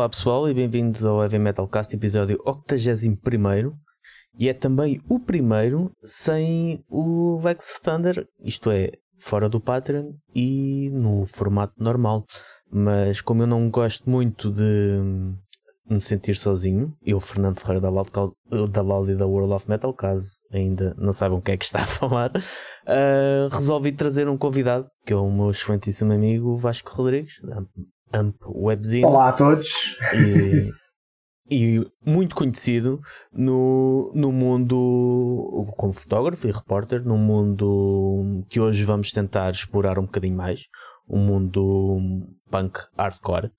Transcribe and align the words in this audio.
Olá 0.00 0.08
pessoal 0.08 0.48
e 0.48 0.54
bem-vindos 0.54 1.04
ao 1.04 1.20
Heavy 1.20 1.38
Metal 1.38 1.68
Cast, 1.68 1.94
episódio 1.94 2.40
81 2.46 3.74
e 4.38 4.48
é 4.48 4.54
também 4.54 4.98
o 5.06 5.20
primeiro 5.20 5.92
sem 6.02 6.82
o 6.88 7.38
Vex 7.38 7.78
Thunder, 7.84 8.26
isto 8.42 8.70
é, 8.70 8.92
fora 9.18 9.46
do 9.46 9.60
Patreon 9.60 10.14
e 10.34 10.88
no 10.90 11.26
formato 11.26 11.74
normal. 11.76 12.24
Mas 12.72 13.20
como 13.20 13.42
eu 13.42 13.46
não 13.46 13.68
gosto 13.68 14.08
muito 14.08 14.50
de 14.50 15.02
me 15.86 16.00
sentir 16.00 16.34
sozinho, 16.34 16.96
eu, 17.04 17.20
Fernando 17.20 17.60
Ferreira 17.60 17.82
da 17.82 17.90
Loud, 17.90 18.10
da 18.70 19.12
e 19.12 19.16
da 19.16 19.26
World 19.26 19.52
of 19.52 19.68
Metal, 19.68 19.92
caso 19.92 20.28
ainda 20.50 20.94
não 20.96 21.12
saibam 21.12 21.40
o 21.40 21.42
que 21.42 21.50
é 21.50 21.58
que 21.58 21.64
está 21.66 21.80
a 21.82 21.86
falar, 21.86 22.30
uh, 22.34 23.54
resolvi 23.54 23.92
trazer 23.92 24.30
um 24.30 24.38
convidado, 24.38 24.88
que 25.04 25.12
é 25.12 25.16
o 25.16 25.30
meu 25.30 25.50
excelentíssimo 25.50 26.10
amigo 26.10 26.56
Vasco 26.56 26.90
Rodrigues, 26.90 27.34
Amp 28.12 28.36
Webzine. 28.46 29.04
Olá 29.04 29.28
a 29.28 29.32
todos! 29.32 29.68
E, 30.14 30.70
e 31.50 31.86
muito 32.04 32.34
conhecido 32.34 33.00
no, 33.32 34.12
no 34.14 34.32
mundo 34.32 35.66
como 35.76 35.92
fotógrafo 35.92 36.46
e 36.46 36.52
repórter, 36.52 37.04
no 37.04 37.16
mundo 37.16 38.44
que 38.48 38.60
hoje 38.60 38.84
vamos 38.84 39.10
tentar 39.12 39.50
explorar 39.50 39.98
um 39.98 40.04
bocadinho 40.04 40.36
mais, 40.36 40.66
o 41.06 41.16
um 41.16 41.24
mundo 41.24 42.26
punk 42.50 42.78
hardcore. 42.96 43.50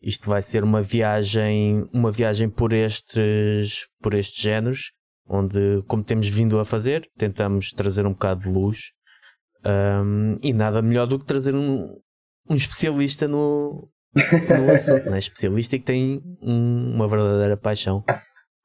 Isto 0.00 0.28
vai 0.28 0.42
ser 0.42 0.64
uma 0.64 0.82
viagem, 0.82 1.88
uma 1.92 2.10
viagem 2.10 2.50
por 2.50 2.72
estes, 2.72 3.86
por 4.00 4.14
estes 4.14 4.42
géneros, 4.42 4.92
onde, 5.28 5.82
como 5.86 6.02
temos 6.02 6.28
vindo 6.28 6.58
a 6.58 6.64
fazer, 6.64 7.08
tentamos 7.16 7.70
trazer 7.70 8.04
um 8.04 8.12
bocado 8.12 8.40
de 8.40 8.48
luz. 8.48 8.92
Um, 9.64 10.36
e 10.42 10.52
nada 10.52 10.82
melhor 10.82 11.06
do 11.06 11.20
que 11.20 11.24
trazer 11.24 11.54
um, 11.54 11.96
um 12.48 12.54
especialista 12.54 13.28
no, 13.28 13.88
no 14.14 14.72
assunto, 14.72 15.10
né? 15.10 15.18
especialista 15.18 15.76
e 15.76 15.78
que 15.78 15.84
tem 15.84 16.22
um, 16.42 16.92
uma 16.94 17.08
verdadeira 17.08 17.56
paixão 17.56 18.04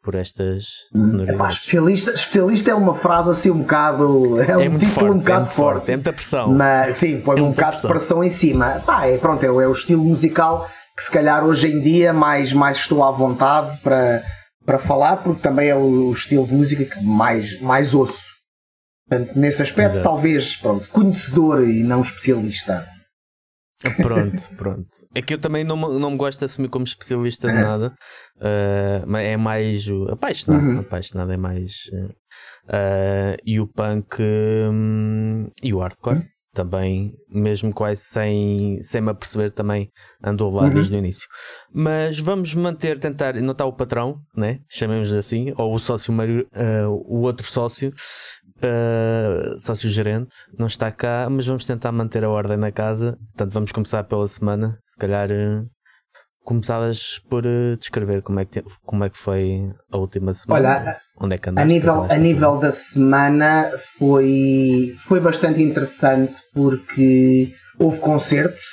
por 0.01 0.15
estas 0.15 0.65
sonoridades. 0.95 1.57
especialista, 1.57 2.11
especialista 2.11 2.71
é 2.71 2.75
uma 2.75 2.95
frase 2.95 3.29
assim 3.29 3.51
um 3.51 3.59
bocado. 3.59 4.41
É, 4.41 4.51
é 4.51 4.69
um 4.69 4.77
título 4.77 4.91
forte, 4.91 5.11
um 5.11 5.19
bocado 5.19 5.45
é 5.45 5.49
forte. 5.49 5.55
forte. 5.55 5.91
É 5.91 5.95
muita 5.95 6.13
pressão. 6.13 6.53
Mas 6.53 6.95
sim, 6.95 7.19
põe 7.21 7.39
é 7.39 7.41
um 7.41 7.49
bocado 7.49 7.71
pressão. 7.71 7.89
de 7.89 7.93
pressão 7.93 8.23
em 8.23 8.29
cima. 8.29 8.81
Pá, 8.85 9.05
é, 9.05 9.17
pronto, 9.17 9.43
é, 9.43 9.47
é 9.47 9.67
o 9.67 9.73
estilo 9.73 10.03
musical 10.03 10.69
que 10.95 11.03
se 11.03 11.11
calhar 11.11 11.43
hoje 11.45 11.67
em 11.67 11.81
dia 11.81 12.13
mais, 12.13 12.51
mais 12.53 12.77
estou 12.77 13.03
à 13.03 13.11
vontade 13.11 13.77
para, 13.81 14.23
para 14.65 14.79
falar, 14.79 15.17
porque 15.17 15.41
também 15.41 15.69
é 15.69 15.75
o, 15.75 16.09
o 16.09 16.13
estilo 16.13 16.47
de 16.47 16.53
música 16.53 16.85
que 16.85 17.03
mais, 17.03 17.59
mais 17.61 17.93
ouço. 17.93 18.17
Portanto, 19.07 19.37
nesse 19.37 19.61
aspecto, 19.61 19.91
Exato. 19.91 20.03
talvez 20.03 20.55
pronto, 20.55 20.87
conhecedor 20.89 21.69
e 21.69 21.83
não 21.83 22.01
especialista. 22.01 22.85
Pronto, 24.01 24.55
pronto. 24.57 24.89
É 25.13 25.21
que 25.21 25.33
eu 25.33 25.37
também 25.37 25.63
não, 25.63 25.77
não 25.99 26.11
me 26.11 26.17
gosto 26.17 26.39
de 26.39 26.45
assumir 26.45 26.69
como 26.69 26.83
especialista 26.83 27.47
de 27.47 27.53
nada, 27.53 27.93
uh, 28.37 29.17
é 29.17 29.37
mais 29.37 29.87
apaixonado. 30.09 30.63
Uhum. 30.63 30.79
Apaixonado 30.79 31.31
é 31.31 31.37
mais. 31.37 31.73
Uh, 32.65 33.37
e 33.45 33.59
o 33.59 33.67
punk 33.67 34.21
um, 34.21 35.47
e 35.61 35.73
o 35.73 35.79
hardcore. 35.79 36.17
Uhum 36.17 36.37
também, 36.57 37.13
mesmo 37.29 37.71
quase 37.71 38.01
sem, 38.01 38.81
sem 38.81 38.99
me 38.99 39.11
aperceber, 39.11 39.51
também 39.51 39.91
andou 40.23 40.51
lá 40.51 40.63
uhum. 40.63 40.71
desde 40.71 40.95
o 40.95 40.97
início. 40.97 41.27
Mas 41.71 42.17
vamos 42.17 42.55
manter, 42.55 42.97
tentar, 42.97 43.35
não 43.35 43.51
está 43.51 43.63
o 43.63 43.73
patrão, 43.73 44.19
né? 44.35 44.59
chamemos 44.67 45.13
assim, 45.13 45.53
ou 45.55 45.75
o 45.75 45.77
sócio, 45.77 46.11
uh, 46.11 46.89
o 46.89 47.21
outro 47.21 47.45
sócio, 47.45 47.93
uh, 48.57 49.59
sócio 49.59 49.89
gerente, 49.89 50.35
não 50.57 50.67
está 50.67 50.91
cá, 50.91 51.27
mas 51.29 51.45
vamos 51.47 51.65
tentar 51.65 51.91
manter 51.91 52.23
a 52.23 52.29
ordem 52.29 52.57
na 52.57 52.71
casa. 52.71 53.17
Portanto, 53.29 53.53
vamos 53.53 53.71
começar 53.71 54.03
pela 54.03 54.27
semana, 54.27 54.77
se 54.85 54.97
calhar. 54.97 55.29
Uh, 55.29 55.65
começavas 56.47 57.19
por 57.29 57.43
descrever 57.77 58.21
como 58.21 58.39
é, 58.39 58.45
que, 58.45 58.63
como 58.85 59.03
é 59.03 59.09
que 59.09 59.17
foi 59.17 59.69
a 59.91 59.97
última 59.97 60.33
semana. 60.33 60.79
Olha, 60.79 60.97
Onde 61.19 61.35
é 61.35 61.37
que 61.37 61.49
andaste? 61.49 61.65
A 61.65 61.73
nível, 61.73 62.07
a 62.09 62.15
nível 62.15 62.57
da 62.57 62.71
semana 62.71 63.69
foi, 63.99 64.95
foi 65.05 65.19
bastante 65.19 65.61
interessante 65.61 66.35
porque 66.53 67.51
houve 67.77 67.99
concertos, 67.99 68.63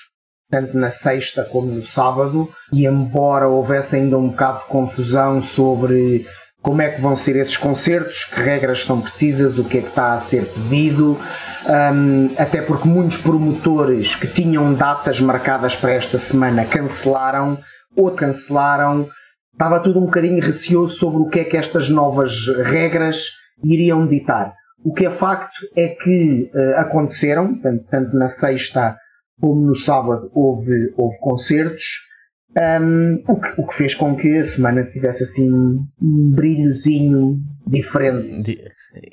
tanto 0.49 0.77
na 0.77 0.91
sexta 0.91 1.45
como 1.45 1.73
no 1.73 1.85
sábado, 1.85 2.49
e 2.73 2.87
embora 2.87 3.49
houvesse 3.49 3.97
ainda 3.97 4.19
um 4.19 4.29
bocado 4.29 4.61
de 4.61 4.67
confusão 4.67 5.43
sobre 5.43 6.27
como 6.65 6.81
é 6.81 6.89
que 6.89 7.01
vão 7.01 7.15
ser 7.15 7.37
esses 7.37 7.59
concertos, 7.59 8.25
que 8.25 8.41
regras 8.41 8.85
são 8.85 8.99
precisas, 8.99 9.59
o 9.59 9.65
que 9.65 9.79
é 9.79 9.81
que 9.83 9.89
está 9.89 10.15
a 10.15 10.19
ser 10.19 10.47
pedido, 10.47 11.21
um, 11.69 12.31
até 12.39 12.63
porque 12.63 12.89
muitos 12.89 13.19
promotores 13.19 14.17
que 14.17 14.27
tinham 14.27 14.73
datas 14.73 15.21
marcadas 15.21 15.77
para 15.77 15.93
esta 15.93 16.19
semana 16.19 16.65
cancelaram 16.65 17.59
ou 17.95 18.11
cancelaram 18.13 19.07
estava 19.53 19.79
tudo 19.81 20.01
um 20.01 20.07
bocadinho 20.07 20.43
receoso 20.43 20.97
sobre 20.97 21.21
o 21.21 21.29
que 21.29 21.41
é 21.41 21.45
que 21.45 21.57
estas 21.59 21.91
novas 21.91 22.33
regras 22.65 23.27
iriam 23.63 24.07
ditar. 24.07 24.55
O 24.83 24.95
que 24.95 25.05
é 25.05 25.11
facto 25.11 25.55
é 25.77 25.89
que 25.89 26.51
uh, 26.55 26.81
aconteceram, 26.81 27.61
tanto, 27.61 27.85
tanto, 27.91 28.17
na 28.17 28.27
sexta 28.27 28.97
como 29.39 29.67
no 29.67 29.77
sábado 29.77 30.31
houve, 30.35 30.95
houve 30.97 31.19
concertos, 31.19 31.85
um, 32.57 33.23
o, 33.27 33.41
que, 33.41 33.61
o, 33.61 33.67
que, 33.67 33.77
fez 33.77 33.95
com 33.95 34.17
que 34.17 34.39
a 34.39 34.45
semana 34.45 34.85
tivesse 34.85 35.25
assim 35.25 35.53
um 35.53 36.31
brilhozinho 36.31 37.39
diferente. 37.67 38.63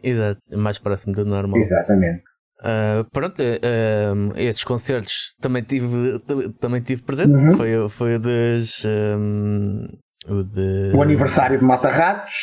Exato, 0.03 0.39
mais 0.57 0.77
próximo 0.77 1.13
do 1.13 1.25
normal. 1.25 1.59
Exatamente. 1.59 2.23
Uh, 2.61 3.03
pronto, 3.11 3.41
uh, 3.41 4.33
esses 4.35 4.63
concertos 4.63 5.35
também 5.41 5.63
tive, 5.63 6.19
também 6.59 6.81
tive 6.81 7.01
presente. 7.01 7.31
Uhum. 7.31 7.51
Foi, 7.53 7.89
foi 7.89 8.15
o 8.15 8.19
das, 8.19 8.85
um, 8.85 9.87
o, 10.27 10.43
de... 10.43 10.91
o 10.93 11.01
aniversário 11.01 11.57
de 11.57 11.65
Mata 11.65 11.89
Ratos. 11.89 12.35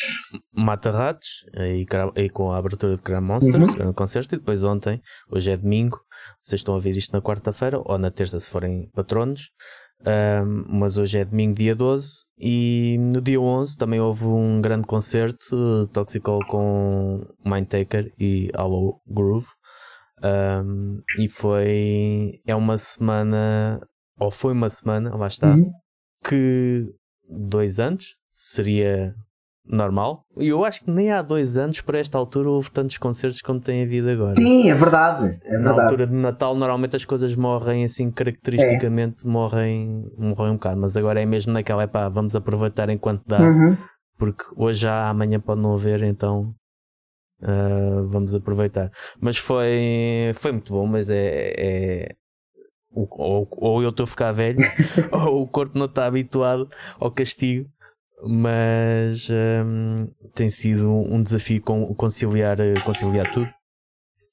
Mata 0.53 0.91
Ratos, 0.91 1.47
aí, 1.57 1.87
aí 2.17 2.29
com 2.29 2.51
a 2.51 2.59
abertura 2.59 2.97
de 2.97 3.03
Grand 3.03 3.21
Monsters, 3.21 3.75
uhum. 3.77 3.93
concerto, 3.93 4.35
e 4.35 4.39
depois 4.39 4.65
ontem, 4.65 5.01
hoje 5.31 5.53
é 5.53 5.57
domingo, 5.57 6.01
vocês 6.43 6.59
estão 6.59 6.75
a 6.75 6.81
ver 6.81 6.97
isto 6.97 7.13
na 7.13 7.23
quarta-feira 7.23 7.81
ou 7.85 7.97
na 7.97 8.11
terça 8.11 8.41
se 8.41 8.51
forem 8.51 8.91
patronos, 8.93 9.51
um, 10.07 10.79
mas 10.79 10.97
hoje 10.97 11.19
é 11.19 11.25
domingo, 11.25 11.55
dia 11.55 11.75
12, 11.75 12.25
e 12.39 12.97
no 12.99 13.21
dia 13.21 13.41
11 13.41 13.77
também 13.77 14.01
houve 14.01 14.25
um 14.25 14.61
grande 14.61 14.87
concerto, 14.87 15.89
Toxical 15.93 16.41
com 16.47 17.27
Mindtaker 17.45 18.13
e 18.19 18.51
Hollow 18.57 19.01
Groove, 19.07 19.49
um, 20.23 21.01
e 21.19 21.29
foi, 21.29 22.41
é 22.47 22.55
uma 22.55 22.79
semana, 22.79 23.81
ou 24.19 24.31
foi 24.31 24.53
uma 24.53 24.69
semana, 24.69 25.15
lá 25.17 25.27
está, 25.27 25.55
uhum. 25.55 25.71
que 26.25 26.87
dois 27.29 27.81
anos 27.81 28.17
seria 28.33 29.15
normal. 29.69 30.25
E 30.39 30.49
eu 30.49 30.65
acho 30.65 30.85
que 30.85 30.91
nem 30.91 31.11
há 31.11 31.21
dois 31.23 31.59
anos, 31.59 31.81
para 31.81 31.99
esta 31.99 32.17
altura, 32.17 32.49
houve 32.49 32.71
tantos 32.71 32.97
concertos 32.99 33.41
como 33.43 33.61
tem 33.61 33.83
havido 33.83 34.09
agora. 34.11 34.35
Sim, 34.37 34.71
é 34.71 34.75
verdade. 34.75 35.39
É 35.45 35.59
Na 35.59 35.73
altura 35.73 36.07
de 36.07 36.15
Natal, 36.15 36.55
normalmente 36.55 36.97
as 36.97 37.05
coisas 37.05 37.35
morrem 37.35 37.85
assim, 37.85 38.11
caracteristicamente, 38.11 39.27
é. 39.27 39.29
morrem, 39.29 40.11
morrem 40.17 40.53
um 40.53 40.57
bocado. 40.57 40.81
Mas 40.81 40.97
agora 40.97 41.21
é 41.21 41.27
mesmo 41.27 41.53
naquela, 41.53 41.83
é 41.83 41.87
pá, 41.87 42.09
vamos 42.09 42.35
aproveitar 42.35 42.89
enquanto 42.89 43.23
dá. 43.27 43.41
Uhum. 43.41 43.77
Porque 44.19 44.45
hoje 44.57 44.81
já, 44.81 45.09
amanhã 45.09 45.39
pode 45.39 45.61
não 45.61 45.75
haver, 45.75 46.03
então 46.03 46.55
uh, 47.43 48.09
vamos 48.09 48.35
aproveitar. 48.35 48.91
Mas 49.21 49.37
foi, 49.37 50.33
foi 50.35 50.53
muito 50.53 50.73
bom, 50.73 50.87
mas 50.87 51.09
é, 51.11 51.55
é 51.57 52.09
ou, 52.91 53.49
ou 53.51 53.83
eu 53.83 53.91
estou 53.91 54.05
a 54.05 54.07
ficar 54.07 54.33
velho, 54.33 54.59
ou 55.13 55.43
o 55.43 55.47
corpo 55.47 55.79
não 55.79 55.87
está 55.87 56.07
habituado 56.07 56.69
ao 56.99 57.11
castigo, 57.11 57.69
mas 58.27 59.29
um, 59.31 60.07
tem 60.35 60.51
sido 60.51 60.91
um 60.91 61.23
desafio 61.23 61.63
conciliar, 61.63 62.59
conciliar 62.85 63.31
tudo 63.31 63.49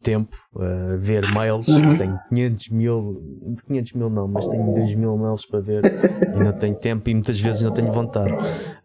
tempo 0.05 0.37
a 0.55 0.97
ver 0.97 1.33
mails, 1.33 1.67
uhum. 1.67 1.97
tenho 1.97 2.19
500 2.29 2.69
mil, 2.69 3.23
500 3.67 3.93
mil 3.93 4.09
não, 4.11 4.27
mas 4.27 4.47
tenho 4.47 4.71
2 4.71 4.95
mil 4.95 5.17
mails 5.17 5.47
para 5.47 5.59
ver 5.59 5.83
e 5.83 6.39
não 6.39 6.53
tenho 6.53 6.75
tempo 6.75 7.09
e 7.09 7.13
muitas 7.15 7.41
vezes 7.41 7.63
não 7.63 7.71
tenho 7.71 7.91
vontade. 7.91 8.31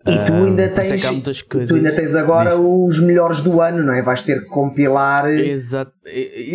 E 0.06 0.16
tu 0.26 0.32
ainda, 0.32 0.66
uh, 0.66 0.74
tens, 0.74 0.90
é 0.92 1.10
muitas 1.10 1.42
coisas, 1.42 1.68
tu 1.68 1.76
ainda 1.76 1.94
tens 1.94 2.14
agora 2.14 2.50
diz, 2.50 2.58
os 2.58 3.00
melhores 3.00 3.42
do 3.42 3.60
ano, 3.60 3.84
não 3.84 3.92
é? 3.92 4.02
Vais 4.02 4.22
ter 4.22 4.40
que 4.40 4.46
compilar. 4.46 5.28
Exato, 5.28 5.92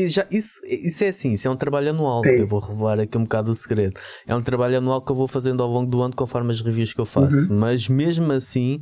já, 0.07 0.25
isso, 0.31 0.61
isso 0.65 1.03
é 1.03 1.09
assim, 1.09 1.33
isso 1.33 1.47
é 1.47 1.51
um 1.51 1.55
trabalho 1.55 1.91
anual. 1.91 2.23
Sim. 2.23 2.31
Eu 2.31 2.47
vou 2.47 2.59
revelar 2.59 2.99
aqui 2.99 3.15
um 3.17 3.23
bocado 3.23 3.51
o 3.51 3.53
segredo. 3.53 3.99
É 4.27 4.35
um 4.35 4.41
trabalho 4.41 4.77
anual 4.77 4.99
que 5.03 5.11
eu 5.11 5.15
vou 5.15 5.27
fazendo 5.27 5.61
ao 5.61 5.69
longo 5.69 5.89
do 5.89 6.01
ano 6.01 6.15
conforme 6.15 6.51
as 6.51 6.61
reviews 6.61 6.93
que 6.93 6.99
eu 7.01 7.05
faço, 7.05 7.47
uhum. 7.51 7.59
mas 7.59 7.87
mesmo 7.87 8.31
assim 8.31 8.79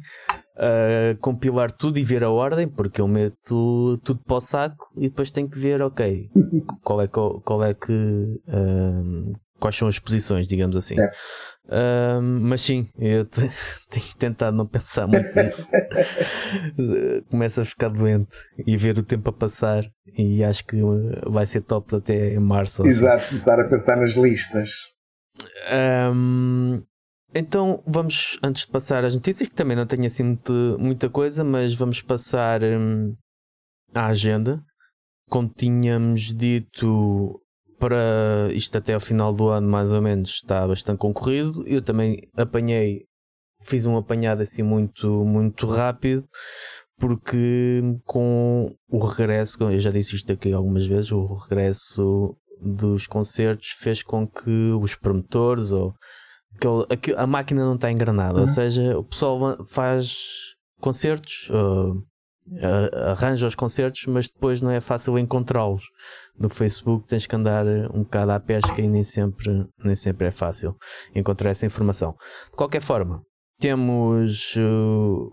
uh, 0.55 1.17
compilar 1.19 1.69
tudo 1.69 1.99
e 1.99 2.03
ver 2.03 2.23
a 2.23 2.29
ordem, 2.29 2.65
porque 2.65 3.01
eu 3.01 3.07
meto 3.07 3.97
tudo 4.03 4.21
para 4.25 4.37
o 4.37 4.41
saco 4.41 4.93
e 4.95 5.09
depois 5.09 5.29
tenho 5.29 5.49
que 5.49 5.59
ver, 5.59 5.81
ok, 5.81 6.29
qual 6.83 7.01
é, 7.01 7.07
qual, 7.07 7.41
qual 7.41 7.63
é 7.65 7.73
que. 7.73 7.91
Uh, 8.47 9.33
quais 9.63 9.77
são 9.77 9.87
as 9.87 9.97
posições, 9.97 10.45
digamos 10.45 10.75
assim. 10.75 10.95
Uh, 10.99 12.21
mas 12.21 12.61
sim, 12.61 12.89
eu 12.99 13.23
tenho 13.89 14.15
tentado 14.19 14.57
não 14.57 14.67
pensar 14.67 15.07
muito 15.07 15.33
nisso. 15.33 15.69
Começo 17.31 17.61
a 17.61 17.65
ficar 17.65 17.87
doente 17.87 18.35
e 18.67 18.75
ver 18.75 18.97
o 18.97 19.03
tempo 19.03 19.29
a 19.29 19.33
passar 19.33 19.85
e 20.17 20.43
acho 20.43 20.65
que 20.65 20.75
vai 21.25 21.45
ser 21.45 21.61
top 21.61 21.95
até 21.95 22.37
março. 22.39 22.85
Exato, 22.85 23.23
assim. 23.23 23.37
estar 23.37 23.57
a 23.57 23.69
pensar 23.69 23.95
nas 23.95 24.13
listas. 24.15 24.67
Um, 26.13 26.83
então 27.33 27.81
vamos, 27.87 28.37
antes 28.43 28.65
de 28.65 28.71
passar 28.71 29.05
às 29.05 29.15
notícias, 29.15 29.47
que 29.47 29.55
também 29.55 29.77
não 29.77 29.85
tenho 29.85 30.05
assim 30.05 30.23
muito, 30.23 30.77
muita 30.77 31.09
coisa, 31.09 31.41
mas 31.41 31.73
vamos 31.73 32.01
passar 32.01 32.61
hum, 32.61 33.15
à 33.95 34.07
agenda. 34.07 34.61
Como 35.29 35.47
tínhamos 35.47 36.33
dito, 36.33 37.41
para 37.83 38.49
isto 38.53 38.77
até 38.77 38.93
ao 38.93 38.99
final 39.01 39.33
do 39.33 39.49
ano, 39.49 39.67
mais 39.67 39.91
ou 39.91 40.01
menos, 40.01 40.29
está 40.29 40.65
bastante 40.65 40.99
concorrido. 40.99 41.67
Eu 41.67 41.81
também 41.81 42.17
apanhei, 42.37 43.01
fiz 43.61 43.85
um 43.85 43.97
apanhado 43.97 44.41
assim 44.41 44.63
muito, 44.63 45.25
muito 45.25 45.67
rápido, 45.67 46.23
porque 46.97 47.81
com 48.05 48.73
o 48.89 49.05
regresso, 49.05 49.57
eu 49.63 49.79
já 49.81 49.91
disse 49.91 50.15
isto 50.15 50.31
aqui 50.31 50.53
algumas 50.53 50.85
vezes, 50.85 51.11
o 51.11 51.25
regresso 51.33 52.37
dos 52.61 53.05
concertos 53.05 53.71
fez 53.79 54.01
com 54.01 54.25
que 54.25 54.71
os 54.81 54.95
promotores 54.95 55.73
ou 55.73 55.93
aquele, 56.89 57.17
a 57.17 57.27
máquina 57.27 57.65
não 57.65 57.75
está 57.75 57.91
engranada, 57.91 58.35
uhum. 58.35 58.41
ou 58.41 58.47
seja, 58.47 58.97
o 58.97 59.03
pessoal 59.03 59.61
faz 59.65 60.55
concertos, 60.79 61.49
uh, 61.49 62.01
arranja 63.11 63.47
os 63.47 63.55
concertos, 63.55 64.05
mas 64.07 64.27
depois 64.27 64.61
não 64.61 64.71
é 64.71 64.81
fácil 64.81 65.17
encontrá-los. 65.17 65.83
No 66.37 66.49
Facebook 66.49 67.07
tens 67.07 67.25
que 67.25 67.35
andar 67.35 67.65
um 67.93 68.03
bocado 68.03 68.31
à 68.31 68.39
pesca 68.39 68.81
e 68.81 68.87
nem 68.87 69.03
sempre, 69.03 69.65
nem 69.83 69.95
sempre 69.95 70.27
é 70.27 70.31
fácil 70.31 70.75
encontrar 71.15 71.51
essa 71.51 71.65
informação. 71.65 72.15
De 72.51 72.57
qualquer 72.57 72.81
forma, 72.81 73.21
temos 73.59 74.55
uh, 74.55 75.29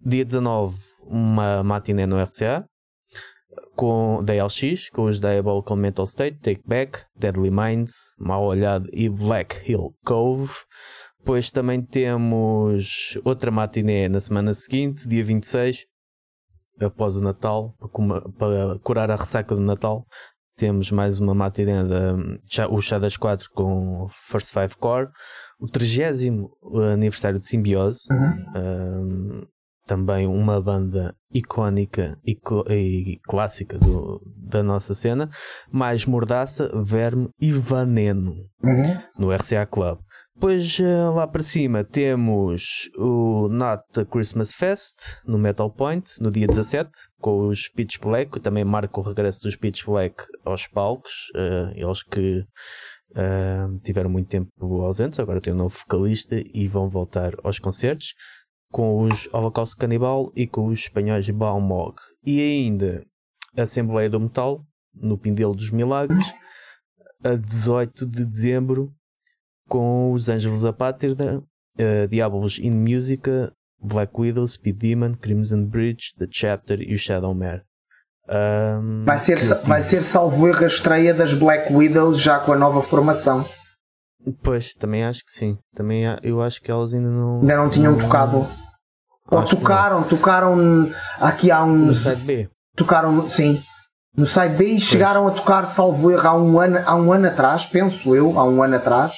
dia 0.00 0.24
19 0.24 0.76
uma 1.06 1.62
matiné 1.64 2.06
no 2.06 2.22
RCA, 2.22 2.64
com 3.74 4.22
DLX, 4.24 4.90
com 4.90 5.04
os 5.04 5.20
Diabolical 5.20 5.76
Mental 5.76 6.04
State, 6.04 6.38
Take 6.40 6.62
Back, 6.66 7.00
Deadly 7.16 7.50
Minds, 7.50 7.94
Mal 8.18 8.44
Olhado 8.44 8.88
e 8.92 9.08
Black 9.08 9.70
Hill 9.70 9.94
Cove. 10.04 10.52
Depois 11.18 11.50
também 11.50 11.82
temos 11.82 13.18
outra 13.24 13.50
matiné 13.50 14.08
na 14.08 14.20
semana 14.20 14.54
seguinte, 14.54 15.06
dia 15.06 15.22
26, 15.22 15.84
após 16.80 17.16
o 17.16 17.20
Natal, 17.20 17.74
para 18.38 18.78
curar 18.82 19.10
a 19.10 19.16
ressaca 19.16 19.54
do 19.54 19.60
Natal. 19.60 20.06
Temos 20.56 20.90
mais 20.90 21.20
uma 21.20 21.34
matiné, 21.34 21.84
da, 21.84 22.68
o 22.68 22.80
Chá 22.80 22.98
das 22.98 23.16
4 23.16 23.48
com 23.52 24.06
First 24.08 24.52
Five 24.52 24.76
Core. 24.76 25.08
O 25.60 25.66
30 25.66 26.92
aniversário 26.92 27.38
de 27.38 27.46
Simbiose. 27.46 28.00
Uhum. 28.10 29.42
Um, 29.42 29.46
também 29.88 30.26
uma 30.26 30.60
banda 30.60 31.16
icónica 31.32 32.18
e, 32.24 32.38
e 32.68 33.18
clássica 33.26 33.78
do, 33.78 34.20
da 34.36 34.62
nossa 34.62 34.94
cena, 34.94 35.30
mais 35.72 36.04
Mordaça, 36.04 36.70
Verme 36.74 37.30
e 37.40 37.50
Veneno 37.50 38.34
uhum. 38.62 38.98
no 39.18 39.32
RCA 39.34 39.66
Club. 39.66 39.98
Depois 40.38 40.78
eh, 40.78 41.08
lá 41.08 41.26
para 41.26 41.42
cima 41.42 41.82
temos 41.82 42.88
o 42.96 43.48
Not 43.48 43.82
the 43.92 44.04
Christmas 44.04 44.52
Fest 44.52 45.20
no 45.26 45.36
Metal 45.36 45.68
Point 45.68 46.12
no 46.20 46.30
dia 46.30 46.46
17 46.46 46.90
com 47.20 47.48
os 47.48 47.66
Pitch 47.66 47.98
Black, 47.98 48.30
que 48.30 48.38
também 48.38 48.64
marca 48.64 49.00
o 49.00 49.02
regresso 49.02 49.42
dos 49.42 49.56
Pitch 49.56 49.84
Black 49.84 50.14
aos 50.44 50.68
palcos, 50.68 51.32
uh, 51.34 51.72
eles 51.74 52.04
que 52.04 52.46
uh, 53.16 53.80
tiveram 53.82 54.08
muito 54.08 54.28
tempo 54.28 54.82
ausentes, 54.82 55.18
agora 55.18 55.40
tem 55.40 55.52
um 55.52 55.56
novo 55.56 55.76
vocalista 55.76 56.36
e 56.54 56.68
vão 56.68 56.88
voltar 56.88 57.34
aos 57.42 57.58
concertos 57.58 58.14
com 58.70 59.02
os 59.02 59.28
Holocausto 59.32 59.76
Canibal 59.76 60.30
e 60.36 60.46
com 60.46 60.66
os 60.66 60.82
espanhóis 60.82 61.28
Balmog. 61.28 61.96
E 62.24 62.40
ainda 62.40 63.04
a 63.56 63.62
Assembleia 63.62 64.08
do 64.08 64.20
Metal, 64.20 64.64
no 64.94 65.18
Pindelo 65.18 65.56
dos 65.56 65.72
Milagres, 65.72 66.32
a 67.24 67.34
18 67.34 68.06
de 68.06 68.24
dezembro, 68.24 68.94
com 69.68 70.12
os 70.12 70.28
Ângelos 70.28 70.62
da 70.62 70.72
Pátria, 70.72 71.14
uh, 71.14 72.08
Diablos 72.08 72.58
in 72.58 72.72
Musica, 72.72 73.52
Black 73.80 74.12
Widow, 74.18 74.46
Speed 74.46 74.76
Demon, 74.76 75.14
Crimson 75.14 75.64
Bridge, 75.64 76.14
The 76.18 76.26
Chapter 76.30 76.80
e 76.80 76.94
o 76.94 76.98
Shadow 76.98 77.34
Mare. 77.34 77.62
Um, 78.28 79.04
vai, 79.04 79.18
ser, 79.18 79.38
vai 79.64 79.80
ser 79.80 80.00
salvo 80.02 80.46
erro 80.48 80.64
a 80.64 80.66
estreia 80.66 81.14
das 81.14 81.32
Black 81.32 81.72
Widows 81.72 82.20
já 82.20 82.38
com 82.40 82.52
a 82.52 82.58
nova 82.58 82.82
formação. 82.82 83.46
Pois, 84.42 84.74
também 84.74 85.04
acho 85.04 85.20
que 85.24 85.30
sim. 85.30 85.56
Também 85.74 86.04
eu 86.22 86.42
acho 86.42 86.60
que 86.60 86.70
elas 86.70 86.92
ainda 86.92 87.08
não. 87.08 87.40
Ainda 87.40 87.56
não 87.56 87.70
tinham 87.70 87.92
não... 87.92 88.00
tocado. 88.00 88.46
Ou 89.30 89.44
tocaram, 89.44 90.02
tocaram 90.02 90.90
aqui 91.20 91.50
há 91.50 91.62
uns. 91.64 91.86
No 91.86 91.94
site 91.94 92.22
B. 92.22 92.50
Tocaram, 92.76 93.28
sim. 93.30 93.62
No 94.16 94.26
site 94.26 94.56
B 94.56 94.64
e 94.64 94.68
pois. 94.70 94.82
chegaram 94.82 95.28
a 95.28 95.30
tocar, 95.30 95.66
salvo 95.66 96.10
erro, 96.10 96.28
há 96.28 96.36
um, 96.36 96.58
ano, 96.58 96.82
há 96.84 96.96
um 96.96 97.12
ano 97.12 97.28
atrás, 97.28 97.64
penso 97.66 98.14
eu, 98.16 98.38
há 98.38 98.44
um 98.44 98.62
ano 98.62 98.76
atrás, 98.76 99.14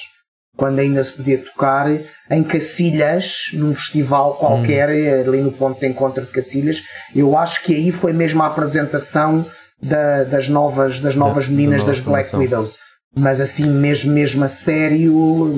quando 0.57 0.79
ainda 0.79 1.03
se 1.03 1.13
podia 1.13 1.37
tocar 1.37 1.87
em 2.29 2.43
Cacilhas, 2.43 3.49
num 3.53 3.73
festival 3.73 4.35
qualquer, 4.35 4.89
hum. 4.89 5.29
ali 5.29 5.41
no 5.41 5.51
ponto 5.51 5.79
de 5.79 5.87
encontro 5.87 6.25
de 6.25 6.31
Cacilhas. 6.31 6.83
Eu 7.15 7.37
acho 7.37 7.63
que 7.63 7.75
aí 7.75 7.91
foi 7.91 8.13
mesmo 8.13 8.43
a 8.43 8.47
apresentação 8.47 9.45
da, 9.81 10.23
das 10.23 10.47
novas, 10.47 10.99
das 10.99 11.15
novas 11.15 11.47
da, 11.47 11.51
meninas 11.51 11.83
da 11.83 11.91
das 11.91 12.01
Black 12.01 12.29
formação. 12.29 12.39
Widows. 12.39 12.77
Mas 13.15 13.41
assim, 13.41 13.65
mesmo, 13.65 14.11
mesmo 14.13 14.43
a 14.43 14.47
sério, 14.47 15.53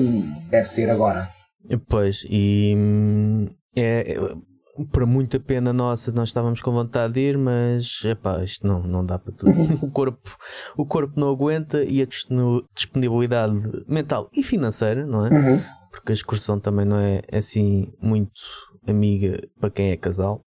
deve 0.50 0.68
ser 0.68 0.90
agora. 0.90 1.28
Pois, 1.88 2.26
e 2.28 2.74
hum, 2.76 3.48
é, 3.76 4.16
para 4.90 5.06
muita 5.06 5.38
pena 5.38 5.72
nossa, 5.72 6.12
nós 6.12 6.30
estávamos 6.30 6.60
com 6.60 6.72
vontade 6.72 7.14
de 7.14 7.20
ir, 7.20 7.38
mas 7.38 8.02
epá, 8.04 8.42
isto 8.42 8.66
não, 8.66 8.82
não 8.82 9.04
dá 9.04 9.18
para 9.18 9.32
tudo. 9.32 9.52
o, 9.84 9.90
corpo, 9.90 10.36
o 10.76 10.84
corpo 10.84 11.18
não 11.18 11.30
aguenta 11.30 11.84
e 11.84 12.02
a 12.02 12.06
disponibilidade 12.74 13.54
mental 13.86 14.28
e 14.34 14.42
financeira, 14.42 15.06
não 15.06 15.26
é? 15.26 15.30
Uhum. 15.30 15.60
Porque 15.90 16.10
a 16.10 16.14
excursão 16.14 16.58
também 16.58 16.84
não 16.84 16.98
é 16.98 17.22
assim 17.32 17.92
muito 18.00 18.40
amiga 18.86 19.40
para 19.60 19.70
quem 19.70 19.90
é 19.90 19.96
casal. 19.96 20.40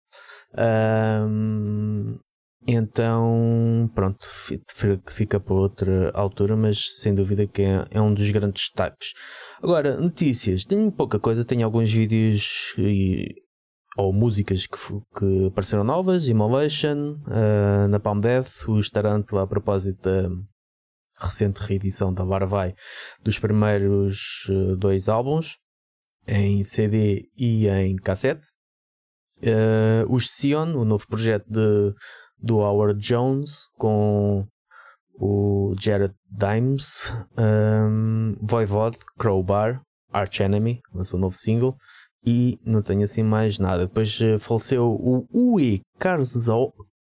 Um, 0.59 2.19
então, 2.69 3.89
pronto, 3.95 4.27
fica 5.09 5.39
para 5.39 5.55
outra 5.55 6.11
altura, 6.13 6.57
mas 6.57 7.01
sem 7.01 7.15
dúvida 7.15 7.47
que 7.47 7.63
é, 7.63 7.85
é, 7.93 8.01
um 8.01 8.13
dos 8.13 8.29
grandes 8.31 8.65
destaques. 8.65 9.13
Agora, 9.63 9.97
notícias. 9.97 10.65
Tenho 10.65 10.91
pouca 10.91 11.21
coisa, 11.21 11.45
tenho 11.45 11.65
alguns 11.65 11.93
vídeos 11.93 12.75
e, 12.77 13.37
ou 13.97 14.13
músicas 14.13 14.67
que, 14.67 14.77
que 15.19 15.47
apareceram 15.47 15.83
novas, 15.83 16.29
Immolation, 16.29 17.19
uh, 17.27 17.89
na 17.89 17.99
Palm 17.99 18.21
Death, 18.21 18.69
o 18.69 18.79
Starantula 18.79 19.43
a 19.43 19.47
propósito 19.47 20.03
da 20.03 20.29
recente 21.19 21.61
reedição 21.61 22.13
da 22.13 22.25
Varvai 22.25 22.75
dos 23.23 23.39
primeiros 23.39 24.47
uh, 24.51 24.77
dois 24.77 25.09
álbuns, 25.09 25.59
em 26.27 26.63
CD 26.63 27.29
e 27.37 27.69
em 27.69 27.97
cassete. 27.97 28.49
Uh, 29.39 30.11
os 30.13 30.31
Sion, 30.31 30.77
o 30.77 30.85
novo 30.85 31.07
projeto 31.07 31.47
de 31.49 31.95
do 32.39 32.59
Howard 32.59 33.01
Jones 33.01 33.69
com 33.79 34.47
o 35.19 35.75
Jared 35.81 36.15
Dimes, 36.31 37.13
um, 37.39 38.37
Voivod, 38.41 38.99
Crowbar, 39.19 39.81
Arch 40.13 40.41
Enemy, 40.41 40.81
lançou 40.93 41.19
um 41.19 41.23
novo 41.23 41.35
single 41.35 41.77
e 42.27 42.59
não 42.65 42.83
tenho 42.83 43.05
assim 43.05 43.23
mais 43.23 43.59
nada. 43.59 43.87
Depois 43.87 44.19
uh, 44.21 44.39
faleceu 44.39 44.85
o 44.85 45.27
Uwe 45.33 45.81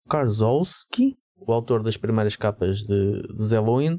Karzowski, 0.09 1.17
o 1.37 1.53
autor 1.53 1.83
das 1.83 1.97
primeiras 1.97 2.37
capas 2.37 2.79
de, 2.79 3.23
dos 3.35 3.53
Halloween, 3.53 3.99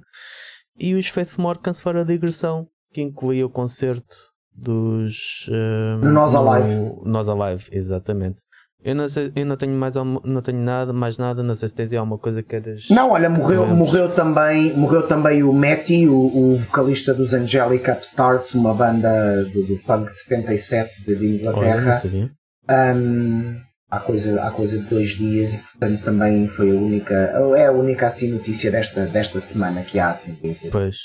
e 0.79 0.95
os 0.95 1.07
Faith 1.07 1.37
More 1.37 1.59
cancelaram 1.59 2.01
a 2.01 2.05
digressão, 2.05 2.67
que 2.93 3.01
incluía 3.01 3.45
o 3.45 3.49
concerto 3.49 4.15
dos. 4.53 5.49
Um, 5.49 6.11
Nós 6.11 6.33
Alive. 6.33 6.93
Nós 7.03 7.27
Alive, 7.27 7.69
exatamente. 7.71 8.41
Eu 8.83 8.93
não, 8.93 9.09
sei, 9.09 9.31
eu 9.35 9.45
não 9.45 9.57
tenho 9.57 9.73
mais 9.73 9.95
não 9.95 10.41
tenho 10.41 10.59
nada, 10.59 10.93
mais 10.93 11.17
nada, 11.17 11.41
não 11.41 11.55
sei 11.55 11.67
se 11.67 11.75
tens 11.75 11.91
alguma 11.93 12.17
coisa 12.17 12.43
que 12.43 12.49
queres. 12.49 12.89
Não, 12.89 13.11
olha, 13.11 13.29
morreu, 13.29 13.65
morreu 13.67 14.13
também, 14.13 14.71
morreu 14.77 15.07
também 15.07 15.41
o 15.43 15.51
Matty, 15.51 16.07
o, 16.07 16.13
o 16.13 16.57
vocalista 16.57 17.13
dos 17.13 17.33
Angelic 17.33 17.89
Upstarts, 17.89 18.53
uma 18.53 18.73
banda 18.73 19.43
do, 19.45 19.63
do 19.63 19.77
punk 19.77 20.11
de 20.11 20.19
77 20.19 21.05
de, 21.05 21.15
de 21.15 21.25
Inglaterra. 21.37 21.81
Olha, 21.81 21.93
sabia. 21.93 22.31
Um, 22.69 23.59
há 23.89 23.99
coisa, 23.99 24.41
há 24.41 24.51
coisa 24.51 24.77
de 24.77 24.85
dois 24.85 25.09
dias 25.09 25.53
e 25.53 25.57
portanto 25.57 26.03
também 26.03 26.47
foi 26.47 26.71
a 26.71 26.79
única, 26.79 27.13
é 27.57 27.65
a 27.65 27.71
única 27.71 28.07
assim 28.07 28.31
notícia 28.31 28.69
desta, 28.69 29.05
desta 29.07 29.39
semana 29.39 29.81
que 29.81 29.97
há 29.99 30.09
assim. 30.09 30.37
Pois. 30.71 30.97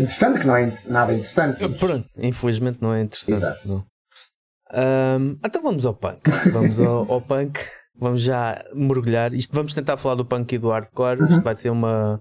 Interessante 0.00 0.40
que 0.40 0.46
não 0.46 0.56
é 0.56 0.72
nada 0.86 1.14
interessante. 1.14 1.68
Pronto, 1.78 2.08
infelizmente 2.18 2.78
não 2.82 2.92
é 2.92 3.02
interessante. 3.02 3.36
Exato. 3.36 3.68
Não. 3.68 3.84
Um, 4.74 5.38
então 5.44 5.62
vamos 5.62 5.86
ao 5.86 5.94
punk. 5.94 6.30
Vamos 6.52 6.80
ao, 6.80 7.10
ao, 7.10 7.20
punk. 7.20 7.60
Vamos 7.96 8.22
já 8.22 8.62
mergulhar. 8.74 9.32
Isto, 9.32 9.54
vamos 9.54 9.72
tentar 9.72 9.96
falar 9.96 10.16
do 10.16 10.24
punk 10.24 10.52
e 10.52 10.58
do 10.58 10.70
hardcore. 10.70 11.22
Isto 11.22 11.36
uhum. 11.36 11.42
vai 11.42 11.54
ser 11.54 11.70
uma, 11.70 12.20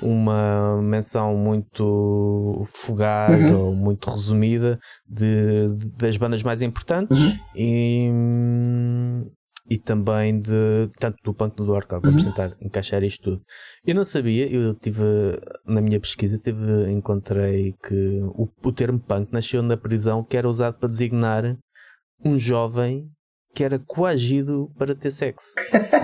uma 0.00 0.80
menção 0.82 1.36
muito 1.36 2.62
fugaz 2.64 3.50
uhum. 3.50 3.60
ou 3.60 3.74
muito 3.74 4.10
resumida 4.10 4.78
de, 5.06 5.68
de, 5.76 5.90
das 5.90 6.16
bandas 6.16 6.42
mais 6.42 6.62
importantes. 6.62 7.18
Uhum. 7.18 7.38
E, 7.54 8.10
e 9.68 9.78
também 9.78 10.40
de 10.40 10.90
tanto 10.98 11.18
do 11.22 11.34
punk 11.34 11.54
como 11.54 11.66
do 11.66 11.74
hardcore. 11.74 12.00
Vamos 12.02 12.24
uhum. 12.24 12.30
tentar 12.30 12.56
encaixar 12.62 13.02
isto 13.02 13.22
tudo. 13.22 13.42
Eu 13.84 13.94
não 13.94 14.06
sabia, 14.06 14.50
eu 14.50 14.74
tive 14.74 15.02
na 15.66 15.82
minha 15.82 16.00
pesquisa 16.00 16.38
tive, 16.38 16.90
encontrei 16.90 17.74
que 17.86 18.20
o, 18.22 18.48
o 18.64 18.72
termo 18.72 18.98
punk 18.98 19.30
nasceu 19.32 19.62
na 19.62 19.76
prisão 19.76 20.24
que 20.24 20.36
era 20.36 20.48
usado 20.48 20.78
para 20.78 20.88
designar 20.88 21.58
um 22.24 22.38
jovem 22.38 23.06
que 23.54 23.64
era 23.64 23.78
coagido 23.78 24.70
para 24.78 24.94
ter 24.94 25.10
sexo. 25.10 25.54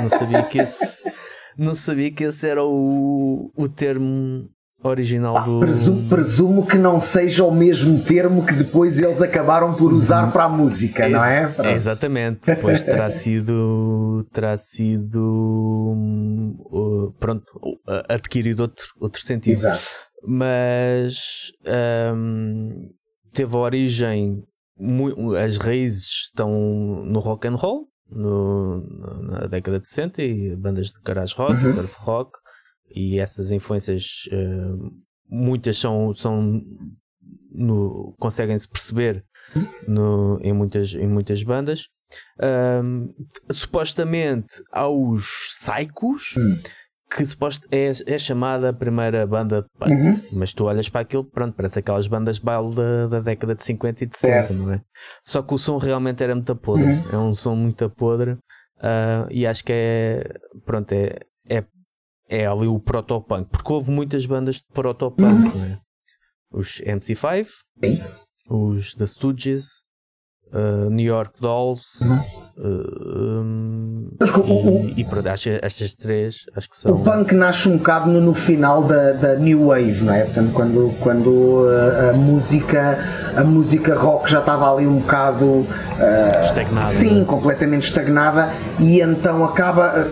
Não 0.02 0.08
sabia 0.08 0.42
que 0.42 0.58
esse 0.58 0.98
não 1.56 1.74
sabia 1.74 2.10
que 2.10 2.24
esse 2.24 2.46
era 2.48 2.62
o, 2.62 3.50
o 3.56 3.68
termo 3.68 4.48
original 4.84 5.42
do. 5.42 5.60
Presumo, 5.60 6.08
presumo, 6.08 6.66
que 6.66 6.76
não 6.76 7.00
seja 7.00 7.44
o 7.44 7.50
mesmo 7.50 8.02
termo 8.02 8.44
que 8.44 8.52
depois 8.52 8.98
eles 8.98 9.20
acabaram 9.22 9.74
por 9.74 9.92
usar 9.92 10.26
uhum. 10.26 10.30
para 10.30 10.44
a 10.44 10.48
música, 10.48 11.04
Ex 11.04 11.12
não 11.12 11.24
é? 11.24 11.48
Para... 11.48 11.72
Exatamente. 11.72 12.40
Depois 12.54 12.82
terá 12.82 13.10
sido. 13.10 14.26
terá 14.32 14.56
sido. 14.56 15.18
Uh, 16.70 17.12
pronto, 17.18 17.46
adquirido 18.08 18.60
outro, 18.60 18.84
outro 19.00 19.22
sentido. 19.22 19.58
Exato. 19.58 19.82
Mas. 20.26 21.52
Um, 22.14 22.88
teve 23.32 23.54
a 23.54 23.58
origem. 23.58 24.42
As 25.42 25.56
raízes 25.56 26.26
estão 26.26 27.04
no 27.04 27.18
rock 27.18 27.48
and 27.48 27.54
roll, 27.54 27.88
no, 28.08 28.80
na 29.22 29.46
década 29.46 29.80
de 29.80 29.88
60 29.88 30.22
e 30.22 30.56
bandas 30.56 30.88
de 30.88 31.00
garage 31.02 31.34
rock, 31.34 31.64
uhum. 31.64 31.72
surf 31.72 31.96
rock 32.00 32.38
e 32.90 33.18
essas 33.18 33.50
influências, 33.50 34.28
uh, 34.32 34.92
muitas 35.28 35.78
são, 35.78 36.12
são 36.12 36.62
conseguem-se 38.18 38.68
perceber 38.68 39.24
no, 39.88 40.38
em, 40.42 40.52
muitas, 40.52 40.94
em 40.94 41.08
muitas 41.08 41.42
bandas. 41.42 41.88
Um, 42.84 43.12
supostamente 43.50 44.62
aos 44.70 45.24
Psychos, 45.48 46.36
hum. 46.36 46.56
Que 47.10 47.24
suposto 47.24 47.66
é, 47.70 47.92
é 48.06 48.18
chamada 48.18 48.70
a 48.70 48.72
primeira 48.72 49.26
banda 49.26 49.62
de 49.62 49.68
punk, 49.78 49.92
uhum. 49.92 50.20
mas 50.32 50.52
tu 50.52 50.64
olhas 50.64 50.88
para 50.88 51.02
aquilo, 51.02 51.24
pronto, 51.24 51.54
parece 51.54 51.78
aquelas 51.78 52.08
bandas 52.08 52.38
baile 52.38 52.74
da, 52.74 53.06
da 53.06 53.20
década 53.20 53.54
de 53.54 53.62
50 53.62 54.04
e 54.04 54.06
de 54.06 54.16
60, 54.16 54.52
não 54.52 54.72
é? 54.72 54.80
Só 55.24 55.42
que 55.42 55.54
o 55.54 55.58
som 55.58 55.78
realmente 55.78 56.22
era 56.22 56.34
muito 56.34 56.54
podre, 56.56 56.84
uhum. 56.84 57.10
é 57.12 57.18
um 57.18 57.32
som 57.32 57.54
muito 57.54 57.88
podre. 57.90 58.32
Uh, 58.78 59.26
e 59.30 59.46
acho 59.46 59.64
que 59.64 59.72
é 59.72 60.34
pronto, 60.66 60.92
é, 60.92 61.18
é 61.48 61.64
é 62.28 62.46
ali 62.46 62.66
o 62.66 62.78
protopunk, 62.78 63.48
porque 63.50 63.72
houve 63.72 63.90
muitas 63.90 64.26
bandas 64.26 64.56
de 64.56 64.64
protopunk, 64.72 65.24
uhum. 65.24 65.60
né? 65.60 65.80
Os 66.50 66.80
MC5, 66.80 67.44
Sim. 67.44 68.00
os 68.48 68.94
The 68.94 69.06
Stooges, 69.06 69.84
uh, 70.52 70.90
New 70.90 71.04
York 71.04 71.34
Dolls, 71.40 72.04
uhum. 72.04 72.20
uh, 72.58 73.40
um, 73.40 74.08
e, 74.96 75.00
e, 75.00 75.04
pronto, 75.04 75.28
acho, 75.28 75.50
estas 75.62 75.94
três 75.94 76.46
acho 76.56 76.70
que 76.70 76.76
são. 76.76 76.92
O 76.92 77.04
punk 77.04 77.34
nasce 77.34 77.68
um 77.68 77.78
bocado 77.78 78.10
no, 78.10 78.20
no 78.20 78.34
final 78.34 78.84
da, 78.84 79.12
da, 79.12 79.36
New 79.36 79.68
Wave, 79.68 80.02
não 80.02 80.14
é? 80.14 80.24
Portanto, 80.24 80.52
quando, 80.52 80.94
quando 81.00 81.66
a, 81.68 82.06
uh, 82.06 82.10
a 82.10 82.12
música 82.12 82.98
a 83.36 83.44
música 83.44 83.94
rock 83.94 84.30
já 84.30 84.40
estava 84.40 84.72
ali 84.72 84.86
um 84.86 85.00
bocado 85.00 85.44
uh, 85.44 85.66
estagnada. 86.40 86.94
Sim, 86.94 87.20
né? 87.20 87.24
completamente 87.26 87.84
estagnada, 87.84 88.50
e 88.80 89.00
então 89.00 89.44
acaba 89.44 90.08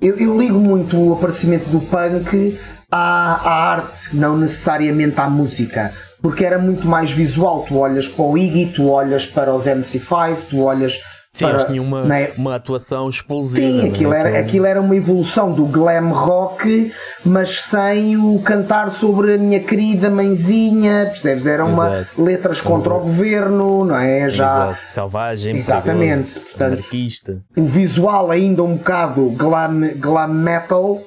eu, 0.00 0.18
eu, 0.18 0.38
ligo 0.38 0.58
muito 0.58 0.98
o 0.98 1.14
aparecimento 1.14 1.70
do 1.70 1.80
punk 1.80 2.58
à, 2.90 3.34
à, 3.34 3.72
arte, 3.72 4.14
não 4.14 4.36
necessariamente 4.36 5.18
à 5.18 5.28
música, 5.28 5.92
porque 6.20 6.44
era 6.44 6.58
muito 6.58 6.86
mais 6.86 7.10
visual. 7.10 7.64
Tu 7.66 7.76
olhas 7.76 8.08
para 8.08 8.24
o 8.24 8.36
Iggy, 8.36 8.72
tu 8.74 8.90
olhas 8.90 9.26
para 9.26 9.54
os 9.54 9.66
MC5, 9.66 10.36
tu 10.50 10.62
olhas 10.62 11.00
Sim, 11.36 11.44
para, 11.44 11.50
eles 11.50 11.64
tinham 11.64 11.84
uma, 11.84 12.04
né? 12.04 12.32
uma 12.38 12.54
atuação 12.54 13.10
explosiva. 13.10 13.82
Sim, 13.82 13.86
é? 13.86 13.90
aquilo, 13.90 14.14
era, 14.14 14.38
aquilo 14.38 14.64
era 14.66 14.80
uma 14.80 14.96
evolução 14.96 15.52
do 15.52 15.66
glam 15.66 16.08
rock, 16.08 16.90
mas 17.24 17.60
sem 17.60 18.16
o 18.16 18.38
cantar 18.40 18.92
sobre 18.92 19.34
a 19.34 19.38
minha 19.38 19.60
querida 19.60 20.08
mãezinha, 20.08 21.04
percebes? 21.06 21.46
Eram 21.46 21.74
uma, 21.74 22.08
letras 22.16 22.62
contra 22.62 22.94
o 22.94 23.00
governo, 23.00 23.84
não 23.84 23.98
é? 23.98 24.30
Já, 24.30 24.46
Exato. 24.46 24.86
Selvagem, 24.86 25.56
exatamente. 25.56 26.40
Portanto, 26.40 26.72
anarquista. 26.72 27.42
O 27.54 27.66
visual 27.66 28.30
ainda 28.30 28.62
um 28.62 28.76
bocado 28.76 29.28
glam, 29.32 29.90
glam 29.98 30.28
metal 30.28 31.02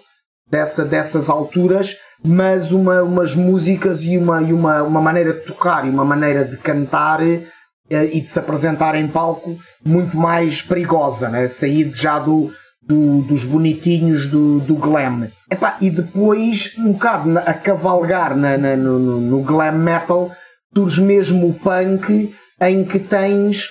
dessa, 0.49 0.85
dessas 0.85 1.27
alturas, 1.27 1.95
mas 2.23 2.71
uma, 2.71 3.01
umas 3.01 3.35
músicas 3.35 4.01
e, 4.01 4.17
uma, 4.17 4.41
e 4.41 4.53
uma, 4.53 4.83
uma 4.83 5.01
maneira 5.01 5.33
de 5.33 5.41
tocar 5.41 5.85
e 5.85 5.89
uma 5.89 6.03
maneira 6.03 6.43
de 6.43 6.57
cantar 6.57 7.21
eh, 7.21 7.45
e 7.89 8.21
de 8.21 8.29
se 8.29 8.37
apresentar 8.37 8.95
em 8.95 9.07
palco 9.07 9.57
muito 9.85 10.17
mais 10.17 10.61
perigosa, 10.61 11.29
né? 11.29 11.47
sair 11.47 11.91
já 11.93 12.19
do, 12.19 12.51
do, 12.81 13.21
dos 13.21 13.43
bonitinhos 13.43 14.27
do, 14.27 14.59
do 14.59 14.75
glam. 14.75 15.29
Epá, 15.49 15.77
e 15.79 15.89
depois, 15.89 16.73
um 16.77 16.91
bocado 16.91 17.37
a 17.37 17.53
cavalgar 17.53 18.35
na, 18.35 18.57
na, 18.57 18.75
no, 18.75 18.99
no 18.99 19.41
glam 19.41 19.77
metal, 19.77 20.31
surge 20.75 21.01
mesmo 21.01 21.49
o 21.49 21.53
punk 21.53 22.33
em 22.61 22.83
que 22.83 22.99
tens 22.99 23.69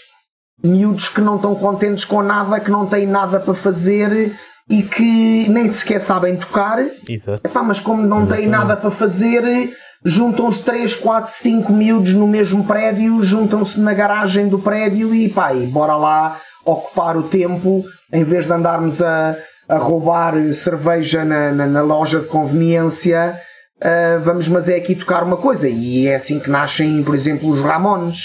miúdos 0.65 1.09
que 1.09 1.21
não 1.21 1.37
estão 1.37 1.55
contentes 1.55 2.05
com 2.05 2.23
nada, 2.23 2.59
que 2.59 2.71
não 2.71 2.87
têm 2.87 3.07
nada 3.07 3.39
para 3.39 3.55
fazer 3.55 4.35
e 4.69 4.83
que 4.83 5.49
nem 5.49 5.69
sequer 5.69 6.01
sabem 6.01 6.37
tocar. 6.37 6.85
Exato. 7.09 7.41
Epá, 7.45 7.63
mas 7.63 7.81
como 7.81 8.03
não 8.03 8.23
Exatamente. 8.23 8.43
têm 8.43 8.51
nada 8.51 8.77
para 8.77 8.91
fazer, 8.91 9.73
juntam-se 10.05 10.63
3, 10.63 10.95
4, 10.95 11.35
5 11.35 11.73
miúdos 11.73 12.13
no 12.15 12.29
mesmo 12.29 12.65
prédio, 12.65 13.23
juntam-se 13.23 13.81
na 13.81 13.95
garagem 13.95 14.49
do 14.49 14.59
prédio 14.59 15.15
e 15.15 15.29
pá, 15.29 15.55
e 15.55 15.67
bora 15.67 15.97
lá 15.97 16.39
ocupar 16.65 17.17
o 17.17 17.23
tempo 17.23 17.85
em 18.13 18.25
vez 18.25 18.47
de 18.47 18.53
andarmos 18.53 19.03
a, 19.03 19.37
a 19.69 19.77
roubar 19.79 20.35
cerveja 20.53 21.25
na, 21.25 21.51
na, 21.51 21.67
na 21.67 21.81
loja 21.81 22.21
de 22.21 22.27
conveniência. 22.27 23.35
Uh, 23.79 24.21
vamos, 24.21 24.49
mas 24.49 24.69
é 24.69 24.75
aqui 24.75 24.95
tocar 24.97 25.23
uma 25.23 25.37
coisa, 25.37 25.69
e 25.69 26.09
é 26.09 26.17
assim 26.17 26.41
que 26.41 26.51
nascem, 26.51 27.03
por 27.05 27.15
exemplo, 27.15 27.49
os 27.49 27.61
Ramones. 27.61 28.19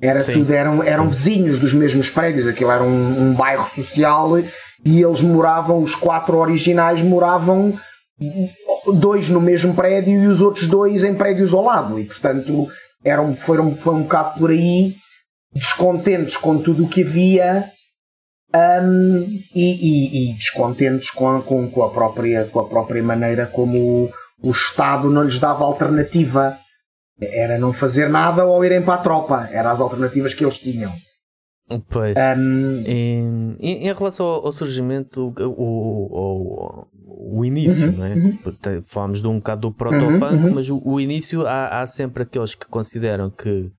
Era 0.00 0.22
tudo, 0.24 0.54
eram, 0.54 0.80
eram 0.84 1.08
vizinhos 1.08 1.58
dos 1.58 1.74
mesmos 1.74 2.08
prédios, 2.08 2.46
aquilo 2.46 2.70
era 2.70 2.84
um, 2.84 3.30
um 3.30 3.34
bairro 3.34 3.68
social 3.74 4.38
e 4.84 5.02
eles 5.02 5.20
moravam, 5.20 5.82
os 5.82 5.94
quatro 5.94 6.36
originais 6.36 7.02
moravam 7.02 7.74
dois 8.94 9.28
no 9.28 9.40
mesmo 9.40 9.74
prédio 9.74 10.22
e 10.22 10.26
os 10.26 10.40
outros 10.40 10.66
dois 10.68 11.04
em 11.04 11.14
prédios 11.14 11.52
ao 11.52 11.64
lado. 11.64 11.98
E 11.98 12.04
portanto 12.04 12.68
eram, 13.04 13.34
foram, 13.36 13.74
foi 13.76 13.94
um 13.94 14.02
bocado 14.02 14.38
por 14.38 14.50
aí 14.50 14.94
descontentes 15.52 16.36
com 16.36 16.58
tudo 16.58 16.84
o 16.84 16.88
que 16.88 17.02
havia 17.02 17.64
um, 18.54 19.20
e, 19.54 19.54
e, 19.54 20.30
e, 20.30 20.34
descontentes 20.34 21.10
com, 21.10 21.40
com, 21.42 21.70
com, 21.70 21.82
a 21.82 21.90
própria, 21.90 22.44
com 22.46 22.60
a 22.60 22.68
própria 22.68 23.02
maneira 23.02 23.46
como 23.46 23.78
o, 23.78 24.10
o 24.42 24.50
Estado 24.50 25.10
não 25.10 25.24
lhes 25.24 25.38
dava 25.38 25.64
alternativa. 25.64 26.56
Era 27.20 27.58
não 27.58 27.72
fazer 27.72 28.08
nada 28.08 28.44
ou 28.44 28.64
irem 28.64 28.82
para 28.82 28.94
a 28.94 29.02
tropa. 29.02 29.48
Eram 29.52 29.70
as 29.72 29.80
alternativas 29.80 30.34
que 30.34 30.44
eles 30.44 30.58
tinham. 30.58 30.92
Pois. 31.90 32.16
Um, 32.16 32.82
em, 32.86 33.56
em, 33.60 33.92
relação 33.92 34.24
ao, 34.24 34.46
ao 34.46 34.52
surgimento, 34.52 35.34
o, 35.38 35.44
o, 35.46 36.86
o, 37.38 37.44
início, 37.44 37.90
uhum, 37.90 37.96
não 37.96 38.06
é? 38.06 38.14
Uhum. 38.14 38.82
Falámos 38.82 39.20
de 39.20 39.28
um 39.28 39.36
bocado 39.36 39.62
do 39.62 39.72
protopunk, 39.72 40.24
uhum, 40.24 40.44
uhum. 40.44 40.54
mas 40.54 40.70
o, 40.70 40.80
o 40.82 40.98
início 40.98 41.46
há, 41.46 41.80
há, 41.80 41.86
sempre 41.86 42.22
aqueles 42.22 42.54
que 42.54 42.66
consideram 42.66 43.30
que 43.30 43.70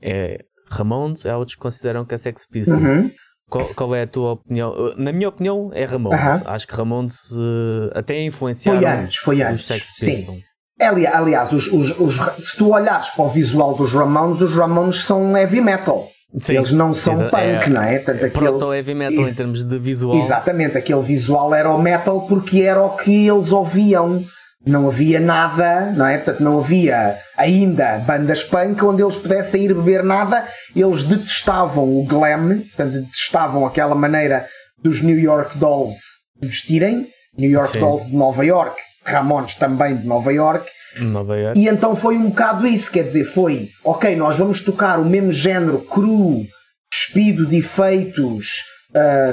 é 0.00 0.44
Ramones, 0.68 1.24
há 1.24 1.38
outros 1.38 1.56
que 1.56 1.62
consideram 1.62 2.04
que 2.04 2.14
é 2.14 2.18
Sex 2.18 2.46
Pistols. 2.46 2.82
Uhum. 2.82 3.10
Qual, 3.48 3.68
qual, 3.74 3.94
é 3.94 4.02
a 4.02 4.06
tua 4.06 4.32
opinião? 4.32 4.94
Na 4.96 5.12
minha 5.12 5.28
opinião, 5.28 5.70
é 5.72 5.84
Ramones. 5.84 6.46
Acho 6.46 6.66
que 6.66 6.74
Ramones 6.74 7.30
uh, 7.32 7.90
até 7.94 8.22
influenciaram 8.22 8.80
foi 8.80 8.90
antes, 8.90 9.16
foi 9.18 9.42
antes. 9.42 9.60
os 9.60 9.66
Sex 9.66 9.92
Pistols. 9.98 10.38
Sim. 10.38 10.44
Aliás, 10.80 11.52
os, 11.52 11.66
os, 11.68 11.98
os, 11.98 12.14
se 12.44 12.56
tu 12.56 12.72
olhares 12.72 13.10
para 13.10 13.24
o 13.24 13.28
visual 13.28 13.74
dos 13.74 13.92
Ramones, 13.92 14.40
os 14.40 14.54
Ramones 14.54 15.04
são 15.04 15.36
heavy 15.36 15.60
metal. 15.60 16.11
Sim, 16.38 16.56
Eles 16.56 16.72
não 16.72 16.94
são 16.94 17.14
punk, 17.14 17.34
é, 17.36 17.68
não 17.68 17.82
é? 17.82 17.98
Tanto 17.98 18.24
é 18.24 18.30
proto 18.30 18.72
heavy 18.72 18.94
metal 18.94 19.28
em 19.28 19.34
termos 19.34 19.64
de 19.64 19.78
visual. 19.78 20.16
Exatamente, 20.16 20.78
aquele 20.78 21.02
visual 21.02 21.54
era 21.54 21.70
o 21.70 21.80
metal 21.80 22.26
porque 22.26 22.62
era 22.62 22.82
o 22.82 22.96
que 22.96 23.28
eles 23.28 23.52
ouviam. 23.52 24.24
Não 24.64 24.88
havia 24.88 25.18
nada, 25.18 25.92
não 25.96 26.06
é? 26.06 26.16
Portanto, 26.16 26.40
não 26.40 26.60
havia 26.60 27.16
ainda 27.36 27.98
bandas 27.98 28.44
punk 28.44 28.82
onde 28.84 29.02
eles 29.02 29.16
pudessem 29.16 29.64
ir 29.64 29.74
beber 29.74 30.04
nada. 30.04 30.46
Eles 30.74 31.04
detestavam 31.04 31.84
o 31.84 32.06
glam, 32.06 32.60
portanto, 32.60 32.92
detestavam 32.92 33.66
aquela 33.66 33.94
maneira 33.94 34.46
dos 34.82 35.02
New 35.02 35.18
York 35.18 35.58
Dolls 35.58 35.98
vestirem. 36.40 37.06
New 37.36 37.50
York 37.50 37.70
Sim. 37.70 37.80
Dolls 37.80 38.06
de 38.06 38.16
Nova 38.16 38.44
York, 38.44 38.76
Ramones 39.04 39.56
também 39.56 39.96
de 39.96 40.06
Nova 40.06 40.32
York 40.32 40.66
Nova 41.00 41.38
York. 41.38 41.58
E 41.58 41.68
então 41.68 41.96
foi 41.96 42.16
um 42.16 42.28
bocado 42.28 42.66
isso, 42.66 42.90
quer 42.90 43.04
dizer, 43.04 43.24
foi, 43.24 43.68
ok, 43.84 44.14
nós 44.16 44.36
vamos 44.36 44.60
tocar 44.60 44.98
o 44.98 45.04
mesmo 45.04 45.32
género 45.32 45.78
cru, 45.78 46.42
despido 46.90 47.46
de 47.46 47.56
efeitos, 47.56 48.62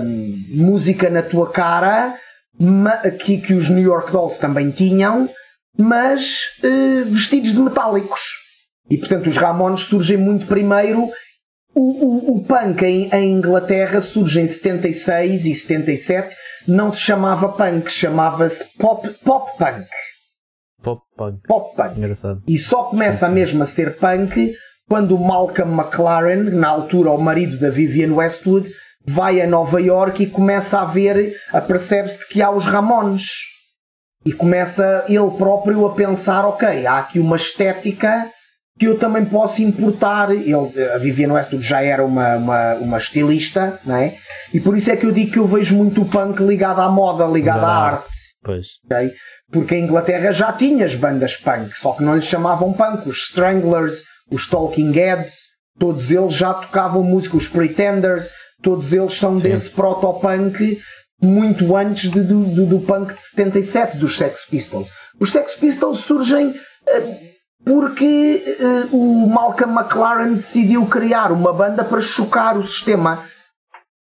hum, 0.03 0.43
música 0.49 1.09
na 1.09 1.21
tua 1.21 1.51
cara, 1.51 2.15
que, 3.23 3.39
que 3.39 3.53
os 3.53 3.69
New 3.69 3.83
York 3.83 4.11
Dolls 4.11 4.39
também 4.39 4.71
tinham, 4.71 5.29
mas 5.77 6.43
uh, 6.63 7.05
vestidos 7.05 7.51
de 7.51 7.59
metálicos. 7.59 8.21
E 8.89 8.97
portanto 8.97 9.27
os 9.27 9.37
Ramones 9.37 9.81
surgem 9.81 10.17
muito 10.17 10.47
primeiro 10.47 11.09
o, 11.75 11.81
o, 11.81 12.37
o 12.37 12.43
punk 12.43 12.83
em, 12.83 13.09
em, 13.13 13.31
Inglaterra 13.33 14.01
surge 14.01 14.41
em 14.41 14.47
76 14.47 15.45
e 15.45 15.55
77, 15.55 16.35
não 16.67 16.91
se 16.91 16.99
chamava 16.99 17.49
punk, 17.49 17.91
chamava-se 17.91 18.65
pop, 18.77 19.07
pop 19.23 19.57
punk. 19.57 19.87
Pop 20.81 21.01
punk. 21.17 21.39
Pop 21.48 21.75
punk. 21.75 21.98
Engraçado. 21.98 22.41
E 22.48 22.57
só 22.57 22.83
começa 22.83 23.27
Sim. 23.27 23.33
mesmo 23.33 23.63
a 23.63 23.65
ser 23.65 23.98
punk 23.98 24.53
quando 24.89 25.15
o 25.15 25.24
Malcolm 25.24 25.79
McLaren, 25.79 26.50
na 26.51 26.67
altura 26.67 27.12
o 27.12 27.21
marido 27.21 27.59
da 27.59 27.69
Vivienne 27.69 28.13
Westwood, 28.13 28.71
vai 29.05 29.39
a 29.39 29.48
Nova 29.48 29.79
York 29.79 30.24
e 30.24 30.27
começa 30.27 30.79
a 30.79 30.86
ver, 30.86 31.36
apercebe-se 31.53 32.27
que 32.27 32.41
há 32.41 32.50
os 32.50 32.65
Ramones. 32.65 33.24
E 34.25 34.33
começa 34.33 35.05
ele 35.07 35.31
próprio 35.38 35.86
a 35.86 35.93
pensar, 35.93 36.45
ok, 36.45 36.86
há 36.86 37.00
aqui 37.00 37.19
uma 37.19 37.38
estética 37.38 38.27
que 38.77 38.88
eu 38.88 38.98
também 38.98 39.25
posso 39.25 39.62
importar. 39.62 40.31
Ele, 40.31 40.83
a 40.93 40.98
Vivienne 40.98 41.33
Westwood 41.33 41.65
já 41.65 41.81
era 41.81 42.03
uma, 42.03 42.36
uma, 42.36 42.74
uma 42.75 42.98
estilista, 42.98 43.79
não 43.86 43.95
é? 43.95 44.15
E 44.53 44.59
por 44.59 44.75
isso 44.75 44.91
é 44.91 44.98
que 44.98 45.05
eu 45.05 45.12
digo 45.12 45.31
que 45.31 45.39
eu 45.39 45.48
vejo 45.48 45.75
muito 45.75 46.01
o 46.01 46.05
punk 46.05 46.41
ligado 46.41 46.81
à 46.81 46.89
moda, 46.89 47.25
ligado 47.25 47.63
à 47.63 47.69
arte. 47.69 47.95
arte. 47.95 48.09
Pois. 48.43 48.65
Okay? 48.86 49.12
Porque 49.51 49.75
a 49.75 49.79
Inglaterra 49.79 50.32
já 50.32 50.53
tinha 50.53 50.86
as 50.86 50.96
bandas 50.96 51.36
punk, 51.36 51.75
só 51.75 51.94
que 51.94 52.03
não 52.03 52.15
lhes 52.15 52.25
chamavam 52.25 52.72
punk. 52.72 53.10
Os 53.10 53.18
Stranglers, 53.29 54.03
os 54.29 54.48
Talking 54.48 54.91
Heads, 54.91 55.36
todos 55.79 56.12
eles 56.12 56.36
já 56.36 56.53
tocavam 56.53 57.03
música, 57.03 57.38
os 57.38 57.48
Pretenders, 57.48 58.29
todos 58.62 58.94
eles 58.94 59.13
são 59.13 59.38
Sim. 59.38 59.50
desse 59.50 59.70
proto-punk 59.70 60.79
muito 61.22 61.75
antes 61.75 62.10
de, 62.10 62.22
do, 62.22 62.44
do, 62.46 62.65
do, 62.65 62.79
punk 62.79 63.13
de 63.13 63.22
77, 63.22 63.98
dos 63.98 64.18
Sex 64.18 64.46
Pistols. 64.46 64.89
Os 65.20 65.32
Sex 65.32 65.56
Pistols 65.56 66.00
surgem 66.00 66.50
uh, 66.50 67.18
porque 67.65 68.58
uh, 68.91 68.96
o 68.96 69.27
Malcolm 69.27 69.77
McLaren 69.77 70.34
decidiu 70.34 70.86
criar 70.86 71.32
uma 71.32 71.51
banda 71.51 71.84
para 71.84 72.01
chocar 72.01 72.58
o 72.58 72.65
sistema. 72.65 73.24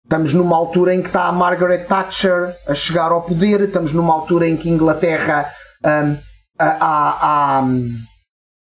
Estamos 0.10 0.34
numa 0.34 0.58
altura 0.58 0.96
em 0.96 1.04
que 1.04 1.08
está 1.10 1.26
a 1.26 1.32
Margaret 1.32 1.84
Thatcher 1.84 2.56
a 2.68 2.74
chegar 2.74 3.12
ao 3.12 3.22
poder, 3.22 3.62
estamos 3.62 3.94
numa 3.94 4.12
altura 4.12 4.50
em 4.50 4.58
que 4.58 4.68
Inglaterra 4.68 5.48
um, 5.86 6.18
há, 6.58 7.64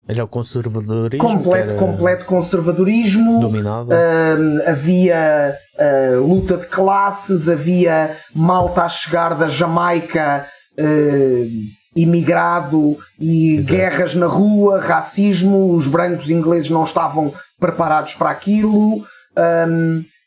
é 0.07 0.23
o 0.23 0.29
conservadorismo. 0.29 1.27
Completo, 1.27 1.75
completo 1.77 2.25
conservadorismo. 2.27 3.41
Dominado. 3.41 3.89
Uh, 3.89 4.69
havia 4.69 5.55
uh, 5.79 6.21
luta 6.21 6.59
de 6.59 6.67
classes, 6.67 7.49
havia 7.49 8.15
malta 8.35 8.83
a 8.83 8.89
chegar 8.91 9.35
da 9.35 9.49
Jamaica 9.49 10.47
uh, 10.79 11.49
imigrado 11.97 12.99
e 13.19 13.55
Exato. 13.55 13.75
guerras 13.75 14.15
na 14.15 14.27
rua, 14.27 14.83
racismo. 14.83 15.75
Os 15.75 15.87
brancos 15.87 16.29
ingleses 16.29 16.69
não 16.69 16.85
estavam 16.85 17.33
preparados 17.59 18.13
para 18.13 18.29
aquilo. 18.29 19.03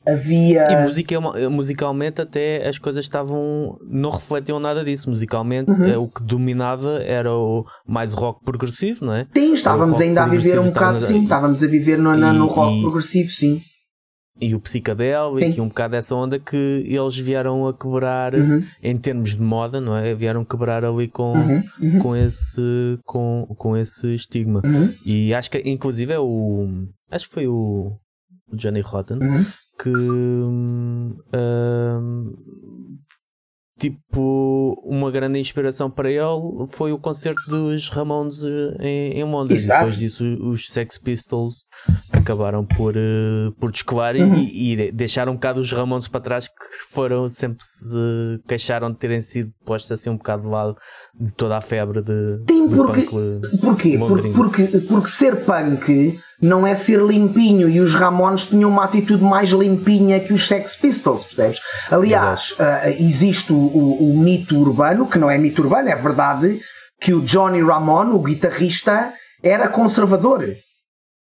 Havia. 0.06 0.72
E 0.72 0.84
musica, 0.84 1.20
musicalmente 1.50 2.22
até 2.22 2.68
as 2.68 2.80
coisas 2.80 3.06
estavam. 3.06 3.78
não 3.84 4.10
refletiam 4.10 4.60
nada 4.60 4.84
disso. 4.84 5.10
Musicalmente 5.10 5.72
uhum. 5.72 5.88
É, 5.88 5.98
o 5.98 6.08
que 6.08 6.24
dominava 6.24 7.02
era 7.04 7.34
o 7.34 7.66
mais 7.88 8.14
rock 8.14 8.44
progressivo, 8.44 9.06
não 9.06 9.14
é? 9.14 9.28
Sim, 9.34 9.54
estávamos 9.54 10.00
ainda 10.00 10.24
a 10.24 10.28
viver 10.28 10.60
um 10.60 10.66
bocado, 10.66 11.00
na... 11.02 11.08
sim. 11.08 11.24
Estávamos 11.24 11.64
a 11.64 11.68
viver 11.68 11.98
no, 11.98 12.14
e, 12.14 12.18
no 12.18 12.48
rock 12.48 12.78
e... 12.78 12.82
progressivo, 12.82 13.30
sim. 13.30 13.62
E 14.40 14.56
o 14.56 14.60
psicadélico 14.60 15.60
e 15.60 15.62
um 15.62 15.68
bocado 15.68 15.92
dessa 15.92 16.16
onda 16.16 16.40
que 16.40 16.84
eles 16.88 17.16
vieram 17.16 17.68
a 17.68 17.74
quebrar 17.74 18.34
uhum. 18.34 18.64
em 18.82 18.98
termos 18.98 19.36
de 19.36 19.42
moda, 19.42 19.80
não 19.80 19.96
é? 19.96 20.16
Vieram 20.16 20.44
quebrar 20.44 20.84
ali 20.84 21.08
com, 21.08 21.34
uhum. 21.34 21.64
Uhum. 21.80 22.00
com, 22.00 22.16
esse, 22.16 22.98
com, 23.06 23.46
com 23.56 23.78
esse 23.78 24.16
estigma. 24.16 24.62
Uhum. 24.66 24.92
E 25.06 25.32
acho 25.34 25.52
que 25.52 25.62
inclusive 25.64 26.14
é 26.14 26.20
o. 26.20 26.68
Acho 27.12 27.28
que 27.28 27.36
foi 27.36 27.48
o 27.48 27.92
Johnny 28.52 28.82
Rotten 28.82 29.18
uhum 29.18 29.46
que 29.82 29.90
uh, 29.90 31.22
tipo 33.80 34.80
uma 34.86 35.10
grande 35.10 35.40
inspiração 35.40 35.90
para 35.90 36.12
ele 36.12 36.68
foi 36.70 36.92
o 36.92 37.00
concerto 37.00 37.42
dos 37.50 37.90
Ramones 37.90 38.44
eh, 38.44 38.76
em, 38.80 39.20
em 39.20 39.24
Londres. 39.24 39.64
Exato. 39.64 39.80
Depois 39.80 39.98
disso, 39.98 40.24
os 40.40 40.70
Sex 40.70 41.00
Pistols 41.00 41.64
acabaram 42.12 42.64
por, 42.64 42.96
uh, 42.96 43.52
por 43.60 43.72
descolar 43.72 44.16
uhum. 44.16 44.36
e, 44.36 44.74
e, 44.74 44.92
deixaram 44.92 45.32
um 45.32 45.36
bocado 45.36 45.60
os 45.60 45.72
Ramones 45.72 46.08
para 46.08 46.22
trás, 46.22 46.48
que 46.48 46.94
foram 46.94 47.28
sempre 47.28 47.64
se 47.64 48.40
queixaram 48.48 48.92
de 48.92 49.00
terem 49.00 49.20
sido 49.20 49.52
postos 49.66 49.92
assim 49.92 50.12
um 50.12 50.18
bocado 50.18 50.44
de 50.44 50.50
lado 50.50 50.76
de 51.20 51.34
toda 51.34 51.58
a 51.58 51.62
febre 51.62 52.04
de, 52.04 52.40
Sim, 52.48 52.70
porque, 52.70 53.02
punk 53.02 53.60
porquê? 53.62 53.98
Porque, 53.98 54.30
porque, 54.30 54.68
porque 54.88 55.10
ser 55.10 55.44
punk 55.44 56.20
não 56.42 56.66
é 56.66 56.74
ser 56.74 57.00
limpinho 57.00 57.70
e 57.70 57.80
os 57.80 57.94
Ramones 57.94 58.46
tinham 58.46 58.70
uma 58.70 58.86
atitude 58.86 59.24
mais 59.24 59.52
limpinha 59.52 60.20
que 60.20 60.34
os 60.34 60.48
Sex 60.48 60.76
Pistols, 60.76 61.26
percebes? 61.26 61.60
Aliás, 61.90 62.52
uh, 62.52 62.90
existe 63.00 63.54
o, 63.54 63.56
o, 63.56 64.12
o, 64.12 64.18
mito 64.18 64.58
urbano, 64.58 65.08
que 65.08 65.20
não 65.20 65.30
é 65.30 65.38
mito 65.38 65.62
urbano, 65.62 65.90
é 65.90 65.96
verdade, 65.96 66.60
que 67.00 67.14
o 67.14 67.22
Johnny 67.22 67.62
Ramone, 67.62 68.14
o 68.14 68.20
guitarrista, 68.20 69.14
era 69.44 69.68
conservador. 69.68 70.48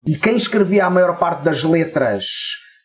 E 0.07 0.17
quem 0.17 0.37
escrevia 0.37 0.87
a 0.87 0.91
maior 0.91 1.19
parte 1.19 1.43
das 1.43 1.65
letras 1.65 2.25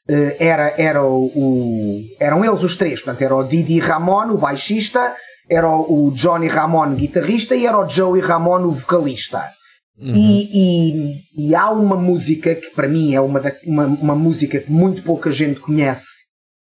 uh, 0.10 0.36
era, 0.40 0.74
era 0.78 1.04
o, 1.04 1.26
o, 1.26 2.02
eram 2.20 2.44
eles 2.44 2.64
os 2.64 2.76
três, 2.76 3.02
portanto, 3.02 3.22
era 3.22 3.36
o 3.36 3.44
Didi 3.44 3.80
Ramone, 3.80 4.32
o 4.32 4.38
baixista, 4.38 5.14
era 5.48 5.70
o, 5.70 6.12
Johnny 6.16 6.48
Ramone, 6.48 6.96
guitarrista, 6.96 7.56
e 7.56 7.68
era 7.68 7.78
o 7.78 7.88
Joey 7.88 8.20
Ramone, 8.20 8.66
o 8.66 8.72
vocalista. 8.72 9.46
Uhum. 9.98 10.12
E, 10.14 10.50
e, 10.52 11.50
e, 11.50 11.56
há 11.56 11.72
uma 11.72 11.96
música 11.96 12.54
que 12.54 12.70
para 12.72 12.88
mim 12.88 13.14
é 13.14 13.22
uma, 13.22 13.40
da, 13.40 13.54
uma, 13.64 13.86
uma, 13.86 14.16
música 14.16 14.60
que 14.60 14.70
muito 14.70 15.02
pouca 15.04 15.32
gente 15.32 15.62
conhece, 15.62 16.10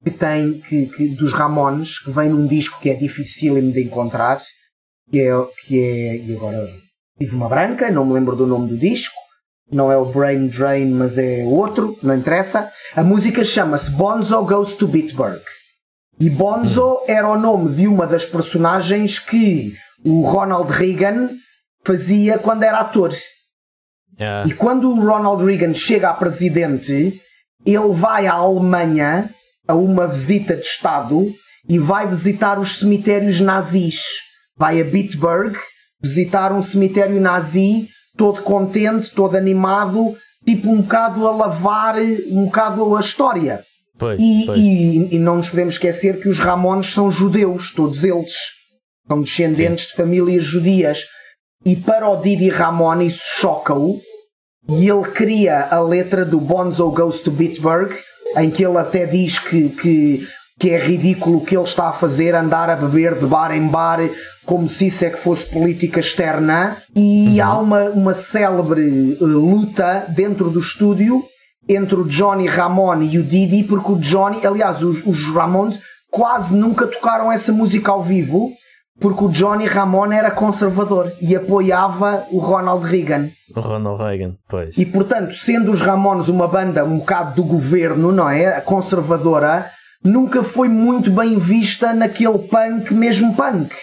que 0.03 0.11
tem 0.11 0.61
que, 0.61 0.87
que, 0.87 1.09
dos 1.09 1.35
Ramones, 1.35 1.99
que 1.99 2.11
vem 2.11 2.31
num 2.31 2.47
disco 2.47 2.81
que 2.81 2.89
é 2.89 2.95
difícil 2.95 3.61
de 3.71 3.83
encontrar, 3.83 4.41
que 5.11 5.21
é, 5.21 5.33
que 5.67 5.79
é 5.79 6.17
e 6.17 6.35
agora 6.35 6.71
tive 7.19 7.35
uma 7.35 7.51
branca, 7.51 7.91
não 7.91 8.07
me 8.07 8.15
lembro 8.15 8.35
do 8.35 8.47
nome 8.47 8.71
do 8.71 8.79
disco, 8.79 9.15
não 9.71 9.93
é 9.93 9.97
o 9.99 10.07
Brain 10.07 10.49
Drain, 10.49 10.91
mas 10.91 11.19
é 11.19 11.45
outro, 11.45 11.99
não 12.03 12.17
interessa. 12.17 12.73
A 12.97 13.03
música 13.03 13.45
chama-se 13.45 13.91
Bonzo 13.91 14.43
Goes 14.45 14.73
to 14.73 14.89
Bitburg. 14.89 15.43
E 16.19 16.31
Bonzo 16.31 16.83
uhum. 16.83 16.99
era 17.07 17.29
o 17.29 17.39
nome 17.39 17.75
de 17.75 17.87
uma 17.87 18.07
das 18.07 18.25
personagens 18.25 19.19
que 19.19 19.75
o 20.03 20.23
Ronald 20.23 20.73
Reagan 20.73 21.29
fazia 21.85 22.39
quando 22.39 22.63
era 22.63 22.81
ator. 22.81 23.13
Yeah. 24.19 24.49
E 24.49 24.55
quando 24.55 24.91
o 24.91 25.01
Ronald 25.01 25.45
Reagan 25.45 25.75
chega 25.75 26.11
a 26.11 26.15
presidente, 26.15 27.21
ele 27.65 27.93
vai 27.93 28.27
à 28.27 28.35
Alemanha 28.35 29.31
a 29.67 29.75
uma 29.75 30.07
visita 30.07 30.57
de 30.57 30.63
Estado 30.63 31.33
e 31.69 31.79
vai 31.79 32.07
visitar 32.09 32.59
os 32.59 32.79
cemitérios 32.79 33.41
nazis. 33.41 34.01
Vai 34.57 34.81
a 34.81 34.85
Bitburg 34.85 35.57
visitar 36.01 36.53
um 36.53 36.63
cemitério 36.63 37.21
nazi, 37.21 37.89
todo 38.17 38.43
contente, 38.43 39.11
todo 39.11 39.37
animado, 39.37 40.17
tipo 40.45 40.71
um 40.71 40.81
bocado 40.81 41.27
a 41.27 41.33
lavar 41.33 41.97
um 41.99 42.47
bocado 42.47 42.97
a 42.97 43.01
história. 43.01 43.63
Pois, 43.99 44.21
e, 44.21 44.45
pois. 44.47 44.59
E, 44.59 45.15
e, 45.17 45.19
não 45.19 45.39
nos 45.39 45.51
podemos 45.51 45.75
esquecer 45.75 46.21
que 46.21 46.29
os 46.29 46.39
Ramones 46.39 46.93
são 46.93 47.11
judeus, 47.11 47.73
todos 47.73 48.05
eles. 48.05 48.33
São 49.09 49.23
descendentes 49.23 49.85
Sim. 49.85 49.91
de 49.91 49.97
famílias 49.97 50.45
judias. 50.45 51.01
E 51.65 51.77
para 51.77 52.09
o 52.09 52.17
Didi 52.17 52.49
Ramon 52.49 53.03
isso 53.03 53.21
choca-o 53.41 54.01
e 54.69 54.89
ele 54.89 55.03
cria 55.03 55.67
a 55.71 55.81
letra 55.81 56.25
do 56.25 56.39
Bonzo 56.39 56.91
Goes 56.91 57.21
to 57.21 57.31
Bitburg, 57.31 57.95
em 58.37 58.51
que 58.51 58.65
ele 58.65 58.77
até 58.77 59.07
diz 59.07 59.39
que, 59.39 59.71
que, 59.71 60.29
que 60.59 60.71
é 60.71 60.79
ridículo 60.79 61.39
o 61.39 61.45
que 61.45 61.57
ele 61.57 61.65
está 61.65 61.89
a 61.89 61.93
fazer, 61.93 62.35
andar 62.35 62.69
a 62.69 62.77
beber 62.77 63.15
de 63.15 63.27
bar 63.27 63.51
em 63.51 63.67
bar, 63.67 64.01
como 64.45 64.69
se 64.69 64.89
isso 64.89 65.07
é 65.07 65.11
que 65.11 65.21
fosse 65.21 65.45
política 65.47 66.01
externa. 66.01 66.77
E 66.95 67.41
uhum. 67.41 67.47
há 67.47 67.59
uma, 67.59 67.85
uma 67.91 68.15
célebre 68.15 69.17
uh, 69.21 69.25
luta 69.25 70.05
dentro 70.09 70.51
do 70.51 70.61
estúdio 70.61 71.25
entre 71.67 71.97
o 71.97 72.05
Johnny 72.05 72.47
Ramone 72.47 73.15
e 73.15 73.19
o 73.19 73.23
Didi, 73.23 73.65
porque 73.65 73.93
o 73.93 73.97
Johnny, 73.97 74.47
aliás, 74.47 74.83
os, 74.83 75.05
os 75.07 75.35
Ramones 75.35 75.79
quase 76.11 76.55
nunca 76.55 76.87
tocaram 76.87 77.31
essa 77.33 77.53
música 77.53 77.91
ao 77.91 78.03
vivo 78.03 78.51
porque 79.01 79.25
o 79.25 79.29
Johnny 79.29 79.67
Ramone 79.67 80.17
era 80.17 80.31
conservador 80.31 81.13
e 81.21 81.37
apoiava 81.37 82.25
o 82.31 82.39
Ronald 82.39 82.85
Reagan. 82.85 83.29
O 83.55 83.61
Ronald 83.61 84.03
Reagan, 84.03 84.35
pois. 84.49 84.77
E 84.77 84.85
portanto, 84.85 85.37
sendo 85.37 85.71
os 85.71 85.81
Ramones 85.81 86.29
uma 86.29 86.49
banda 86.49 86.85
um 86.85 86.99
bocado 86.99 87.37
do 87.37 87.45
governo, 87.45 88.11
não 88.11 88.29
é? 88.29 88.61
Conservadora, 88.61 89.71
nunca 90.05 90.43
foi 90.43 90.69
muito 90.69 91.11
bem 91.11 91.39
vista 91.39 91.93
naquele 91.93 92.39
punk, 92.39 92.93
mesmo 92.93 93.35
punk. 93.35 93.75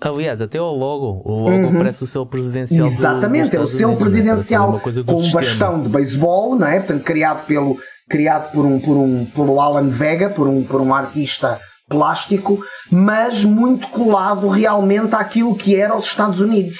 Aliás, 0.00 0.40
até 0.40 0.60
o 0.60 0.72
logo. 0.72 1.22
O 1.24 1.44
logo 1.44 1.66
uhum. 1.66 1.76
parece 1.76 2.02
o 2.02 2.06
selo 2.06 2.26
presidencial 2.26 2.88
Exatamente, 2.88 3.54
é 3.54 3.60
o 3.60 3.68
selo 3.68 3.92
Unidos, 3.92 4.02
presidencial 4.02 4.72
né? 4.72 4.80
com 4.80 5.12
um 5.12 5.30
bastão 5.30 5.82
de 5.82 5.88
beisebol, 5.88 6.56
não 6.56 6.66
é? 6.66 6.78
Portanto, 6.78 7.04
criado 7.04 7.46
pelo 7.46 7.76
criado 8.08 8.50
por 8.50 8.64
um 8.64 8.80
por 8.80 8.96
um 8.96 9.24
pelo 9.26 9.60
Alan 9.60 9.90
Vega, 9.90 10.30
por 10.30 10.48
um 10.48 10.64
por 10.64 10.80
um 10.80 10.94
artista 10.94 11.60
plástico, 11.90 12.64
mas 12.90 13.44
muito 13.44 13.88
colado 13.88 14.48
realmente 14.48 15.14
àquilo 15.14 15.56
que 15.56 15.74
era 15.74 15.96
os 15.96 16.06
Estados 16.06 16.40
Unidos 16.40 16.78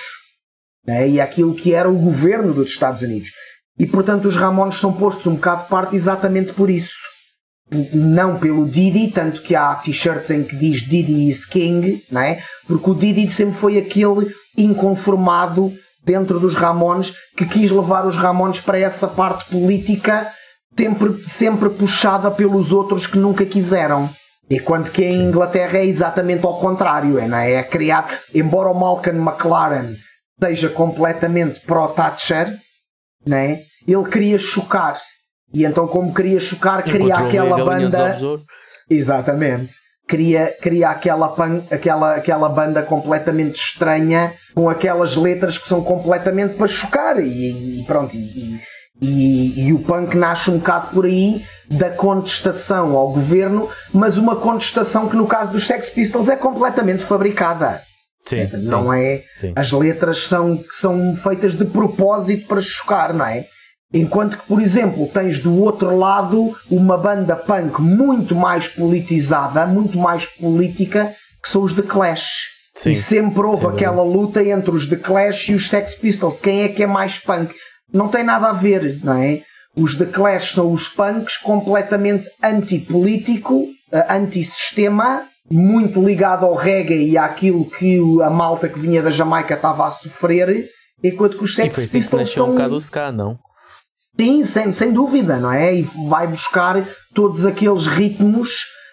né? 0.86 1.08
e 1.08 1.20
àquilo 1.20 1.54
que 1.54 1.74
era 1.74 1.90
o 1.90 1.98
governo 1.98 2.54
dos 2.54 2.68
Estados 2.68 3.02
Unidos. 3.02 3.28
e 3.78 3.86
portanto 3.86 4.28
os 4.28 4.36
Ramones 4.36 4.76
são 4.76 4.92
postos 4.92 5.26
um 5.26 5.34
bocado 5.34 5.64
de 5.64 5.68
parte 5.68 5.96
exatamente 5.96 6.52
por 6.52 6.70
isso. 6.70 6.94
Não 7.92 8.36
pelo 8.36 8.68
Didi, 8.68 9.12
tanto 9.12 9.42
que 9.42 9.54
há 9.54 9.76
t-shirts 9.76 10.30
em 10.30 10.42
que 10.42 10.56
diz 10.56 10.80
Didi 10.82 11.28
is 11.28 11.44
King, 11.44 12.02
não 12.10 12.20
é? 12.20 12.42
porque 12.66 12.90
o 12.90 12.94
Didi 12.94 13.30
sempre 13.30 13.58
foi 13.58 13.78
aquele 13.78 14.32
inconformado 14.56 15.72
dentro 16.04 16.40
dos 16.40 16.54
Ramones 16.54 17.12
que 17.36 17.46
quis 17.46 17.70
levar 17.70 18.06
os 18.06 18.16
Ramones 18.16 18.60
para 18.60 18.78
essa 18.78 19.06
parte 19.06 19.48
política 19.50 20.32
sempre, 20.76 21.28
sempre 21.28 21.68
puxada 21.68 22.30
pelos 22.30 22.72
outros 22.72 23.06
que 23.06 23.18
nunca 23.18 23.44
quiseram. 23.44 24.10
Enquanto 24.50 24.90
que 24.90 25.04
em 25.04 25.22
Inglaterra 25.28 25.78
é 25.78 25.86
exatamente 25.86 26.44
ao 26.44 26.58
contrário, 26.58 27.18
é, 27.18 27.28
não 27.28 27.38
é? 27.38 27.52
é 27.52 27.62
criar, 27.62 28.20
embora 28.34 28.68
o 28.68 28.74
Malcolm 28.74 29.20
McLaren 29.20 29.94
seja 30.42 30.68
completamente 30.68 31.60
pró-Thatcher, 31.60 32.58
né? 33.24 33.60
ele 33.86 34.04
queria 34.10 34.38
chocar. 34.38 34.98
E 35.52 35.64
então, 35.64 35.86
como 35.86 36.14
queria 36.14 36.40
chocar, 36.40 36.82
queria 36.82 37.14
aquela 37.14 37.64
banda. 37.64 38.16
Exatamente. 38.88 39.72
Queria, 40.08 40.52
queria 40.60 40.90
aquela, 40.90 41.28
pan, 41.28 41.62
aquela, 41.70 42.16
aquela 42.16 42.48
banda 42.48 42.82
completamente 42.82 43.60
estranha, 43.60 44.32
com 44.54 44.68
aquelas 44.68 45.14
letras 45.14 45.56
que 45.56 45.68
são 45.68 45.84
completamente 45.84 46.54
para 46.54 46.66
chocar. 46.66 47.20
E, 47.20 47.80
e 47.80 47.84
pronto, 47.84 48.16
e, 48.16 48.58
e, 49.00 49.68
e, 49.68 49.72
o 49.72 49.78
punk 49.78 50.16
nasce 50.16 50.50
um 50.50 50.58
bocado 50.58 50.88
por 50.92 51.06
aí 51.06 51.44
da 51.70 51.90
contestação 51.90 52.96
ao 52.96 53.12
governo, 53.12 53.68
mas 53.92 54.16
uma 54.16 54.36
contestação 54.36 55.08
que 55.08 55.16
no 55.16 55.26
caso 55.26 55.52
dos 55.52 55.66
Sex 55.66 55.88
Pistols 55.90 56.28
é 56.28 56.36
completamente 56.36 57.04
fabricada. 57.04 57.80
Sim, 58.24 58.48
não 58.64 58.92
sim, 58.92 58.98
é? 58.98 59.22
Sim. 59.34 59.52
As 59.56 59.72
letras 59.72 60.26
são, 60.26 60.62
são 60.78 61.16
feitas 61.16 61.54
de 61.54 61.64
propósito 61.64 62.46
para 62.46 62.60
chocar, 62.60 63.14
não 63.14 63.24
é? 63.24 63.44
Enquanto 63.92 64.36
que, 64.36 64.46
por 64.46 64.62
exemplo, 64.62 65.08
tens 65.08 65.40
do 65.40 65.60
outro 65.60 65.96
lado 65.96 66.54
uma 66.70 66.96
banda 66.96 67.34
punk 67.34 67.80
muito 67.80 68.36
mais 68.36 68.68
politizada, 68.68 69.66
muito 69.66 69.98
mais 69.98 70.26
política, 70.26 71.12
que 71.42 71.48
são 71.48 71.62
os 71.62 71.72
The 71.72 71.82
Clash. 71.82 72.60
Sim, 72.74 72.92
e 72.92 72.96
sempre 72.96 73.42
houve 73.42 73.66
aquela 73.66 74.02
luta 74.02 74.44
entre 74.44 74.70
os 74.70 74.88
The 74.88 74.96
Clash 74.96 75.48
e 75.48 75.54
os 75.54 75.68
Sex 75.68 75.94
Pistols. 75.96 76.38
Quem 76.38 76.62
é 76.62 76.68
que 76.68 76.84
é 76.84 76.86
mais 76.86 77.18
punk? 77.18 77.52
Não 77.92 78.08
tem 78.08 78.24
nada 78.24 78.48
a 78.48 78.52
ver, 78.52 78.98
não 79.02 79.14
é? 79.14 79.42
Os 79.76 79.94
The 79.94 80.06
Clash 80.06 80.52
são 80.52 80.72
os 80.72 80.88
punks 80.88 81.36
completamente 81.36 82.28
antipolítico, 82.42 83.66
eh, 83.92 84.06
antissistema, 84.08 85.24
muito 85.50 86.02
ligado 86.02 86.46
ao 86.46 86.54
reggae 86.54 87.10
e 87.10 87.18
àquilo 87.18 87.68
que 87.68 87.98
a 88.22 88.30
malta 88.30 88.68
que 88.68 88.78
vinha 88.78 89.02
da 89.02 89.10
Jamaica 89.10 89.54
estava 89.54 89.86
a 89.86 89.90
sofrer, 89.90 90.68
enquanto 91.02 91.38
que 91.38 91.44
os 91.44 91.54
Sex 91.54 91.72
E 91.72 91.74
foi 91.74 91.84
assim 91.84 92.00
que 92.00 92.16
nasceu 92.16 92.44
são... 92.44 92.48
um 92.48 92.56
bocado 92.56 92.74
o 92.74 92.80
ska, 92.80 93.10
não? 93.10 93.38
Sim, 94.18 94.44
sem, 94.44 94.72
sem 94.72 94.92
dúvida, 94.92 95.38
não 95.38 95.52
é? 95.52 95.76
E 95.76 95.82
vai 96.08 96.26
buscar 96.26 96.84
todos 97.14 97.46
aqueles 97.46 97.86
ritmos. 97.86 98.50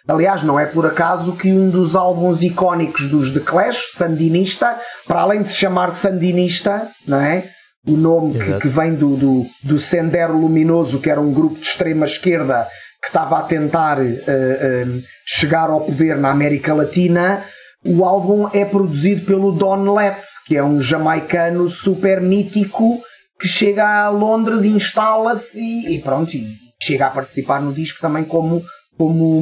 Aliás, 0.07 0.41
não 0.41 0.59
é 0.59 0.65
por 0.65 0.85
acaso 0.85 1.35
que 1.35 1.51
um 1.51 1.69
dos 1.69 1.95
álbuns 1.95 2.41
icónicos 2.41 3.09
dos 3.09 3.31
The 3.33 3.41
Clash, 3.41 3.91
Sandinista, 3.93 4.79
para 5.05 5.21
além 5.21 5.41
de 5.43 5.49
se 5.49 5.55
chamar 5.55 5.91
Sandinista, 5.91 6.87
não 7.05 7.19
é? 7.19 7.49
O 7.87 7.95
nome 7.95 8.33
que, 8.33 8.59
que, 8.59 8.67
vem 8.67 8.95
do, 8.95 9.15
do, 9.15 9.45
do 9.63 9.79
Sendero 9.79 10.37
Luminoso, 10.37 10.99
que 10.99 11.09
era 11.09 11.21
um 11.21 11.31
grupo 11.31 11.55
de 11.55 11.65
extrema 11.65 12.05
esquerda 12.05 12.67
que 13.01 13.07
estava 13.07 13.39
a 13.39 13.43
tentar 13.43 13.99
uh, 13.99 14.03
uh, 14.03 15.03
chegar 15.25 15.69
ao 15.69 15.81
poder 15.81 16.17
na 16.17 16.29
América 16.29 16.73
Latina, 16.73 17.43
o 17.85 18.03
álbum 18.03 18.49
é 18.51 18.65
produzido 18.65 19.25
pelo 19.25 19.51
Don 19.53 19.93
Letts, 19.93 20.27
que 20.45 20.57
é 20.57 20.63
um 20.63 20.81
jamaicano 20.81 21.69
super 21.69 22.19
mítico 22.19 23.01
que 23.39 23.47
chega 23.47 24.05
a 24.05 24.09
Londres, 24.09 24.65
instala-se 24.65 25.59
e, 25.59 25.95
e, 25.95 26.01
pronto, 26.01 26.35
e 26.35 26.45
chega 26.81 27.07
a 27.07 27.11
participar 27.11 27.61
no 27.61 27.71
disco 27.71 28.01
também 28.01 28.25
como, 28.25 28.61
como, 28.97 29.41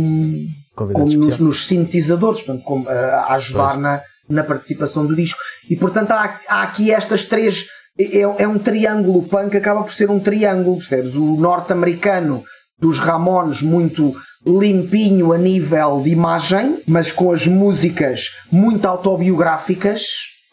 como 0.75 0.91
nos, 0.93 1.39
nos, 1.39 1.65
sintetizadores, 1.65 2.41
portanto, 2.41 2.63
como, 2.63 2.84
uh, 2.86 2.89
a 2.89 3.34
ajudar 3.36 3.77
na, 3.79 4.01
na 4.29 4.43
participação 4.43 5.05
do 5.05 5.15
disco. 5.15 5.39
E 5.69 5.75
portanto 5.75 6.12
há, 6.12 6.39
há 6.47 6.63
aqui 6.63 6.91
estas 6.91 7.25
três. 7.25 7.65
É, 7.97 8.19
é 8.19 8.47
um 8.47 8.60
triângulo, 8.60 9.19
o 9.19 9.27
punk 9.27 9.55
acaba 9.55 9.84
por 9.84 9.93
ser 9.93 10.10
um 10.10 10.19
triângulo, 10.19 10.77
percebes? 10.77 11.15
O 11.15 11.36
norte-americano 11.36 12.43
dos 12.79 12.99
Ramones 12.99 13.62
muito 13.62 14.13
limpinho 14.45 15.31
a 15.31 15.38
nível 15.38 16.01
de 16.03 16.10
imagem, 16.10 16.79
mas 16.86 17.12
com 17.12 17.31
as 17.31 17.47
músicas 17.47 18.25
muito 18.51 18.86
autobiográficas, 18.86 20.03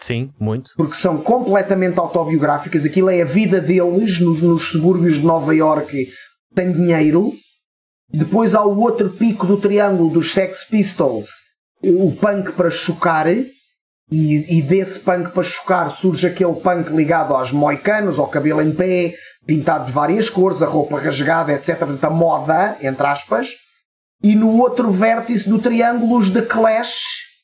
Sim, 0.02 0.32
muito. 0.40 0.72
Porque 0.76 0.96
são 0.96 1.18
completamente 1.18 1.96
autobiográficas. 1.96 2.84
Aquilo 2.84 3.08
é 3.08 3.22
a 3.22 3.24
vida 3.24 3.60
deles 3.60 4.18
nos, 4.18 4.42
nos 4.42 4.64
subúrbios 4.70 5.18
de 5.18 5.24
Nova 5.24 5.54
York 5.54 6.08
sem 6.56 6.72
dinheiro. 6.72 7.32
Depois 8.12 8.52
há 8.52 8.64
o 8.64 8.80
outro 8.80 9.08
pico 9.10 9.46
do 9.46 9.56
triângulo 9.56 10.10
dos 10.10 10.32
Sex 10.34 10.64
Pistols, 10.64 11.30
o 11.84 12.10
punk 12.16 12.50
para 12.52 12.68
chocar. 12.68 13.26
E, 14.12 14.58
e 14.58 14.62
desse 14.62 14.98
punk 14.98 15.30
para 15.30 15.42
chocar 15.42 15.90
surge 15.96 16.26
aquele 16.26 16.52
punk 16.52 16.90
ligado 16.90 17.34
aos 17.34 17.50
moicanos, 17.50 18.18
ao 18.18 18.28
cabelo 18.28 18.60
em 18.60 18.70
pé, 18.70 19.14
pintado 19.46 19.86
de 19.86 19.92
várias 19.92 20.28
cores, 20.28 20.60
a 20.60 20.66
roupa 20.66 21.00
rasgada, 21.00 21.50
etc. 21.50 21.78
Portanto, 21.78 22.04
a 22.04 22.10
moda, 22.10 22.76
entre 22.82 23.06
aspas. 23.06 23.48
E 24.22 24.36
no 24.36 24.58
outro 24.58 24.90
vértice 24.90 25.48
do 25.48 25.58
triângulo, 25.58 26.18
os 26.18 26.30
The 26.30 26.42
Clash, 26.42 27.00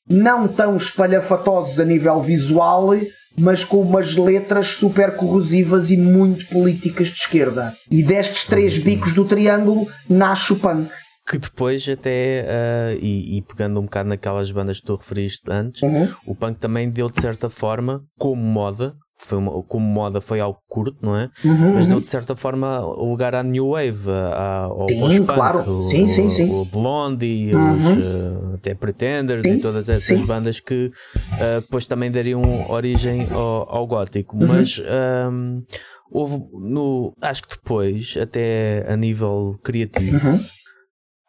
não 0.08 0.46
tão 0.46 0.76
espalhafatosos 0.76 1.80
a 1.80 1.84
nível 1.84 2.20
visual, 2.20 2.90
mas 3.36 3.64
com 3.64 3.80
umas 3.80 4.14
letras 4.14 4.68
super 4.68 5.16
corrosivas 5.16 5.90
e 5.90 5.96
muito 5.96 6.46
políticas 6.48 7.08
de 7.08 7.14
esquerda. 7.14 7.74
E 7.90 8.02
destes 8.02 8.44
três 8.44 8.76
bicos 8.76 9.14
do 9.14 9.24
triângulo 9.24 9.88
nasce 10.08 10.52
o 10.52 10.56
punk. 10.56 10.90
Que 11.28 11.38
depois, 11.38 11.86
até, 11.88 12.44
uh, 12.44 12.98
e, 13.00 13.36
e, 13.36 13.42
pegando 13.42 13.80
um 13.80 13.84
bocado 13.84 14.08
naquelas 14.08 14.50
bandas 14.50 14.80
que 14.80 14.86
tu 14.86 14.96
referiste 14.96 15.42
antes, 15.50 15.82
uhum. 15.82 16.08
o 16.26 16.34
punk 16.34 16.58
também 16.58 16.90
deu 16.90 17.10
de 17.10 17.20
certa 17.20 17.50
forma, 17.50 18.02
como 18.18 18.42
moda, 18.42 18.94
foi 19.18 19.38
uma, 19.38 19.62
como 19.64 19.84
moda 19.84 20.20
foi 20.20 20.38
algo 20.40 20.58
curto, 20.68 20.96
não 21.02 21.16
é? 21.16 21.28
Uhum, 21.44 21.74
Mas 21.74 21.86
deu 21.86 21.96
uhum. 21.96 22.00
de 22.00 22.06
certa 22.06 22.36
forma 22.36 22.78
lugar 22.80 23.34
à 23.34 23.42
New 23.42 23.70
Wave, 23.70 24.08
à, 24.08 24.62
ao 24.62 24.88
sim, 24.88 25.00
post-punk, 25.00 25.34
claro. 25.34 25.88
sim, 25.90 26.08
sim, 26.08 26.30
sim. 26.30 26.50
o 26.50 26.64
Blondie, 26.64 27.52
uhum. 27.52 27.76
os, 27.76 27.86
uh, 27.96 28.54
até 28.54 28.74
Pretenders 28.74 29.42
sim, 29.42 29.54
e 29.54 29.58
todas 29.58 29.88
essas 29.88 30.20
sim. 30.20 30.24
bandas 30.24 30.60
que 30.60 30.86
uh, 30.86 31.60
depois 31.60 31.86
também 31.86 32.10
dariam 32.10 32.42
origem 32.70 33.26
ao, 33.32 33.68
ao 33.68 33.86
gótico. 33.86 34.36
Uhum. 34.36 34.46
Mas 34.46 34.80
um, 34.80 35.62
houve 36.10 36.38
no. 36.52 37.12
Acho 37.20 37.42
que 37.42 37.56
depois, 37.56 38.16
até 38.20 38.86
a 38.88 38.96
nível 38.96 39.58
criativo. 39.64 40.38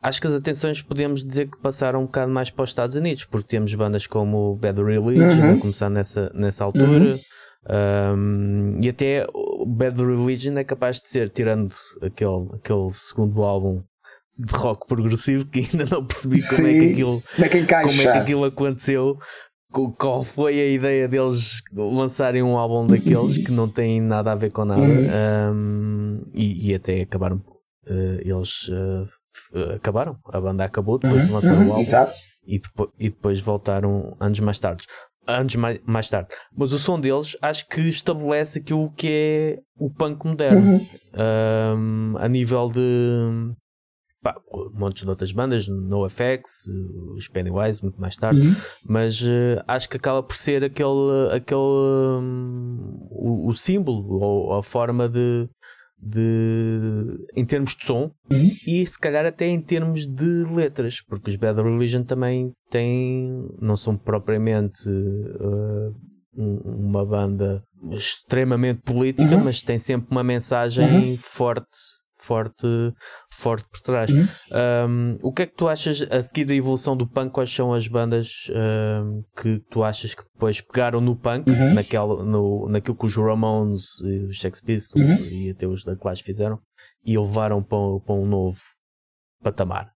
Uhum. 0.01 0.09
Acho 0.09 0.21
que 0.21 0.27
as 0.27 0.33
atenções 0.33 0.81
podemos 0.81 1.23
dizer 1.23 1.49
que 1.49 1.57
passaram 1.57 2.01
um 2.01 2.05
bocado 2.05 2.31
mais 2.31 2.49
para 2.49 2.63
os 2.63 2.69
Estados 2.69 2.95
Unidos, 2.95 3.25
porque 3.25 3.47
temos 3.47 3.73
bandas 3.75 4.07
como 4.07 4.55
Bad 4.55 4.81
Religion 4.81 5.41
Uhum. 5.41 5.57
a 5.57 5.59
começar 5.59 5.89
nessa, 5.89 6.31
nessa 6.33 6.63
altura. 6.63 7.19
Um, 7.69 8.79
e 8.81 8.89
até 8.89 9.27
Bad 9.67 9.99
Religion 9.99 10.57
é 10.57 10.63
capaz 10.63 10.99
de 10.99 11.07
ser, 11.07 11.29
tirando 11.29 11.75
aquele, 12.01 12.47
aquele 12.53 12.89
segundo 12.91 13.43
álbum 13.43 13.83
de 14.37 14.53
rock 14.53 14.87
progressivo 14.87 15.45
que 15.45 15.59
ainda 15.59 15.85
não 15.91 16.05
percebi 16.05 16.41
como 16.47 16.65
é 16.65 16.79
que 16.79 16.91
aquilo, 16.91 17.23
como 17.35 17.45
é 17.45 17.49
que, 17.49 17.65
como 17.65 18.01
é 18.01 18.11
que 18.11 18.17
aquilo 18.17 18.45
aconteceu. 18.45 19.17
Qual 19.99 20.23
foi 20.23 20.59
a 20.59 20.65
ideia 20.65 21.07
deles 21.07 21.61
lançarem 21.71 22.41
um 22.41 22.57
álbum 22.57 22.87
daqueles 22.87 23.37
que 23.37 23.51
não 23.51 23.69
tem 23.69 24.01
nada 24.01 24.31
a 24.31 24.35
ver 24.35 24.49
com 24.49 24.65
nada 24.65 24.81
um, 24.81 26.23
e, 26.33 26.71
e, 26.71 26.73
até 26.73 27.01
acabaram 27.01 27.37
uh, 27.87 28.19
eles 28.19 28.67
uh, 28.69 29.05
acabaram, 29.75 30.17
a 30.25 30.39
banda 30.39 30.63
acabou 30.63 30.97
depois 30.99 31.25
de 31.25 31.31
lançar 31.31 31.53
o 31.53 31.73
álbum 31.73 32.11
e 32.49 32.59
depois, 32.59 32.89
e 32.99 33.09
depois 33.09 33.41
voltaram 33.41 34.15
anos 34.19 34.39
mais 34.39 34.57
tarde. 34.57 34.85
Anos 35.27 35.55
mais, 35.55 35.79
mais 35.85 36.09
tarde. 36.09 36.29
Mas 36.55 36.71
o 36.71 36.79
som 36.79 36.99
deles 36.99 37.37
acho 37.41 37.67
que 37.67 37.81
estabelece 37.81 38.59
aquilo 38.59 38.91
que 38.91 39.07
é 39.07 39.59
o 39.77 39.89
punk 39.91 40.25
moderno. 40.25 40.81
Um, 41.13 42.15
a 42.17 42.27
nível 42.27 42.69
de 42.71 43.53
pá, 44.23 44.35
montes 44.73 45.03
de 45.03 45.09
outras 45.09 45.31
bandas, 45.31 45.67
NoFX, 45.67 46.67
os 47.15 47.27
Pennywise, 47.27 47.83
muito 47.83 48.01
mais 48.01 48.15
tarde, 48.15 48.41
mas 48.83 49.21
uh, 49.21 49.63
acho 49.67 49.87
que 49.87 49.97
acaba 49.97 50.23
por 50.23 50.35
ser 50.35 50.63
aquele, 50.63 51.31
aquele 51.31 51.61
um, 51.61 53.07
o, 53.11 53.49
o, 53.49 53.53
símbolo 53.53 54.19
ou 54.19 54.53
a 54.55 54.63
forma 54.63 55.07
de, 55.07 55.47
de 56.01 57.25
em 57.35 57.45
termos 57.45 57.75
de 57.75 57.85
som 57.85 58.11
uhum. 58.31 58.51
e 58.65 58.85
se 58.85 58.97
calhar 58.99 59.25
até 59.25 59.45
em 59.47 59.61
termos 59.61 60.07
de 60.07 60.45
letras, 60.45 61.01
porque 61.01 61.29
os 61.29 61.35
Bad 61.35 61.61
Religion 61.61 62.03
também 62.03 62.53
têm, 62.69 63.47
não 63.61 63.75
são 63.75 63.97
propriamente 63.97 64.89
uh, 64.89 65.95
uma 66.35 67.05
banda 67.05 67.63
extremamente 67.91 68.81
política, 68.81 69.35
uhum. 69.35 69.43
mas 69.43 69.61
tem 69.61 69.79
sempre 69.79 70.07
uma 70.11 70.23
mensagem 70.23 71.11
uhum. 71.11 71.17
forte 71.17 71.98
forte, 72.19 72.93
forte 73.31 73.67
por 73.69 73.79
trás. 73.81 74.11
Uhum. 74.11 74.27
Um, 74.89 75.17
o 75.21 75.31
que 75.31 75.43
é 75.43 75.45
que 75.45 75.55
tu 75.55 75.67
achas, 75.67 76.01
a 76.09 76.21
seguir 76.21 76.45
da 76.45 76.53
evolução 76.53 76.95
do 76.95 77.07
punk, 77.07 77.31
quais 77.31 77.51
são 77.51 77.73
as 77.73 77.87
bandas 77.87 78.47
um, 78.49 79.23
que 79.41 79.59
tu 79.69 79.83
achas 79.83 80.13
que 80.13 80.23
depois 80.33 80.61
pegaram 80.61 81.01
no 81.01 81.15
punk, 81.15 81.49
uhum. 81.49 81.73
naquela, 81.73 82.23
no, 82.23 82.67
naquilo 82.69 82.95
que 82.95 83.05
os 83.05 83.15
Ramones 83.15 84.01
e 84.03 84.25
os 84.25 84.39
Sex 84.39 84.61
Pistols 84.61 85.05
uhum. 85.05 85.25
e 85.31 85.49
até 85.51 85.67
os 85.67 85.83
da 85.83 85.95
Clash 85.95 86.21
fizeram 86.21 86.59
e 87.05 87.17
levaram 87.17 87.63
para, 87.63 87.99
para 88.05 88.15
um 88.15 88.25
novo 88.25 88.59
patamar? 89.41 89.98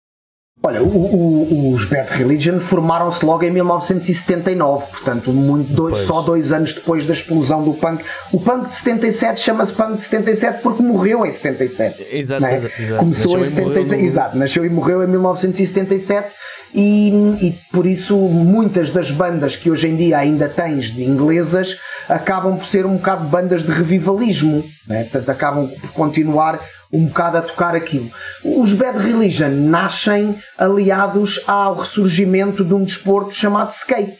Olha, 0.61 0.83
o, 0.83 0.87
o, 0.87 1.73
os 1.73 1.85
Bad 1.85 2.09
Religion 2.09 2.59
formaram-se 2.59 3.25
logo 3.25 3.43
em 3.43 3.51
1979, 3.51 4.87
portanto, 4.91 5.31
muito 5.31 5.71
dois, 5.71 6.05
só 6.05 6.21
dois 6.21 6.51
anos 6.51 6.73
depois 6.73 7.05
da 7.05 7.13
explosão 7.13 7.63
do 7.63 7.73
punk. 7.73 8.03
O 8.33 8.39
punk 8.41 8.69
de 8.69 8.75
77 8.75 9.39
chama-se 9.39 9.71
punk 9.71 9.97
de 9.97 10.03
77 10.03 10.61
porque 10.61 10.83
morreu 10.83 11.25
em 11.25 11.31
77. 11.31 12.07
Exato, 12.11 12.45
é? 12.45 12.55
exato, 12.55 12.81
exato. 12.81 12.99
Começou 12.99 13.37
nasceu 13.37 13.41
em 13.41 13.55
77, 13.55 13.87
no... 13.87 14.07
exato, 14.07 14.37
nasceu 14.37 14.65
e 14.65 14.69
morreu 14.69 15.03
em 15.03 15.07
1977 15.07 16.33
e, 16.73 17.09
e 17.41 17.55
por 17.71 17.85
isso 17.85 18.15
muitas 18.17 18.91
das 18.91 19.11
bandas 19.11 19.55
que 19.55 19.71
hoje 19.71 19.87
em 19.87 19.95
dia 19.95 20.17
ainda 20.17 20.49
tens 20.49 20.93
de 20.93 21.03
inglesas 21.03 21.77
acabam 22.07 22.57
por 22.57 22.65
ser 22.65 22.85
um 22.85 22.97
bocado 22.97 23.23
bandas 23.25 23.63
de 23.63 23.71
revivalismo, 23.71 24.63
né? 24.87 25.03
portanto 25.03 25.29
acabam 25.29 25.67
por 25.67 25.91
continuar 25.91 26.59
um 26.91 27.05
bocado 27.05 27.37
a 27.37 27.41
tocar 27.41 27.75
aquilo. 27.75 28.09
Os 28.43 28.73
Bad 28.73 28.97
Religion 28.97 29.49
nascem 29.49 30.37
aliados 30.57 31.43
ao 31.47 31.75
ressurgimento 31.75 32.63
de 32.63 32.73
um 32.73 32.83
desporto 32.83 33.33
chamado 33.33 33.71
skate. 33.73 34.17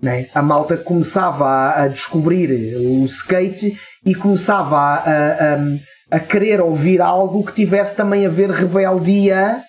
Né? 0.00 0.28
A 0.34 0.42
malta 0.42 0.76
começava 0.76 1.70
a, 1.70 1.88
descobrir 1.88 2.76
o 2.76 3.04
skate 3.06 3.78
e 4.04 4.14
começava 4.14 4.76
a, 4.76 4.94
a, 4.94 6.16
a, 6.16 6.20
querer 6.20 6.60
ouvir 6.60 7.00
algo 7.00 7.44
que 7.44 7.54
tivesse 7.54 7.96
também 7.96 8.26
a 8.26 8.28
ver 8.28 8.50
rebeldia 8.50 9.62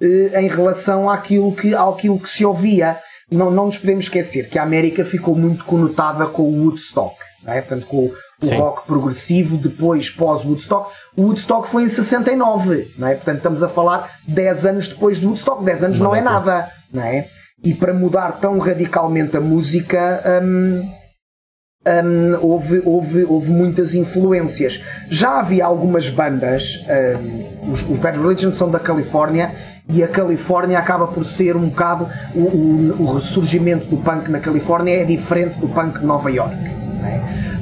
eh, 0.00 0.40
em 0.40 0.48
relação 0.48 1.10
àquilo 1.10 1.54
que, 1.54 1.74
àquilo 1.74 2.20
que 2.20 2.30
se 2.30 2.44
ouvia. 2.44 2.96
Não, 3.30 3.50
não 3.50 3.66
nos 3.66 3.78
podemos 3.78 4.04
esquecer 4.04 4.48
que 4.48 4.58
a 4.58 4.62
América 4.62 5.04
ficou 5.04 5.34
muito 5.34 5.64
conotada 5.64 6.26
com 6.26 6.42
o 6.42 6.64
Woodstock, 6.64 7.16
né? 7.42 7.60
portanto, 7.60 7.86
com 7.86 8.10
o 8.44 8.48
Sim. 8.48 8.58
rock 8.58 8.86
progressivo, 8.86 9.56
depois 9.56 10.10
pós-Woodstock. 10.10 10.92
O 11.16 11.22
Woodstock 11.22 11.68
foi 11.68 11.84
em 11.84 11.88
69, 11.88 12.92
não 12.98 13.08
é? 13.08 13.14
Portanto, 13.14 13.36
estamos 13.36 13.62
a 13.62 13.68
falar 13.68 14.10
10 14.26 14.66
anos 14.66 14.88
depois 14.88 15.18
do 15.18 15.28
Woodstock. 15.28 15.64
10 15.64 15.84
anos 15.84 15.98
não, 15.98 16.06
não 16.06 16.16
é, 16.16 16.18
é 16.18 16.22
nada, 16.22 16.68
não 16.92 17.02
é? 17.02 17.26
E 17.62 17.74
para 17.74 17.94
mudar 17.94 18.40
tão 18.40 18.58
radicalmente 18.58 19.36
a 19.36 19.40
música, 19.40 20.22
hum, 20.42 20.88
hum, 21.86 22.38
houve, 22.40 22.82
houve, 22.84 23.24
houve 23.24 23.50
muitas 23.50 23.94
influências. 23.94 24.82
Já 25.08 25.38
havia 25.38 25.64
algumas 25.64 26.08
bandas, 26.10 26.84
hum, 26.88 27.72
os, 27.72 27.82
os 27.88 27.98
Bad 27.98 28.18
Religion 28.18 28.52
são 28.52 28.70
da 28.70 28.78
Califórnia, 28.78 29.52
e 29.88 30.02
a 30.02 30.08
Califórnia 30.08 30.78
acaba 30.78 31.06
por 31.06 31.26
ser 31.26 31.56
um 31.56 31.68
bocado 31.68 32.08
o, 32.34 32.40
o, 32.40 33.02
o 33.02 33.18
ressurgimento 33.18 33.86
do 33.86 33.98
punk 33.98 34.30
na 34.30 34.40
Califórnia 34.40 35.02
é 35.02 35.04
diferente 35.04 35.58
do 35.58 35.68
punk 35.68 35.98
de 35.98 36.06
Nova 36.06 36.30
York. 36.30 36.54
É? 36.54 37.53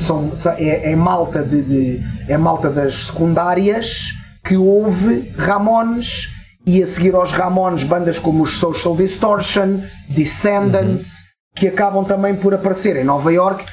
São, 0.00 0.32
é, 0.58 0.92
é, 0.92 0.96
malta 0.96 1.42
de, 1.42 1.62
de, 1.62 2.00
é 2.28 2.36
malta 2.36 2.70
das 2.70 3.06
secundárias 3.06 4.12
que 4.44 4.56
houve 4.56 5.28
Ramones 5.36 6.28
e 6.66 6.82
a 6.82 6.86
seguir 6.86 7.14
aos 7.14 7.30
Ramones 7.30 7.82
bandas 7.84 8.18
como 8.18 8.44
os 8.44 8.58
Social 8.58 8.96
Distortion, 8.96 9.80
Descendants, 10.08 11.08
uhum. 11.08 11.24
que 11.54 11.68
acabam 11.68 12.04
também 12.04 12.34
por 12.34 12.54
aparecer 12.54 12.96
em 12.96 13.04
Nova 13.04 13.32
York 13.32 13.64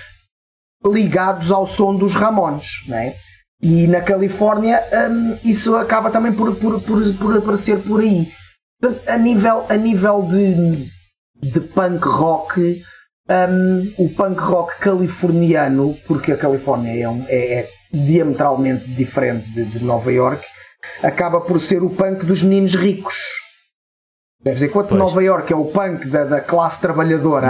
ligados 0.85 1.51
ao 1.51 1.67
som 1.67 1.95
dos 1.95 2.13
Ramones. 2.13 2.67
Né? 2.87 3.13
E 3.61 3.87
na 3.87 4.01
Califórnia 4.01 4.81
um, 5.09 5.37
isso 5.43 5.75
acaba 5.75 6.11
também 6.11 6.33
por, 6.33 6.55
por, 6.55 6.81
por, 6.81 7.13
por 7.13 7.37
aparecer 7.37 7.79
por 7.79 8.01
aí. 8.01 8.29
a 9.07 9.17
nível, 9.17 9.65
a 9.69 9.75
nível 9.75 10.23
de, 10.23 10.87
de 11.41 11.59
punk 11.61 12.05
rock, 12.05 12.81
um, 13.29 13.93
o 13.97 14.09
punk 14.09 14.39
rock 14.39 14.79
californiano, 14.79 15.95
porque 16.07 16.31
a 16.31 16.37
Califórnia 16.37 17.03
é, 17.03 17.07
um, 17.07 17.25
é, 17.27 17.53
é 17.53 17.69
diametralmente 17.91 18.85
diferente 18.91 19.49
de, 19.51 19.63
de, 19.65 19.83
Nova 19.83 20.11
York, 20.11 20.43
acaba 21.01 21.39
por 21.39 21.61
ser 21.61 21.83
o 21.83 21.89
punk 21.89 22.25
dos 22.25 22.43
meninos 22.43 22.75
ricos. 22.75 23.15
Deve 24.43 24.55
dizer, 24.55 24.67
enquanto 24.67 24.89
pois. 24.89 24.99
Nova 24.99 25.23
York 25.23 25.53
é 25.53 25.55
o 25.55 25.65
punk 25.65 26.07
da, 26.07 26.25
da 26.25 26.41
classe 26.41 26.81
trabalhadora, 26.81 27.47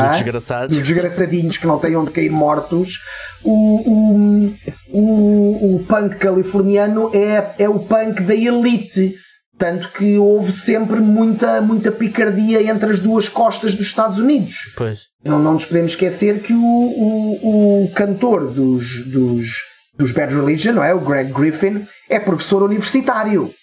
dos 0.68 0.78
desgraçadinhos 0.80 1.58
que 1.58 1.66
não 1.66 1.80
têm 1.80 1.96
onde 1.96 2.12
cair 2.12 2.30
mortos, 2.30 3.00
o, 3.44 3.90
o, 3.90 4.54
o, 4.92 5.76
o 5.76 5.84
punk 5.86 6.18
californiano 6.18 7.10
é, 7.16 7.64
é 7.64 7.68
o 7.68 7.80
punk 7.80 8.22
da 8.22 8.36
elite 8.36 9.16
tanto 9.58 9.90
que 9.90 10.18
houve 10.18 10.52
sempre 10.52 11.00
muita, 11.00 11.62
muita 11.62 11.92
picardia 11.92 12.62
entre 12.64 12.92
as 12.92 13.00
duas 13.00 13.30
costas 13.30 13.76
dos 13.76 13.88
Estados 13.88 14.18
Unidos. 14.18 14.74
Pois. 14.76 15.08
Não, 15.24 15.40
não 15.40 15.54
nos 15.54 15.66
podemos 15.66 15.92
esquecer 15.92 16.42
que 16.42 16.54
o, 16.54 16.58
o, 16.60 17.84
o 17.84 17.92
cantor 17.92 18.52
dos, 18.52 19.06
dos, 19.06 19.48
dos 19.98 20.12
Bad 20.12 20.34
Religion, 20.34 20.74
não 20.74 20.84
é? 20.84 20.94
o 20.94 21.00
Greg 21.00 21.32
Griffin, 21.32 21.86
é 22.10 22.20
professor 22.20 22.64
universitário. 22.64 23.54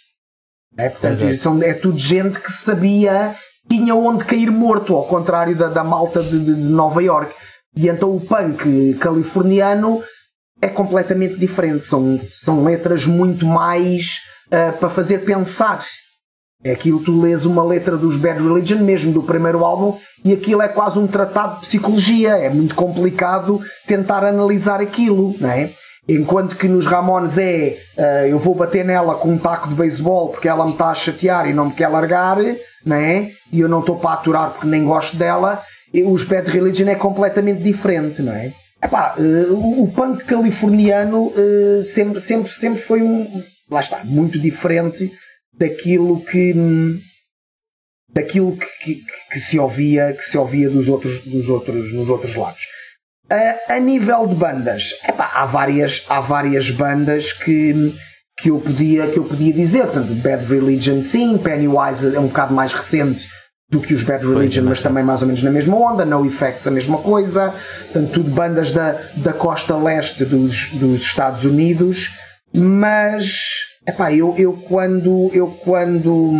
É, 0.76 0.88
portanto, 0.88 1.38
são, 1.38 1.62
é 1.62 1.74
tudo 1.74 1.98
gente 1.98 2.38
que 2.38 2.52
sabia, 2.52 3.34
tinha 3.68 3.94
onde 3.94 4.24
cair 4.24 4.50
morto, 4.50 4.94
ao 4.94 5.04
contrário 5.06 5.56
da, 5.56 5.66
da 5.68 5.82
malta 5.82 6.22
de, 6.22 6.38
de 6.38 6.52
Nova 6.52 7.02
York. 7.02 7.34
E 7.76 7.88
então 7.88 8.14
o 8.14 8.20
punk 8.20 8.94
californiano 8.94 10.02
é 10.62 10.68
completamente 10.68 11.36
diferente. 11.36 11.86
São, 11.86 12.20
são 12.42 12.64
letras 12.64 13.04
muito 13.06 13.44
mais 13.44 14.20
uh, 14.50 14.78
para 14.78 14.90
fazer 14.90 15.24
pensar. 15.24 15.84
É 16.62 16.72
aquilo 16.72 17.02
tu 17.02 17.18
lês 17.22 17.46
uma 17.46 17.64
letra 17.64 17.96
dos 17.96 18.16
Bad 18.16 18.42
Religion, 18.42 18.80
mesmo 18.80 19.12
do 19.12 19.22
primeiro 19.22 19.64
álbum, 19.64 19.96
e 20.22 20.32
aquilo 20.32 20.60
é 20.60 20.68
quase 20.68 20.98
um 20.98 21.06
tratado 21.06 21.54
de 21.54 21.66
psicologia. 21.66 22.30
É 22.36 22.50
muito 22.50 22.74
complicado 22.74 23.60
tentar 23.86 24.24
analisar 24.24 24.80
aquilo, 24.80 25.34
não 25.40 25.50
é? 25.50 25.70
Enquanto 26.06 26.56
que 26.56 26.68
nos 26.68 26.86
Ramones 26.86 27.38
é 27.38 27.78
uh, 27.96 28.26
eu 28.26 28.38
vou 28.38 28.54
bater 28.54 28.84
nela 28.84 29.14
com 29.14 29.30
um 29.30 29.38
taco 29.38 29.68
de 29.68 29.74
beisebol 29.74 30.30
porque 30.30 30.48
ela 30.48 30.64
me 30.64 30.72
está 30.72 30.88
a 30.88 30.94
chatear 30.94 31.48
e 31.48 31.52
não 31.52 31.66
me 31.66 31.72
quer 31.72 31.88
largar, 31.88 32.36
não 32.84 32.96
é? 32.96 33.30
E 33.52 33.60
eu 33.60 33.68
não 33.68 33.80
estou 33.80 33.96
para 33.96 34.14
aturar 34.14 34.50
porque 34.50 34.66
nem 34.66 34.84
gosto 34.84 35.16
dela. 35.16 35.62
E 35.94 36.02
os 36.02 36.24
Bad 36.24 36.50
Religion 36.50 36.88
é 36.88 36.94
completamente 36.94 37.62
diferente, 37.62 38.22
não 38.22 38.32
é? 38.32 38.52
Epá, 38.82 39.14
uh, 39.18 39.82
o 39.82 39.90
punk 39.94 40.24
californiano 40.24 41.26
uh, 41.28 41.82
sempre, 41.84 42.20
sempre, 42.20 42.50
sempre 42.50 42.80
foi 42.82 43.02
um, 43.02 43.42
lá 43.70 43.80
está, 43.80 44.04
muito 44.04 44.38
diferente 44.38 45.12
daquilo 45.56 46.20
que 46.24 46.54
daquilo 48.12 48.56
que, 48.56 48.94
que, 48.96 49.04
que, 49.32 49.40
se 49.40 49.58
ouvia 49.58 50.12
que 50.12 50.24
se 50.24 50.36
ouvia 50.36 50.68
dos 50.68 50.88
outros 50.88 51.24
dos 51.24 51.48
outros 51.48 51.92
nos 51.92 52.08
outros 52.08 52.34
lados. 52.34 52.60
A, 53.30 53.74
a 53.74 53.80
nível 53.80 54.26
de 54.26 54.34
bandas 54.34 54.94
epá, 55.08 55.30
há 55.32 55.46
várias 55.46 56.04
há 56.08 56.20
várias 56.20 56.70
bandas 56.70 57.32
que 57.32 57.94
que 58.38 58.50
eu 58.50 58.58
podia 58.58 59.06
que 59.08 59.18
eu 59.18 59.24
podia 59.24 59.52
dizer. 59.52 59.84
Portanto 59.84 60.14
Bad 60.14 60.44
Religion 60.46 61.02
sim 61.02 61.38
Pennywise 61.38 62.14
é 62.14 62.18
um 62.18 62.26
bocado 62.26 62.52
mais 62.52 62.72
recente 62.72 63.28
do 63.68 63.80
que 63.80 63.94
os 63.94 64.02
Bad 64.02 64.26
Religion, 64.26 64.64
mas 64.64 64.80
também 64.80 65.04
mais 65.04 65.20
ou 65.20 65.28
menos 65.28 65.44
na 65.44 65.50
mesma 65.50 65.76
onda, 65.76 66.04
No 66.04 66.26
Effects 66.26 66.66
a 66.66 66.72
mesma 66.72 66.98
coisa, 66.98 67.54
portanto 67.84 68.10
tudo 68.12 68.30
bandas 68.30 68.72
da, 68.72 69.00
da 69.14 69.32
costa 69.32 69.76
leste 69.76 70.24
dos, 70.24 70.70
dos 70.72 71.02
Estados 71.02 71.44
Unidos 71.44 72.08
mas 72.54 73.32
epá, 73.86 74.12
eu, 74.12 74.34
eu 74.36 74.52
quando 74.52 75.30
eu 75.32 75.48
quando 75.48 76.32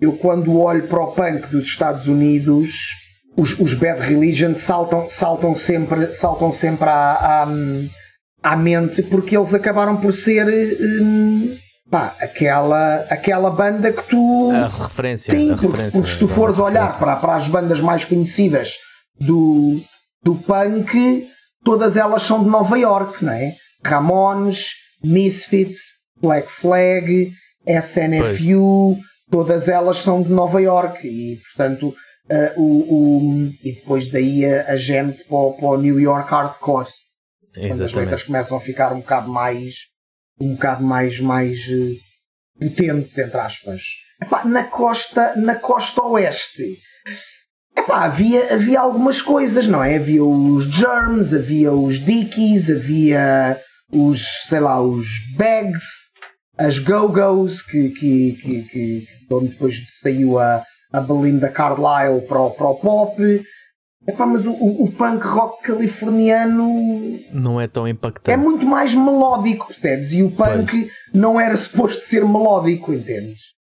eu 0.00 0.12
quando 0.12 0.58
olho 0.58 0.86
para 0.86 1.02
o 1.02 1.12
punk 1.12 1.46
dos 1.48 1.64
Estados 1.64 2.06
Unidos 2.06 2.70
os, 3.36 3.58
os 3.60 3.74
Bad 3.74 4.00
Religion 4.00 4.54
saltam, 4.56 5.08
saltam 5.10 5.54
sempre, 5.54 6.14
saltam 6.14 6.52
sempre 6.52 6.88
à, 6.88 7.44
à, 7.44 7.46
à 8.42 8.56
mente 8.56 9.02
porque 9.02 9.36
eles 9.36 9.52
acabaram 9.52 9.96
por 9.98 10.14
ser 10.14 10.46
hum, 10.80 11.54
pá, 11.90 12.14
aquela, 12.18 13.04
aquela 13.10 13.50
banda 13.50 13.92
que 13.92 14.02
tu. 14.08 14.50
A 14.50 14.68
referência. 14.84 15.32
Sim, 15.32 15.50
a 15.50 15.52
porque, 15.52 15.66
referência, 15.66 16.00
porque 16.00 16.14
se 16.14 16.18
tu 16.18 16.28
fores 16.28 16.58
olhar 16.58 16.98
para, 16.98 17.16
para 17.16 17.36
as 17.36 17.46
bandas 17.46 17.80
mais 17.80 18.04
conhecidas 18.04 18.72
do, 19.20 19.80
do 20.22 20.34
punk, 20.34 21.26
todas 21.62 21.96
elas 21.96 22.22
são 22.22 22.42
de 22.42 22.48
Nova 22.48 22.78
York, 22.78 23.24
não 23.24 23.32
é? 23.32 23.52
Ramones, 23.84 24.70
Misfits, 25.06 25.78
Black 26.20 26.48
Flag, 26.50 27.32
SNFU, 27.66 28.94
pois. 28.94 29.06
todas 29.30 29.68
elas 29.68 29.98
são 29.98 30.22
de 30.22 30.30
Nova 30.30 30.60
York 30.60 31.06
e, 31.06 31.36
portanto, 31.36 31.88
uh, 31.88 32.60
o, 32.60 32.94
o, 32.94 33.52
e 33.64 33.72
depois 33.72 34.10
daí 34.10 34.44
a, 34.44 34.72
a 34.72 34.76
Gems 34.76 35.22
para, 35.22 35.50
para 35.52 35.68
o 35.68 35.76
New 35.76 36.00
York 36.00 36.30
Hardcore. 36.30 36.88
Exatamente. 37.56 37.68
Quando 37.68 37.84
as 37.84 37.92
letras 37.92 38.22
começam 38.22 38.56
a 38.56 38.60
ficar 38.60 38.92
um 38.92 39.00
bocado 39.00 39.28
mais, 39.28 39.74
um 40.40 40.54
bocado 40.54 40.84
mais, 40.84 41.18
mais 41.20 41.58
uh, 41.68 41.96
potentes, 42.60 43.16
entre 43.18 43.38
aspas. 43.38 43.82
Epá, 44.22 44.44
na 44.44 44.64
costa, 44.64 45.36
na 45.36 45.56
costa 45.56 46.02
oeste, 46.02 46.78
epá, 47.76 48.04
havia, 48.04 48.54
havia 48.54 48.80
algumas 48.80 49.20
coisas, 49.20 49.66
não 49.66 49.82
é? 49.82 49.96
Havia 49.96 50.24
os 50.24 50.64
Germs, 50.64 51.34
havia 51.34 51.72
os 51.72 51.98
Dickies, 51.98 52.70
havia 52.70 53.60
os, 53.92 54.22
sei 54.48 54.60
lá, 54.60 54.80
os 54.80 55.06
bags, 55.36 55.84
as 56.58 56.78
Go-Go's, 56.78 57.62
que, 57.62 57.90
que, 57.90 58.32
que, 58.32 58.62
que, 58.62 59.06
onde 59.30 59.48
depois 59.48 59.76
saiu 60.02 60.38
a, 60.38 60.62
a 60.92 61.00
Belinda 61.00 61.48
Carlisle 61.48 62.26
para 62.26 62.40
o, 62.40 62.50
para 62.50 62.68
o 62.68 62.74
pop. 62.76 63.42
Epá, 64.08 64.24
mas 64.24 64.46
o, 64.46 64.52
o, 64.52 64.92
punk 64.92 65.26
rock 65.26 65.64
californiano 65.64 67.18
não 67.32 67.60
é 67.60 67.66
tão 67.66 67.88
impactante. 67.88 68.30
É 68.30 68.36
muito 68.36 68.64
mais 68.64 68.94
melódico, 68.94 69.66
percebes? 69.66 70.12
E 70.12 70.22
o 70.22 70.30
punk 70.30 70.70
pois. 70.70 70.92
não 71.12 71.40
era 71.40 71.56
suposto 71.56 72.04
ser 72.04 72.24
melódico, 72.24 72.92
entendes? 72.92 73.56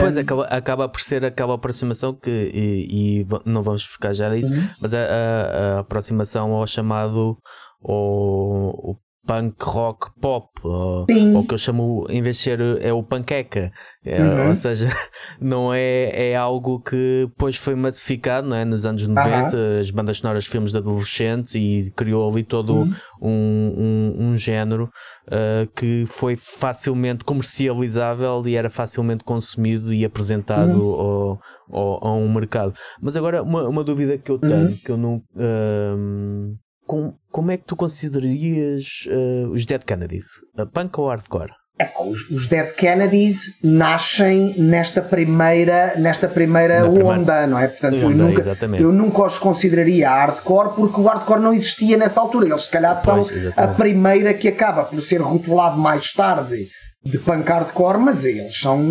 Pois 0.00 0.18
acaba, 0.18 0.44
acaba 0.46 0.88
por 0.88 1.00
ser 1.00 1.24
aquela 1.24 1.54
aproximação 1.54 2.12
que, 2.12 2.30
e, 2.30 3.20
e 3.22 3.26
não 3.44 3.62
vamos 3.62 3.84
ficar 3.84 4.12
já 4.12 4.28
disso, 4.34 4.52
uhum. 4.52 4.68
mas 4.80 4.92
a, 4.92 4.98
a, 4.98 5.76
a, 5.76 5.78
aproximação 5.80 6.52
ao 6.52 6.66
chamado 6.66 7.38
o, 7.80 8.90
o 8.90 8.96
punk 9.26 9.56
rock 9.62 10.10
pop, 10.20 10.48
ou, 10.62 11.06
ou, 11.34 11.44
que 11.44 11.54
eu 11.54 11.58
chamo, 11.58 12.06
em 12.08 12.22
vez 12.22 12.36
de 12.36 12.42
ser, 12.42 12.60
é 12.80 12.92
o 12.92 13.02
panqueca. 13.02 13.70
É, 14.04 14.20
uhum. 14.20 14.48
Ou 14.48 14.56
seja, 14.56 14.88
não 15.40 15.72
é, 15.72 16.30
é 16.30 16.36
algo 16.36 16.80
que 16.80 17.26
depois 17.28 17.56
foi 17.56 17.74
massificado 17.74 18.48
não 18.48 18.56
é? 18.56 18.64
nos 18.64 18.86
anos 18.86 19.06
90, 19.06 19.56
uhum. 19.56 19.80
as 19.80 19.90
bandas 19.90 20.18
sonoras 20.18 20.44
de 20.44 20.50
filmes 20.50 20.72
de 20.72 20.78
adolescentes 20.78 21.54
e 21.54 21.92
criou 21.94 22.30
ali 22.30 22.42
todo 22.42 22.74
uhum. 22.74 22.94
um, 23.22 23.30
um, 23.30 24.30
um, 24.30 24.36
género 24.36 24.90
uh, 25.28 25.70
que 25.76 26.04
foi 26.06 26.34
facilmente 26.36 27.24
comercializável 27.24 28.42
e 28.46 28.56
era 28.56 28.70
facilmente 28.70 29.22
consumido 29.22 29.92
e 29.92 30.04
apresentado 30.04 30.82
uhum. 30.82 31.38
ao, 31.70 32.00
ao, 32.02 32.08
a 32.08 32.14
um 32.14 32.32
mercado. 32.32 32.72
Mas 33.00 33.16
agora, 33.16 33.42
uma, 33.42 33.68
uma 33.68 33.84
dúvida 33.84 34.16
que 34.16 34.30
eu 34.30 34.38
tenho, 34.38 34.68
uhum. 34.68 34.76
que 34.76 34.90
eu 34.90 34.96
não. 34.96 35.16
Uh, 35.36 36.56
com, 36.90 37.14
como 37.30 37.52
é 37.52 37.56
que 37.56 37.62
tu 37.64 37.76
considerarias 37.76 39.06
uh, 39.06 39.48
os 39.50 39.64
Dead 39.64 39.84
Kennedys? 39.84 40.24
A 40.58 40.66
punk 40.66 40.98
ou 40.98 41.08
hardcore? 41.08 41.52
É, 41.78 41.88
os, 42.00 42.28
os, 42.30 42.48
Dead 42.48 42.74
Kennedys 42.74 43.42
nascem 43.62 44.58
nesta 44.58 45.00
primeira, 45.00 45.94
nesta 45.96 46.26
primeira 46.26 46.84
onda, 46.90 47.46
não 47.46 47.60
é? 47.60 47.68
Portanto, 47.68 47.94
onda, 47.94 48.06
eu, 48.06 48.10
nunca, 48.10 48.76
eu 48.76 48.92
nunca 48.92 49.22
os 49.24 49.38
consideraria 49.38 50.10
hardcore 50.10 50.74
porque 50.74 51.00
o 51.00 51.04
hardcore 51.04 51.40
não 51.40 51.54
existia 51.54 51.96
nessa 51.96 52.20
altura. 52.20 52.48
Eles, 52.48 52.64
se 52.64 52.70
calhar, 52.72 52.96
são 52.96 53.22
pois, 53.22 53.56
a 53.56 53.68
primeira 53.68 54.34
que 54.34 54.48
acaba 54.48 54.82
por 54.82 55.00
ser 55.00 55.20
rotulado 55.20 55.78
mais 55.78 56.12
tarde 56.12 56.66
de 57.04 57.18
punk 57.18 57.48
hardcore, 57.48 57.98
mas 57.98 58.24
eles 58.24 58.58
são 58.58 58.82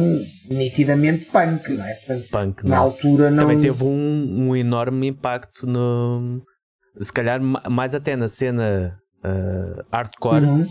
nitidamente 0.50 1.26
punk, 1.26 1.70
não 1.74 1.86
é? 1.86 1.94
Portanto, 1.96 2.28
punk, 2.32 2.64
não. 2.64 2.70
Na 2.70 2.78
altura 2.78 3.30
não. 3.30 3.40
Também 3.40 3.60
teve 3.60 3.84
um, 3.84 4.48
um 4.48 4.56
enorme 4.56 5.06
impacto 5.08 5.68
no, 5.68 6.42
se 7.00 7.12
calhar 7.12 7.42
mais 7.42 7.96
até 7.96 8.16
na 8.16 8.28
cena 8.28 9.00
uh, 9.24 9.84
hardcore 9.92 10.46
uhum. 10.46 10.68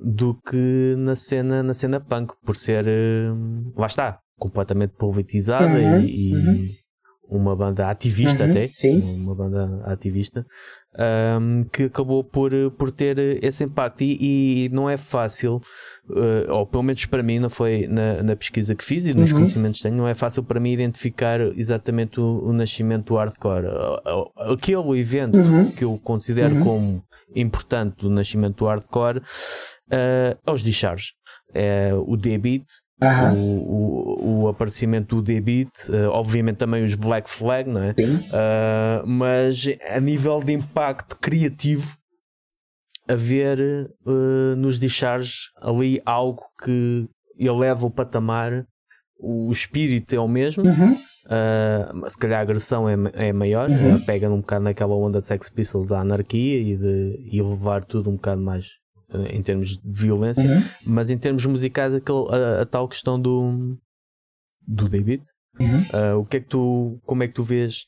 do 0.00 0.34
que 0.34 0.94
na 0.98 1.16
cena, 1.16 1.62
na 1.62 1.74
cena 1.74 2.00
punk, 2.00 2.32
por 2.44 2.56
ser, 2.56 2.84
uh, 2.86 3.72
lá 3.76 3.86
está, 3.86 4.20
completamente 4.38 4.94
politizada 4.96 5.66
uhum. 5.66 6.00
e, 6.00 6.30
e 6.30 6.34
uhum. 6.34 6.68
Uma 7.30 7.54
banda 7.54 7.88
ativista 7.88 8.44
uhum. 8.44 8.50
até, 8.50 8.68
Sim. 8.68 9.22
uma 9.22 9.34
banda 9.34 9.82
ativista, 9.84 10.44
um, 11.40 11.64
que 11.72 11.84
acabou 11.84 12.24
por, 12.24 12.52
por 12.72 12.90
ter 12.90 13.42
esse 13.42 13.64
impacto. 13.64 14.02
E, 14.02 14.64
e 14.64 14.68
não 14.70 14.90
é 14.90 14.96
fácil, 14.96 15.60
uh, 16.10 16.52
ou 16.52 16.66
pelo 16.66 16.82
menos 16.82 17.06
para 17.06 17.22
mim, 17.22 17.38
não 17.38 17.48
foi 17.48 17.86
na, 17.86 18.22
na 18.22 18.36
pesquisa 18.36 18.74
que 18.74 18.84
fiz 18.84 19.06
e 19.06 19.14
nos 19.14 19.30
uhum. 19.30 19.38
conhecimentos 19.38 19.78
que 19.78 19.84
tenho, 19.84 19.96
não 19.96 20.08
é 20.08 20.14
fácil 20.14 20.42
para 20.42 20.58
mim 20.58 20.72
identificar 20.72 21.40
exatamente 21.56 22.20
o, 22.20 22.44
o 22.44 22.52
nascimento 22.52 23.06
do 23.06 23.16
hardcore. 23.16 23.66
Aquele 24.36 24.98
evento 24.98 25.38
uhum. 25.38 25.70
que 25.70 25.84
eu 25.84 25.98
considero 26.02 26.56
uhum. 26.56 26.64
como 26.64 27.04
importante 27.34 27.98
do 27.98 28.10
nascimento 28.10 28.58
do 28.58 28.66
hardcore 28.66 29.18
uh, 29.18 29.22
é 29.92 30.36
os 30.50 30.62
Discharge. 30.62 31.12
É 31.52 31.92
o 31.94 32.16
D-Beat, 33.00 33.34
o, 33.34 33.38
o, 33.38 34.42
o, 34.42 34.48
aparecimento 34.48 35.16
do 35.16 35.22
D-Beat, 35.22 35.88
uh, 35.88 36.10
obviamente 36.10 36.56
também 36.56 36.84
os 36.84 36.94
Black 36.94 37.28
Flag, 37.28 37.68
não 37.68 37.82
é? 37.82 37.90
Uh, 37.90 39.06
mas 39.06 39.66
a 39.90 40.00
nível 40.00 40.42
de 40.42 40.52
impacto 40.52 41.16
criativo, 41.16 41.96
haver 43.08 43.58
uh, 44.06 44.56
nos 44.56 44.78
Discharge 44.78 45.50
ali 45.60 46.00
algo 46.04 46.42
que 46.62 47.08
eleva 47.38 47.86
o 47.86 47.90
patamar, 47.90 48.66
o 49.18 49.50
espírito 49.50 50.14
é 50.14 50.20
o 50.20 50.28
mesmo. 50.28 50.64
Uhum. 50.64 50.96
Uh, 51.26 52.08
se 52.10 52.18
calhar 52.18 52.40
a 52.40 52.42
agressão 52.42 52.88
é, 52.88 52.96
é 53.28 53.32
maior, 53.32 53.68
uhum. 53.68 54.00
pega 54.04 54.28
um 54.28 54.40
bocado 54.40 54.64
naquela 54.64 54.94
onda 54.94 55.20
de 55.20 55.26
Sex 55.26 55.50
Pistols 55.50 55.86
da 55.86 56.00
anarquia 56.00 56.58
e 56.58 56.76
de 56.76 57.28
e 57.30 57.42
levar 57.42 57.84
tudo 57.84 58.10
um 58.10 58.14
bocado 58.14 58.40
mais 58.40 58.66
eh, 58.66 58.79
em 59.30 59.42
termos 59.42 59.78
de 59.78 60.00
violência, 60.00 60.48
uhum. 60.48 60.62
mas 60.86 61.10
em 61.10 61.18
termos 61.18 61.44
musicais, 61.46 61.94
aquele, 61.94 62.26
a, 62.30 62.62
a, 62.62 62.66
tal 62.66 62.88
questão 62.88 63.20
do, 63.20 63.76
do 64.66 64.88
David. 64.88 65.22
Uhum. 65.58 66.14
Uh, 66.14 66.18
o 66.20 66.24
que 66.24 66.36
é 66.38 66.40
que 66.40 66.46
tu, 66.46 66.98
como 67.04 67.22
é 67.22 67.28
que 67.28 67.34
tu 67.34 67.42
vês 67.42 67.86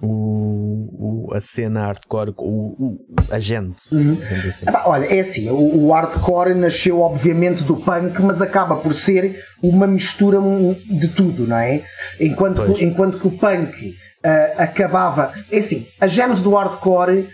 o, 0.00 1.26
o, 1.28 1.34
a 1.34 1.40
cena 1.40 1.82
hardcore, 1.82 2.34
o, 2.38 2.42
o 2.42 3.06
a 3.30 3.38
gênese? 3.38 3.94
Uhum. 3.94 4.16
Assim. 4.46 4.66
olha, 4.86 5.04
é 5.06 5.20
assim, 5.20 5.48
o, 5.50 5.86
o, 5.86 5.92
hardcore 5.92 6.54
nasceu 6.54 7.00
obviamente 7.00 7.62
do 7.62 7.76
punk, 7.76 8.20
mas 8.22 8.40
acaba 8.40 8.76
por 8.76 8.94
ser 8.94 9.38
uma 9.62 9.86
mistura 9.86 10.38
de 10.86 11.08
tudo, 11.08 11.46
não 11.46 11.56
é? 11.56 11.82
Enquanto, 12.18 12.72
que, 12.72 12.84
enquanto 12.84 13.20
que 13.20 13.26
o 13.26 13.30
punk 13.30 13.90
uh, 14.24 14.62
acabava. 14.62 15.32
É 15.50 15.58
assim, 15.58 15.86
a 16.00 16.06
gênese 16.06 16.42
do 16.42 16.54
hardcore, 16.54 17.28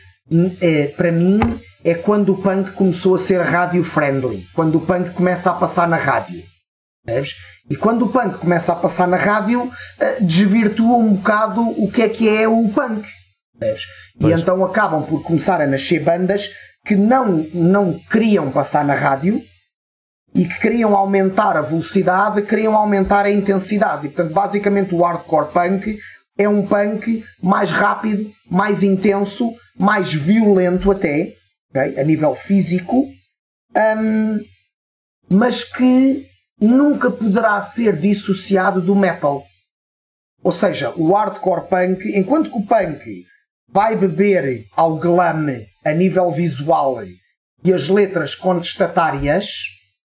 é, 0.60 0.86
para 0.88 1.12
mim, 1.12 1.38
é 1.84 1.94
quando 1.94 2.32
o 2.32 2.42
punk 2.42 2.72
começou 2.72 3.14
a 3.14 3.18
ser 3.18 3.42
radio-friendly. 3.42 4.46
Quando 4.54 4.78
o 4.78 4.80
punk 4.80 5.10
começa 5.10 5.50
a 5.50 5.54
passar 5.54 5.86
na 5.86 5.96
rádio. 5.96 6.42
Sabes? 7.06 7.34
E 7.70 7.76
quando 7.76 8.06
o 8.06 8.08
punk 8.08 8.38
começa 8.38 8.72
a 8.72 8.76
passar 8.76 9.06
na 9.06 9.18
rádio, 9.18 9.70
eh, 10.00 10.16
desvirtua 10.20 10.96
um 10.96 11.14
bocado 11.14 11.60
o 11.60 11.90
que 11.92 12.02
é 12.02 12.08
que 12.08 12.28
é 12.28 12.48
o 12.48 12.68
punk. 12.68 13.06
Sabes? 13.58 13.82
E 14.18 14.32
então 14.32 14.64
acabam 14.64 15.02
por 15.02 15.22
começar 15.22 15.60
a 15.60 15.66
nascer 15.66 16.02
bandas 16.02 16.48
que 16.86 16.94
não, 16.94 17.46
não 17.52 17.98
queriam 18.10 18.50
passar 18.50 18.84
na 18.84 18.94
rádio 18.94 19.42
e 20.34 20.46
que 20.46 20.60
queriam 20.60 20.96
aumentar 20.96 21.56
a 21.56 21.60
velocidade, 21.60 22.42
queriam 22.42 22.74
aumentar 22.74 23.26
a 23.26 23.30
intensidade. 23.30 24.06
E, 24.06 24.10
portanto, 24.10 24.32
basicamente 24.32 24.94
o 24.94 25.02
hardcore 25.02 25.52
punk 25.52 25.98
é 26.38 26.48
um 26.48 26.66
punk 26.66 27.24
mais 27.42 27.70
rápido, 27.70 28.30
mais 28.50 28.82
intenso, 28.82 29.52
mais 29.78 30.12
violento 30.12 30.90
até, 30.90 31.32
okay? 31.74 31.98
a 31.98 32.04
nível 32.04 32.34
físico, 32.34 33.08
um, 33.76 34.40
mas 35.28 35.64
que 35.64 36.24
nunca 36.60 37.10
poderá 37.10 37.60
ser 37.62 37.96
dissociado 37.96 38.80
do 38.80 38.94
metal. 38.94 39.42
Ou 40.42 40.52
seja, 40.52 40.92
o 40.96 41.12
hardcore 41.12 41.68
punk, 41.68 42.16
enquanto 42.16 42.50
que 42.50 42.58
o 42.58 42.66
punk 42.66 43.24
vai 43.68 43.96
beber 43.96 44.64
ao 44.76 44.98
glam 44.98 45.46
a 45.84 45.92
nível 45.92 46.30
visual 46.30 47.02
e 47.64 47.72
as 47.72 47.88
letras 47.88 48.34
contestatárias, 48.34 49.46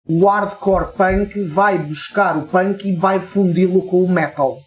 o 0.08 0.26
hardcore 0.26 0.92
punk 0.92 1.42
vai 1.44 1.78
buscar 1.78 2.36
o 2.36 2.46
punk 2.46 2.88
e 2.88 2.96
vai 2.96 3.20
fundi-lo 3.20 3.82
com 3.86 4.02
o 4.02 4.08
metal. 4.08 4.58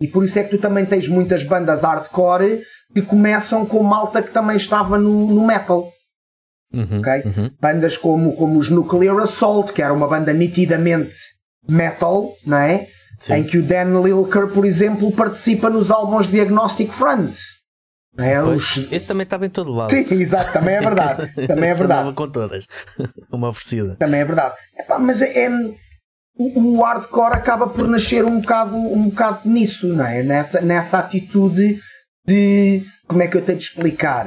E 0.00 0.06
por 0.06 0.24
isso 0.24 0.38
é 0.38 0.44
que 0.44 0.50
tu 0.50 0.58
também 0.58 0.84
tens 0.84 1.08
muitas 1.08 1.42
bandas 1.44 1.82
hardcore 1.82 2.62
que 2.92 3.02
começam 3.02 3.64
com 3.64 3.82
malta 3.82 4.22
que 4.22 4.32
também 4.32 4.56
estava 4.56 4.98
no, 4.98 5.26
no 5.26 5.46
metal. 5.46 5.90
Uhum, 6.74 6.98
okay? 7.00 7.22
uhum. 7.24 7.50
Bandas 7.60 7.96
como, 7.96 8.34
como 8.36 8.58
os 8.58 8.70
Nuclear 8.70 9.16
Assault, 9.18 9.72
que 9.72 9.82
era 9.82 9.92
uma 9.92 10.08
banda 10.08 10.32
nitidamente 10.32 11.14
metal, 11.68 12.32
não 12.46 12.58
é? 12.58 12.88
Sim. 13.18 13.34
Em 13.34 13.44
que 13.44 13.58
o 13.58 13.62
Dan 13.62 14.00
Lilker, 14.02 14.48
por 14.48 14.64
exemplo, 14.64 15.12
participa 15.12 15.70
nos 15.70 15.90
álbuns 15.90 16.26
Diagnostic 16.26 16.90
Front. 16.90 17.34
É, 18.18 18.40
os... 18.40 18.76
Esse 18.92 19.06
também 19.06 19.24
estava 19.24 19.44
em 19.44 19.50
todo 19.50 19.72
lado. 19.72 19.90
Sim, 19.90 20.04
exato, 20.20 20.52
também 20.52 20.76
é 20.76 20.80
verdade. 20.80 21.46
Também 21.46 21.70
é 21.70 21.74
verdade. 21.74 22.12
com 22.12 22.28
todas. 22.28 22.66
uma 23.32 23.48
oferecida. 23.48 23.96
Também 23.96 24.20
é 24.20 24.24
verdade. 24.24 24.54
Epá, 24.78 24.98
mas 24.98 25.20
é, 25.20 25.46
é, 25.46 25.50
o, 26.36 26.76
o 26.76 26.82
hardcore 26.82 27.34
acaba 27.34 27.66
por 27.66 27.88
nascer 27.88 28.24
um 28.24 28.40
bocado, 28.40 28.76
um 28.76 29.08
bocado 29.08 29.48
nisso, 29.48 29.88
não 29.88 30.06
é? 30.06 30.22
Nessa, 30.22 30.60
nessa 30.60 30.98
atitude 30.98 31.80
de. 32.26 32.82
Como 33.06 33.22
é 33.22 33.26
que 33.26 33.36
eu 33.36 33.42
tenho 33.42 33.58
de 33.58 33.64
explicar? 33.64 34.26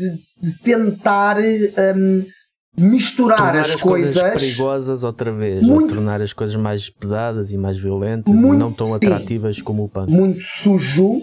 De, 0.00 0.50
de 0.50 0.58
tentar 0.62 1.36
um, 1.38 2.24
misturar 2.76 3.38
tornar 3.38 3.60
as, 3.60 3.70
as 3.72 3.82
coisas, 3.82 4.14
coisas, 4.14 4.32
perigosas 4.32 5.04
outra 5.04 5.30
vez, 5.30 5.62
muito, 5.62 5.82
ou 5.82 5.88
tornar 5.88 6.22
as 6.22 6.32
coisas 6.32 6.56
mais 6.56 6.88
pesadas 6.88 7.52
e 7.52 7.58
mais 7.58 7.78
violentas 7.78 8.34
muito, 8.34 8.54
e 8.54 8.56
não 8.56 8.72
tão 8.72 8.94
atrativas 8.94 9.56
sim, 9.56 9.62
como 9.62 9.84
o 9.84 9.88
punk. 9.88 10.10
Muito 10.10 10.40
sujo, 10.40 11.20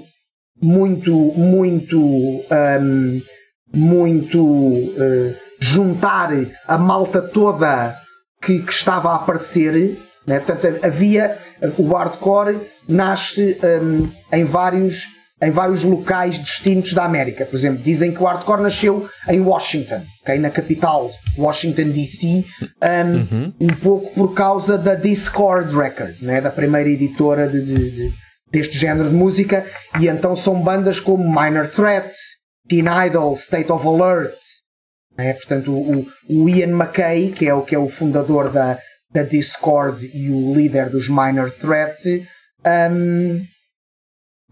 muito, 0.61 1.11
muito, 1.13 1.99
um, 1.99 3.21
muito 3.73 4.45
uh, 4.45 5.35
juntar 5.59 6.31
a 6.67 6.77
malta 6.77 7.21
toda 7.21 7.95
que, 8.41 8.59
que 8.59 8.71
estava 8.71 9.11
a 9.11 9.15
aparecer. 9.15 9.97
Né? 10.27 10.39
Portanto, 10.39 10.85
havia 10.85 11.37
o 11.77 11.87
hardcore 11.87 12.59
nasce 12.87 13.57
um, 13.81 14.07
em 14.31 14.45
vários 14.45 15.16
em 15.41 15.51
vários 15.51 15.83
locais 15.83 16.39
distintos 16.39 16.93
da 16.93 17.05
América. 17.05 17.45
Por 17.45 17.55
exemplo, 17.55 17.83
dizem 17.83 18.11
que 18.11 18.21
o 18.21 18.25
hardcore 18.25 18.61
nasceu 18.61 19.07
em 19.29 19.39
Washington, 19.39 20.01
okay? 20.21 20.39
na 20.39 20.49
capital, 20.49 21.11
Washington 21.37 21.89
DC, 21.89 22.25
um, 22.25 23.15
uhum. 23.15 23.53
um 23.61 23.75
pouco 23.75 24.13
por 24.13 24.33
causa 24.33 24.77
da 24.77 24.95
Discord 24.95 25.75
Records, 25.75 26.21
né? 26.21 26.41
da 26.41 26.49
primeira 26.49 26.89
editora 26.89 27.47
de, 27.47 27.63
de, 27.63 27.91
de, 27.91 28.13
deste 28.51 28.77
género 28.77 29.09
de 29.09 29.15
música, 29.15 29.65
e 29.99 30.07
então 30.07 30.35
são 30.35 30.59
bandas 30.61 30.99
como 30.99 31.23
Minor 31.23 31.69
Threat, 31.69 32.11
Teen 32.67 32.85
Idol, 33.07 33.33
State 33.35 33.71
of 33.71 33.85
Alert, 33.87 34.33
né? 35.15 35.33
portanto 35.33 35.71
o, 35.71 36.07
o, 36.27 36.49
Ian 36.49 36.69
McKay, 36.69 37.31
que 37.31 37.47
é 37.47 37.53
o, 37.53 37.61
que 37.61 37.75
é 37.75 37.79
o 37.79 37.89
fundador 37.89 38.51
da, 38.51 38.79
da 39.13 39.21
Discord 39.21 40.09
e 40.15 40.31
o 40.31 40.55
líder 40.55 40.89
dos 40.89 41.07
Minor 41.07 41.51
Threat, 41.51 42.27
um, 42.91 43.45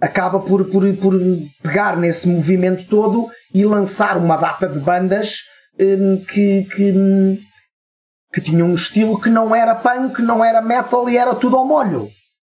acaba 0.02 0.40
por, 0.40 0.66
por, 0.66 0.84
por 0.98 1.14
pegar 1.62 1.98
nesse 1.98 2.28
movimento 2.28 2.88
todo 2.88 3.30
e 3.54 3.66
lançar 3.66 4.18
uma 4.18 4.36
data 4.36 4.68
de 4.68 4.80
bandas 4.80 5.38
um, 5.80 6.18
que, 6.26 6.66
que, 6.66 7.40
que 8.34 8.42
tinham 8.42 8.68
um 8.68 8.76
estilo 8.76 9.20
que 9.20 9.30
não 9.30 9.56
era 9.56 9.76
punk, 9.76 10.22
não 10.22 10.44
era 10.44 10.62
metal 10.62 11.10
e 11.10 11.18
era 11.18 11.34
tudo 11.36 11.56
ao 11.56 11.66
molho. 11.66 12.10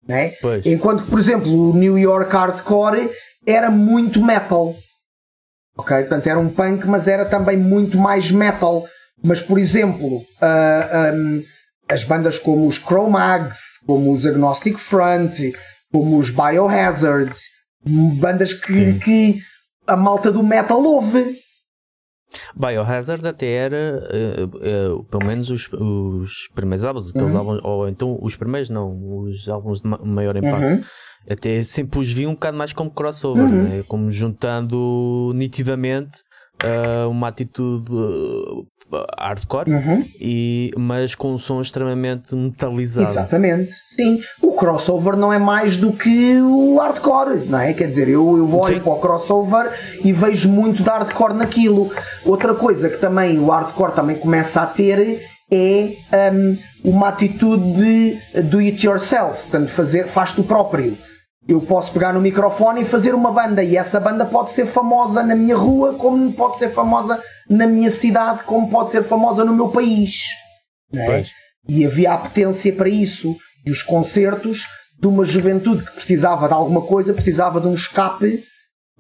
Né? 0.07 0.35
Enquanto, 0.65 1.05
por 1.05 1.19
exemplo, 1.19 1.71
o 1.71 1.75
New 1.75 1.99
York 1.99 2.33
Hardcore 2.33 3.11
era 3.47 3.71
muito 3.71 4.23
metal. 4.23 4.75
Ok? 5.77 5.97
Portanto, 5.99 6.27
era 6.27 6.39
um 6.39 6.49
punk, 6.49 6.87
mas 6.87 7.07
era 7.09 7.25
também 7.25 7.57
muito 7.57 7.97
mais 7.97 8.31
metal. 8.31 8.85
Mas, 9.23 9.41
por 9.41 9.59
exemplo, 9.59 10.19
uh, 10.19 11.15
um, 11.15 11.43
as 11.89 12.05
bandas 12.05 12.39
como 12.39 12.67
os 12.67 12.79
Cro-Mags, 12.79 13.59
como 13.87 14.13
os 14.13 14.27
Agnostic 14.27 14.77
Front, 14.77 15.39
como 15.93 16.19
os 16.19 16.31
Biohazard, 16.31 17.33
bandas 18.19 18.55
que, 18.55 18.99
que 19.01 19.39
a 19.87 19.97
malta 19.97 20.33
do 20.33 20.43
metal 20.43 20.83
ouve. 20.83 21.37
Biohazard 22.57 23.27
até 23.27 23.47
era, 23.53 24.03
uh, 24.11 24.97
uh, 24.97 25.05
pelo 25.05 25.25
menos 25.25 25.51
os, 25.51 25.69
os 25.73 26.49
primeiros 26.55 26.85
álbuns, 26.85 27.11
aqueles 27.11 27.35
uhum. 27.35 27.39
álbuns, 27.39 27.61
ou 27.63 27.89
então 27.89 28.19
os 28.23 28.37
primeiros 28.37 28.71
não, 28.71 29.25
os 29.25 29.49
álbuns 29.49 29.83
de 29.83 29.89
maior 29.89 30.35
impacto, 30.37 30.65
uhum. 30.65 30.83
até 31.29 31.63
sempre 31.63 31.99
os 31.99 32.11
vi 32.11 32.27
um 32.27 32.33
bocado 32.33 32.57
mais 32.57 32.73
como 32.73 32.91
crossover, 32.91 33.45
uhum. 33.45 33.63
né? 33.63 33.85
como 33.87 34.11
juntando 34.11 35.33
nitidamente 35.35 36.23
uh, 36.63 37.09
uma 37.09 37.29
atitude 37.29 37.93
hardcore, 39.19 39.71
uhum. 39.71 40.05
e, 40.21 40.71
mas 40.77 41.15
com 41.15 41.33
um 41.33 41.39
som 41.39 41.61
extremamente 41.61 42.35
metalizado. 42.35 43.11
Exatamente, 43.11 43.73
sim. 43.97 44.21
O 44.41 44.53
crossover 44.53 45.17
não 45.17 45.33
é 45.33 45.39
mais 45.39 45.77
do 45.77 45.93
que 45.93 46.41
o 46.41 46.79
hardcore, 46.79 47.47
não 47.47 47.59
é? 47.59 47.73
Quer 47.73 47.89
dizer, 47.89 48.09
eu, 48.09 48.37
eu 48.37 48.55
olho 48.55 48.75
sim. 48.75 48.81
para 48.81 48.93
o 48.93 49.01
crossover 49.01 49.71
e 50.05 50.13
vejo 50.13 50.49
muito 50.49 50.83
de 50.83 50.89
hardcore 50.89 51.35
naquilo. 51.35 51.91
Outra 52.25 52.55
coisa 52.55 52.89
que 52.89 52.99
também 52.99 53.39
o 53.39 53.47
hardcore 53.47 53.93
também 53.93 54.17
começa 54.17 54.63
a 54.63 54.67
ter 54.67 55.21
é 55.51 55.97
um, 56.33 56.57
uma 56.85 57.09
atitude 57.09 57.73
de 57.73 58.43
do 58.43 58.59
it 58.59 58.85
yourself, 58.87 59.43
portanto, 59.43 59.69
fazer, 59.71 60.07
faz 60.07 60.33
tu 60.33 60.43
próprio 60.43 60.97
eu 61.49 61.61
posso 61.61 61.93
pegar 61.93 62.13
no 62.13 62.21
microfone 62.21 62.83
e 62.83 62.85
fazer 62.85 63.15
uma 63.15 63.33
banda 63.33 63.63
e 63.63 63.77
essa 63.77 63.99
banda 63.99 64.25
pode 64.25 64.53
ser 64.53 64.67
famosa 64.67 65.23
na 65.23 65.35
minha 65.35 65.57
rua, 65.57 65.95
como 65.95 66.33
pode 66.33 66.59
ser 66.59 66.71
famosa 66.71 67.21
na 67.53 67.67
minha 67.67 67.91
cidade, 67.91 68.45
como 68.45 68.71
pode 68.71 68.91
ser 68.91 69.05
famosa 69.05 69.45
no 69.45 69.55
meu 69.55 69.69
país. 69.69 70.23
É? 70.95 71.23
E 71.69 71.87
havia 71.87 72.13
apetência 72.13 72.73
para 72.73 72.89
isso. 72.89 73.37
E 73.65 73.71
os 73.71 73.83
concertos 73.83 74.63
de 75.01 75.07
uma 75.07 75.25
juventude 75.25 75.85
que 75.85 75.93
precisava 75.93 76.47
de 76.49 76.55
alguma 76.55 76.83
coisa, 76.83 77.15
precisava 77.15 77.61
de 77.61 77.67
um 77.67 77.75
escape, 77.75 78.43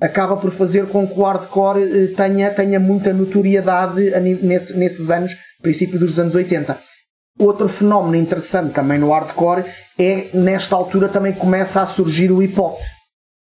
acaba 0.01 0.37
por 0.37 0.53
fazer 0.53 0.87
com 0.89 1.07
que 1.07 1.19
o 1.19 1.23
hardcore 1.23 1.83
eh, 1.83 2.07
tenha, 2.17 2.51
tenha 2.51 2.81
muita 2.81 3.13
notoriedade 3.13 4.11
nesses 4.21 5.11
anos, 5.11 5.33
princípio 5.61 5.99
dos 5.99 6.19
anos 6.19 6.35
80. 6.35 6.79
Outro 7.39 7.69
fenómeno 7.69 8.17
interessante 8.17 8.75
também 8.75 8.99
no 8.99 9.13
hardcore 9.13 9.65
é, 9.99 10.29
nesta 10.35 10.75
altura, 10.75 11.09
também 11.09 11.33
começa 11.33 11.81
a 11.83 11.87
surgir 11.87 12.31
o 12.31 12.43
hip 12.43 12.59
hop. 12.59 12.79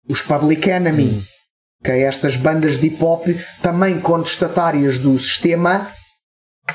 Os 0.08 0.22
Public 0.22 0.68
Enemy, 0.68 1.04
hum. 1.04 1.22
Que 1.82 1.90
é 1.90 2.02
estas 2.02 2.36
bandas 2.36 2.80
de 2.80 2.88
hip 2.88 3.02
hop 3.02 3.26
também 3.62 4.00
contestatárias 4.00 4.98
do 4.98 5.18
sistema 5.18 5.88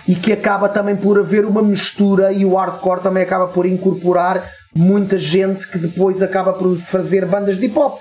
e 0.07 0.15
que 0.15 0.31
acaba 0.31 0.69
também 0.69 0.95
por 0.95 1.19
haver 1.19 1.45
uma 1.45 1.61
mistura 1.61 2.31
e 2.31 2.45
o 2.45 2.55
hardcore 2.55 3.01
também 3.01 3.23
acaba 3.23 3.47
por 3.47 3.65
incorporar 3.65 4.49
muita 4.75 5.17
gente 5.17 5.69
que 5.69 5.77
depois 5.77 6.21
acaba 6.21 6.53
por 6.53 6.77
fazer 6.79 7.25
bandas 7.25 7.57
de 7.57 7.65
hip 7.65 7.77
hop 7.77 7.99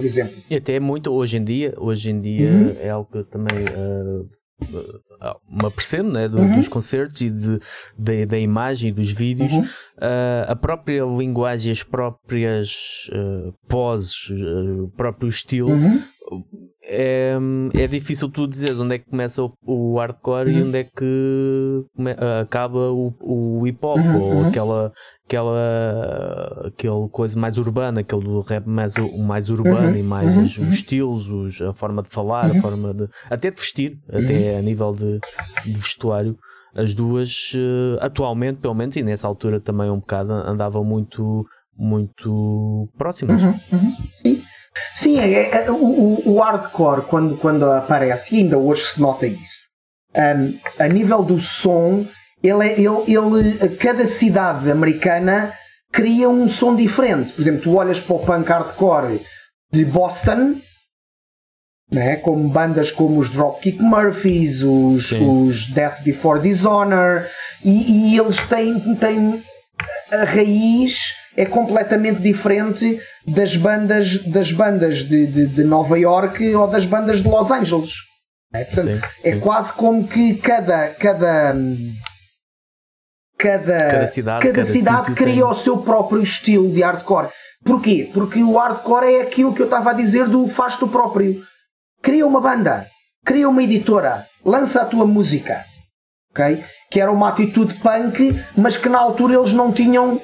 por 0.00 0.06
exemplo. 0.06 0.34
E 0.48 0.56
até 0.56 0.80
muito 0.80 1.12
hoje 1.12 1.36
em 1.36 1.44
dia, 1.44 1.74
hoje 1.76 2.10
em 2.10 2.20
dia 2.20 2.50
uhum. 2.50 2.76
é 2.80 2.88
algo 2.88 3.10
que 3.12 3.22
também 3.24 3.64
uh, 3.68 4.26
me 5.46 5.66
apercebo 5.66 6.10
né, 6.10 6.26
do, 6.26 6.38
uhum. 6.38 6.56
dos 6.56 6.68
concertos 6.68 7.20
e 7.20 7.30
de, 7.30 7.60
de, 7.98 8.26
da 8.26 8.38
imagem 8.38 8.88
e 8.88 8.92
dos 8.92 9.10
vídeos, 9.12 9.52
uhum. 9.52 9.62
uh, 9.62 10.48
a 10.48 10.56
própria 10.56 11.04
linguagem, 11.04 11.70
as 11.70 11.82
próprias 11.82 13.10
uh, 13.12 13.52
poses, 13.68 14.30
uh, 14.30 14.84
o 14.84 14.90
próprio 14.90 15.28
estilo. 15.28 15.70
Uhum. 15.70 16.02
É, 16.82 17.36
é 17.74 17.86
difícil 17.86 18.28
tu 18.28 18.46
dizeres 18.46 18.80
onde 18.80 18.94
é 18.94 18.98
que 18.98 19.08
começa 19.08 19.42
o, 19.42 19.52
o 19.64 19.98
hardcore 19.98 20.50
e 20.50 20.60
uhum. 20.60 20.68
onde 20.68 20.78
é 20.78 20.84
que 20.84 21.84
come, 21.94 22.10
acaba 22.40 22.90
o, 22.90 23.14
o 23.20 23.66
hip 23.66 23.78
hop 23.84 23.98
uhum. 23.98 24.20
ou 24.20 24.32
uhum. 24.32 24.48
aquela, 24.48 24.92
aquela 25.26 26.66
aquele 26.66 27.08
coisa 27.10 27.38
mais 27.38 27.58
urbana, 27.58 28.00
aquele 28.00 28.22
do 28.22 28.40
rap 28.40 28.66
mais, 28.66 28.94
mais 29.18 29.50
urbano 29.50 29.96
e 29.96 30.02
mais 30.02 30.36
os, 30.36 30.58
os, 30.58 30.74
estilos, 30.74 31.28
os, 31.28 31.60
a 31.62 31.72
forma 31.72 32.02
de 32.02 32.08
falar, 32.08 32.46
a 32.46 32.54
forma 32.60 32.94
de 32.94 33.08
até 33.28 33.50
de 33.50 33.60
vestir, 33.60 33.98
até 34.08 34.56
a 34.58 34.62
nível 34.62 34.92
de, 34.92 35.20
de 35.64 35.78
vestuário 35.78 36.36
as 36.74 36.94
duas 36.94 37.52
uh, 37.54 37.98
atualmente, 38.00 38.58
pelo 38.58 38.74
menos, 38.74 38.96
e 38.96 39.02
nessa 39.02 39.26
altura 39.26 39.60
também 39.60 39.90
um 39.90 39.98
bocado 39.98 40.32
andavam 40.32 40.84
muito, 40.84 41.44
muito 41.76 42.88
próximas. 42.96 43.42
Uhum, 43.42 43.54
uhum, 43.72 43.96
sim. 44.22 44.42
Sim, 44.94 45.18
é, 45.18 45.64
é, 45.64 45.70
o, 45.70 46.22
o, 46.24 46.40
hardcore, 46.40 47.02
quando, 47.02 47.36
quando 47.36 47.70
aparece, 47.70 48.34
e 48.34 48.38
ainda 48.38 48.58
hoje 48.58 48.84
se 48.84 49.00
nota 49.00 49.26
isso, 49.26 49.60
um, 50.14 50.58
a 50.78 50.88
nível 50.88 51.22
do 51.22 51.40
som, 51.40 52.06
ele, 52.42 52.68
é, 52.68 52.80
ele, 52.80 53.58
ele, 53.60 53.76
cada 53.76 54.06
cidade 54.06 54.70
americana 54.70 55.52
cria 55.92 56.28
um 56.28 56.48
som 56.48 56.74
diferente. 56.76 57.32
Por 57.32 57.42
exemplo, 57.42 57.62
tu 57.62 57.76
olhas 57.76 58.00
para 58.00 58.16
o 58.16 58.18
punk 58.20 58.48
hardcore 58.48 59.20
de 59.72 59.84
Boston, 59.84 60.56
né, 61.90 62.16
como 62.16 62.48
bandas 62.48 62.92
como 62.92 63.18
os 63.18 63.30
Dropkick 63.30 63.82
Murphys, 63.82 64.62
os, 64.62 65.10
os 65.12 65.66
Death 65.70 66.02
Before 66.02 66.40
Dishonor, 66.40 67.26
e, 67.64 68.12
e 68.12 68.18
eles 68.18 68.38
têm, 68.48 68.78
têm 68.94 69.42
a 70.10 70.24
raiz 70.24 71.19
é 71.36 71.44
completamente 71.44 72.20
diferente 72.20 73.00
das 73.26 73.56
bandas, 73.56 74.22
das 74.24 74.52
bandas 74.52 74.98
de, 74.98 75.26
de, 75.26 75.46
de 75.46 75.64
Nova 75.64 75.98
York 75.98 76.54
ou 76.54 76.66
das 76.66 76.84
bandas 76.84 77.22
de 77.22 77.28
Los 77.28 77.50
Angeles. 77.50 77.92
É, 78.52 78.64
portanto, 78.64 78.84
sim, 79.20 79.28
é 79.28 79.32
sim. 79.34 79.40
quase 79.40 79.72
como 79.72 80.08
que 80.08 80.34
cada, 80.34 80.88
cada, 80.88 81.54
cada, 83.38 83.78
cada 83.78 84.06
cidade, 84.08 84.42
cada 84.42 84.62
cada 84.62 84.72
cidade 84.72 85.14
cria 85.14 85.34
tem... 85.34 85.42
o 85.44 85.54
seu 85.54 85.78
próprio 85.78 86.22
estilo 86.22 86.68
de 86.70 86.82
hardcore. 86.82 87.28
Porquê? 87.64 88.10
Porque 88.12 88.42
o 88.42 88.56
hardcore 88.56 89.14
é 89.14 89.22
aquilo 89.22 89.54
que 89.54 89.60
eu 89.60 89.66
estava 89.66 89.90
a 89.90 89.94
dizer 89.94 90.26
do 90.26 90.48
faz 90.48 90.76
tu 90.76 90.88
próprio. 90.88 91.42
Cria 92.02 92.26
uma 92.26 92.40
banda, 92.40 92.86
cria 93.24 93.48
uma 93.48 93.62
editora, 93.62 94.26
lança 94.44 94.82
a 94.82 94.86
tua 94.86 95.06
música. 95.06 95.64
Okay? 96.30 96.64
Que 96.90 97.00
era 97.00 97.12
uma 97.12 97.28
atitude 97.28 97.74
punk, 97.74 98.34
mas 98.56 98.76
que 98.76 98.88
na 98.88 98.98
altura 98.98 99.34
eles 99.34 99.52
não 99.52 99.72
tinham 99.72 100.20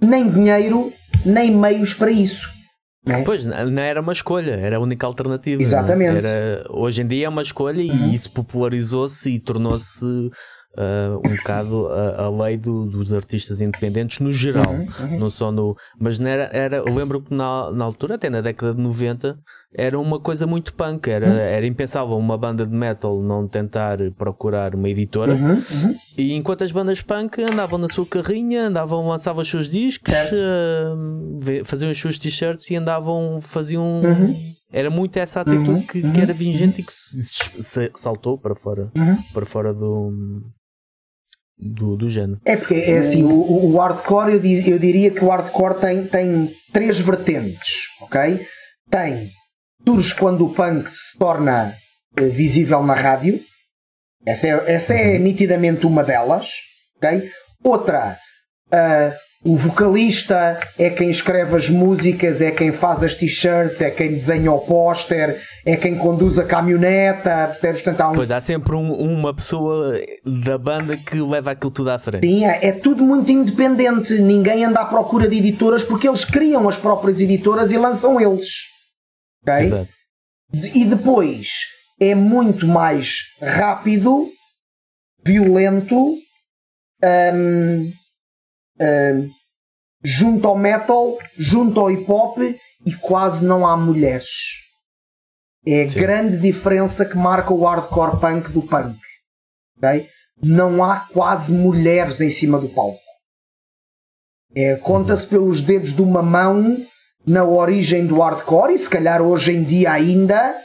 nem 0.00 0.30
dinheiro, 0.30 0.92
nem 1.24 1.54
meios 1.54 1.94
para 1.94 2.10
isso. 2.10 2.58
É? 3.06 3.22
Pois, 3.22 3.44
não 3.44 3.82
era 3.82 4.00
uma 4.00 4.12
escolha, 4.12 4.52
era 4.52 4.76
a 4.76 4.80
única 4.80 5.06
alternativa. 5.06 5.62
Exatamente. 5.62 6.18
Era, 6.18 6.64
hoje 6.68 7.02
em 7.02 7.06
dia 7.06 7.26
é 7.26 7.28
uma 7.28 7.42
escolha 7.42 7.80
uhum. 7.80 8.10
e 8.10 8.14
isso 8.14 8.30
popularizou-se 8.30 9.32
e 9.32 9.38
tornou-se 9.38 10.30
uh, 10.78 11.18
um 11.26 11.36
bocado 11.36 11.88
a, 11.88 12.24
a 12.24 12.30
lei 12.30 12.56
do, 12.56 12.86
dos 12.86 13.12
artistas 13.12 13.60
independentes 13.60 14.20
no 14.20 14.32
geral, 14.32 14.72
uhum, 14.72 14.86
uhum. 15.00 15.18
não 15.18 15.30
só 15.30 15.50
no. 15.50 15.76
Mas 15.98 16.18
não 16.18 16.28
era, 16.28 16.48
era, 16.52 16.76
eu 16.76 16.94
lembro 16.94 17.20
que 17.20 17.34
na, 17.34 17.72
na 17.72 17.84
altura, 17.84 18.14
até 18.14 18.30
na 18.30 18.40
década 18.40 18.74
de 18.74 18.80
90, 18.80 19.38
era 19.74 19.98
uma 19.98 20.20
coisa 20.20 20.46
muito 20.46 20.72
punk, 20.74 21.08
era, 21.08 21.28
uhum. 21.28 21.36
era 21.36 21.66
impensável 21.66 22.16
uma 22.16 22.38
banda 22.38 22.64
de 22.64 22.74
metal 22.74 23.20
não 23.22 23.48
tentar 23.48 23.98
procurar 24.16 24.74
uma 24.74 24.88
editora. 24.88 25.34
Uhum, 25.34 25.54
uhum. 25.54 25.96
E 26.16 26.34
enquanto 26.34 26.62
as 26.62 26.72
bandas 26.72 27.02
punk 27.02 27.42
andavam 27.42 27.78
na 27.78 27.88
sua 27.88 28.06
carrinha, 28.06 28.68
andavam, 28.68 29.06
lançavam 29.08 29.42
os 29.42 29.48
seus 29.48 29.68
discos, 29.68 30.14
uh, 30.32 31.64
faziam 31.64 31.90
os 31.90 31.98
seus 31.98 32.18
t-shirts 32.18 32.70
e 32.70 32.76
andavam, 32.76 33.40
faziam. 33.40 34.00
Uhum. 34.00 34.58
Era 34.70 34.90
muito 34.90 35.16
essa 35.16 35.40
atitude 35.40 35.86
que, 35.86 36.02
que, 36.02 36.20
era 36.20 36.34
vingente 36.34 36.82
e 36.82 36.84
que 36.84 36.92
se, 36.92 37.62
se, 37.62 37.90
saltou 37.94 38.36
para 38.36 38.54
fora, 38.54 38.92
para 39.32 39.46
fora 39.46 39.72
do, 39.72 40.12
do, 41.58 41.96
do 41.96 42.08
género. 42.08 42.40
É 42.44 42.56
porque 42.56 42.74
é 42.74 42.98
assim, 42.98 43.22
o, 43.22 43.72
o 43.72 43.78
hardcore, 43.78 44.32
eu, 44.32 44.72
eu 44.72 44.78
diria 44.78 45.10
que 45.10 45.24
o 45.24 45.28
hardcore 45.28 45.80
tem, 45.80 46.04
tem 46.06 46.50
três 46.72 46.98
vertentes, 46.98 47.86
ok? 48.00 48.40
tem 48.90 49.30
surge 49.86 50.14
quando 50.14 50.44
o 50.44 50.52
punk 50.52 50.90
se 50.90 51.18
torna 51.18 51.74
uh, 52.20 52.28
visível 52.28 52.82
na 52.82 52.94
rádio. 52.94 53.40
Essa 54.26 54.48
é, 54.48 54.74
essa 54.74 54.94
é 54.94 55.16
uhum. 55.16 55.22
nitidamente 55.22 55.86
uma 55.86 56.02
delas. 56.02 56.50
Okay? 56.96 57.30
Outra, 57.62 58.18
uh, 58.66 59.14
o 59.44 59.56
vocalista 59.56 60.58
é 60.76 60.90
quem 60.90 61.10
escreve 61.10 61.56
as 61.56 61.68
músicas, 61.68 62.40
é 62.40 62.50
quem 62.50 62.72
faz 62.72 63.04
as 63.04 63.14
t-shirts, 63.14 63.80
é 63.80 63.88
quem 63.90 64.14
desenha 64.14 64.50
o 64.50 64.58
póster, 64.58 65.40
é 65.64 65.76
quem 65.76 65.96
conduz 65.96 66.38
a 66.40 66.44
caminhoneta, 66.44 67.46
percebes? 67.46 67.82
Portanto, 67.82 68.00
há 68.00 68.10
um... 68.10 68.14
Pois 68.14 68.30
há 68.32 68.40
sempre 68.40 68.74
um, 68.74 68.92
uma 68.92 69.32
pessoa 69.32 69.96
da 70.44 70.58
banda 70.58 70.96
que 70.96 71.20
leva 71.20 71.52
aquilo 71.52 71.70
tudo 71.70 71.90
à 71.90 71.98
frente. 72.00 72.26
Sim, 72.26 72.44
é, 72.44 72.66
é, 72.66 72.72
tudo 72.72 73.04
muito 73.04 73.30
independente. 73.30 74.18
Ninguém 74.18 74.64
anda 74.64 74.80
à 74.80 74.86
procura 74.86 75.28
de 75.28 75.36
editoras 75.36 75.84
porque 75.84 76.08
eles 76.08 76.24
criam 76.24 76.68
as 76.68 76.76
próprias 76.76 77.20
editoras 77.20 77.70
e 77.70 77.78
lançam 77.78 78.20
eles. 78.20 78.48
Okay? 79.42 79.62
Exato. 79.62 79.88
E 80.74 80.84
depois 80.84 81.48
é 82.00 82.14
muito 82.14 82.66
mais 82.66 83.18
rápido, 83.40 84.28
violento. 85.24 86.16
Hum, 87.34 87.92
uh, 88.80 89.28
junto 90.02 90.46
ao 90.46 90.56
metal, 90.56 91.18
junto 91.36 91.80
ao 91.80 91.90
hip 91.90 92.10
hop 92.10 92.38
e 92.38 92.94
quase 93.00 93.44
não 93.44 93.66
há 93.66 93.76
mulheres. 93.76 94.28
É 95.66 95.82
a 95.82 95.88
Sim. 95.88 96.00
grande 96.00 96.36
diferença 96.38 97.04
que 97.04 97.16
marca 97.16 97.52
o 97.52 97.64
hardcore 97.64 98.20
punk 98.20 98.50
do 98.50 98.62
punk. 98.62 98.96
Okay? 99.76 100.06
Não 100.42 100.82
há 100.82 101.00
quase 101.00 101.52
mulheres 101.52 102.20
em 102.20 102.30
cima 102.30 102.58
do 102.58 102.68
palco. 102.68 102.98
É, 104.54 104.76
Conta-se 104.76 105.24
uhum. 105.24 105.28
pelos 105.28 105.60
dedos 105.60 105.92
de 105.92 106.00
uma 106.00 106.22
mão 106.22 106.76
na 107.26 107.44
origem 107.44 108.06
do 108.06 108.20
hardcore 108.20 108.74
e 108.74 108.78
se 108.78 108.88
calhar 108.88 109.20
hoje 109.20 109.52
em 109.52 109.62
dia 109.62 109.92
ainda 109.92 110.56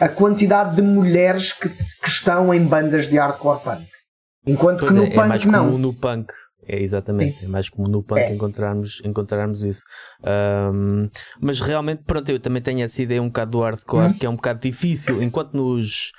a 0.00 0.08
quantidade 0.08 0.76
de 0.76 0.82
mulheres 0.82 1.52
que, 1.52 1.68
que 1.68 2.08
estão 2.08 2.54
em 2.54 2.64
bandas 2.64 3.08
de 3.08 3.18
hardcore 3.18 3.60
punk. 3.60 3.86
Enquanto 4.46 4.80
pois 4.80 4.92
que 4.92 4.98
no 4.98 5.04
é, 5.04 5.08
é 5.08 5.10
punk 5.10 5.24
é 5.24 5.26
mais 5.26 5.44
não. 5.44 5.78
no 5.78 5.92
punk 5.92 6.32
é 6.66 6.82
exatamente, 6.82 7.44
é 7.44 7.48
mais 7.48 7.68
comum 7.68 7.88
no 7.88 8.02
punk 8.02 8.20
é. 8.20 8.34
encontrarmos, 8.34 9.00
encontrarmos 9.04 9.62
isso. 9.62 9.84
Um, 10.24 11.08
mas 11.40 11.60
realmente, 11.60 12.02
pronto, 12.04 12.28
eu 12.30 12.40
também 12.40 12.60
tenho 12.60 12.82
essa 12.82 13.02
ideia 13.02 13.22
um 13.22 13.28
bocado 13.28 13.52
do 13.52 13.60
hardcore, 13.60 14.06
uhum. 14.06 14.12
que 14.14 14.26
é 14.26 14.28
um 14.28 14.36
bocado 14.36 14.60
difícil, 14.60 15.22
enquanto 15.22 15.54
nos. 15.54 16.10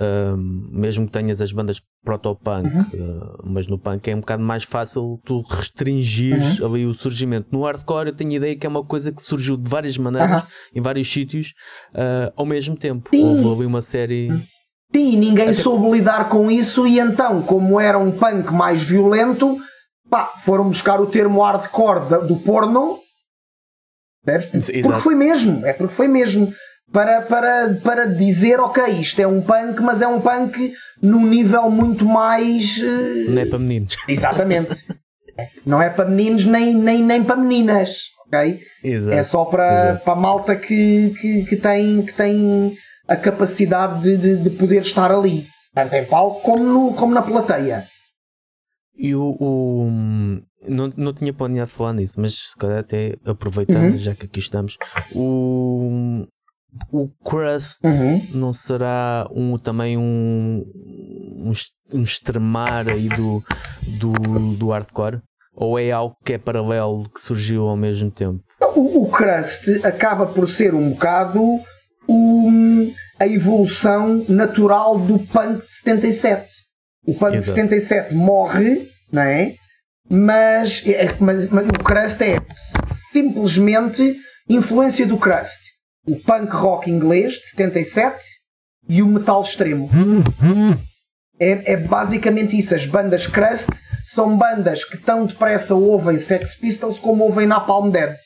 Um, 0.00 0.70
mesmo 0.72 1.04
que 1.06 1.12
tenhas 1.12 1.40
as 1.40 1.52
bandas 1.52 1.82
proto-punk, 2.04 2.68
uhum. 2.68 2.82
uh, 2.82 3.42
mas 3.44 3.66
no 3.66 3.78
punk 3.78 4.08
é 4.08 4.14
um 4.14 4.20
bocado 4.20 4.42
mais 4.42 4.64
fácil 4.64 5.20
tu 5.24 5.40
restringires 5.40 6.60
uhum. 6.60 6.66
ali 6.66 6.86
o 6.86 6.94
surgimento. 6.94 7.48
No 7.50 7.64
hardcore 7.64 8.08
eu 8.08 8.14
tenho 8.14 8.30
a 8.30 8.36
ideia 8.36 8.56
que 8.56 8.66
é 8.66 8.70
uma 8.70 8.84
coisa 8.84 9.12
que 9.12 9.20
surgiu 9.20 9.56
de 9.56 9.68
várias 9.68 9.98
maneiras, 9.98 10.44
em 10.74 10.80
vários 10.80 11.10
sítios, 11.10 11.52
uh, 11.92 12.32
ao 12.36 12.46
mesmo 12.46 12.76
tempo. 12.76 13.10
Sim. 13.10 13.22
Houve 13.22 13.44
ali 13.44 13.66
uma 13.66 13.82
série. 13.82 14.30
Uhum. 14.30 14.40
Sim, 14.94 15.16
ninguém 15.16 15.50
Até... 15.50 15.62
soube 15.62 15.90
lidar 15.90 16.28
com 16.28 16.50
isso 16.50 16.86
e 16.86 16.98
então, 16.98 17.42
como 17.42 17.78
era 17.78 17.98
um 17.98 18.10
punk 18.10 18.52
mais 18.52 18.82
violento, 18.82 19.56
pá, 20.10 20.26
foram 20.44 20.68
buscar 20.68 21.00
o 21.00 21.06
termo 21.06 21.40
hardcore 21.40 22.26
do 22.26 22.36
porno? 22.36 22.98
Porque 24.82 25.00
foi 25.02 25.14
mesmo, 25.14 25.64
é 25.64 25.72
porque 25.72 25.94
foi 25.94 26.08
mesmo. 26.08 26.52
Para, 26.92 27.22
para, 27.22 27.74
para 27.84 28.06
dizer, 28.06 28.58
ok, 28.58 28.84
isto 29.00 29.20
é 29.20 29.26
um 29.26 29.40
punk, 29.40 29.80
mas 29.80 30.02
é 30.02 30.08
um 30.08 30.20
punk 30.20 30.72
num 31.00 31.24
nível 31.24 31.70
muito 31.70 32.04
mais. 32.04 32.76
Uh... 32.78 33.30
Não 33.30 33.42
é 33.42 33.46
para 33.46 33.58
meninos. 33.58 33.96
Exatamente. 34.08 34.76
Não 35.64 35.80
é 35.80 35.88
para 35.88 36.04
meninos 36.04 36.44
nem, 36.44 36.74
nem, 36.74 37.02
nem 37.02 37.22
para 37.22 37.36
meninas, 37.36 38.02
ok? 38.26 38.58
Exato. 38.82 39.16
É 39.16 39.22
só 39.22 39.44
para, 39.44 39.94
para 40.04 40.12
a 40.12 40.16
malta 40.16 40.56
que, 40.56 41.14
que, 41.20 41.44
que, 41.44 41.56
tem, 41.56 42.02
que 42.02 42.12
tem 42.12 42.74
a 43.08 43.16
capacidade 43.16 44.02
de, 44.02 44.16
de, 44.16 44.36
de 44.36 44.50
poder 44.50 44.82
estar 44.82 45.10
ali, 45.10 45.46
tanto 45.74 45.94
em 45.94 46.04
palco 46.04 46.42
como, 46.42 46.64
no, 46.64 46.94
como 46.94 47.14
na 47.14 47.22
plateia. 47.22 47.84
E 48.96 49.14
o, 49.14 49.36
o, 49.40 49.90
não, 50.68 50.92
não 50.96 51.12
tinha 51.12 51.32
planeado 51.32 51.70
falar 51.70 51.94
nisso, 51.94 52.20
mas 52.20 52.34
se 52.34 52.56
calhar 52.56 52.80
até 52.80 53.16
aproveitando, 53.24 53.92
uhum. 53.92 53.98
já 53.98 54.14
que 54.14 54.26
aqui 54.26 54.38
estamos, 54.38 54.76
o, 55.14 56.26
o 56.92 57.08
Crust 57.24 57.80
uhum. 57.84 58.26
não 58.34 58.52
será 58.52 59.26
um, 59.34 59.56
também 59.56 59.96
um, 59.96 60.64
um, 60.74 61.52
um 61.92 62.02
extremar 62.02 62.88
aí 62.88 63.08
do, 63.08 63.42
do, 63.98 64.56
do 64.56 64.68
hardcore? 64.70 65.20
Ou 65.54 65.78
é 65.78 65.90
algo 65.90 66.16
que 66.24 66.34
é 66.34 66.38
paralelo, 66.38 67.08
que 67.10 67.20
surgiu 67.20 67.68
ao 67.68 67.76
mesmo 67.76 68.10
tempo? 68.10 68.42
O, 68.76 69.02
o 69.02 69.10
Crust 69.10 69.84
acaba 69.84 70.26
por 70.26 70.48
ser 70.48 70.74
um 70.74 70.90
bocado 70.90 71.40
um, 72.08 72.92
a 73.18 73.26
evolução 73.26 74.24
natural 74.28 74.98
do 74.98 75.18
punk 75.18 75.62
de 75.62 75.72
77. 75.84 76.59
O 77.06 77.14
punk 77.14 77.38
de 77.38 77.44
77 77.44 78.14
morre 78.14 78.90
não 79.12 79.22
é? 79.22 79.54
Mas, 80.08 80.84
é, 80.86 81.14
mas, 81.20 81.48
mas 81.50 81.68
o 81.68 81.72
crust 81.72 82.20
é 82.22 82.36
simplesmente 83.12 84.16
influência 84.48 85.06
do 85.06 85.18
crust. 85.18 85.60
O 86.06 86.16
punk 86.16 86.50
rock 86.52 86.90
inglês 86.90 87.34
de 87.34 87.50
77 87.50 88.18
e 88.88 89.02
o 89.02 89.06
metal 89.06 89.42
extremo. 89.42 89.88
É, 91.38 91.72
é 91.72 91.76
basicamente 91.76 92.58
isso. 92.58 92.74
As 92.74 92.86
bandas 92.86 93.26
crust 93.26 93.68
são 94.14 94.36
bandas 94.36 94.84
que 94.84 94.98
tão 94.98 95.26
depressa 95.26 95.74
ouvem 95.74 96.18
Sex 96.18 96.56
Pistols 96.56 96.98
como 96.98 97.24
ouvem 97.24 97.46
Napalm 97.46 97.90
Dead. 97.90 98.16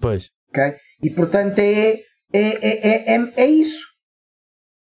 Pois. 0.00 0.28
Okay? 0.50 0.74
E 1.02 1.10
portanto 1.10 1.58
é, 1.58 2.00
é, 2.32 2.42
é, 2.42 3.14
é, 3.14 3.32
é, 3.36 3.46
isso. 3.46 3.86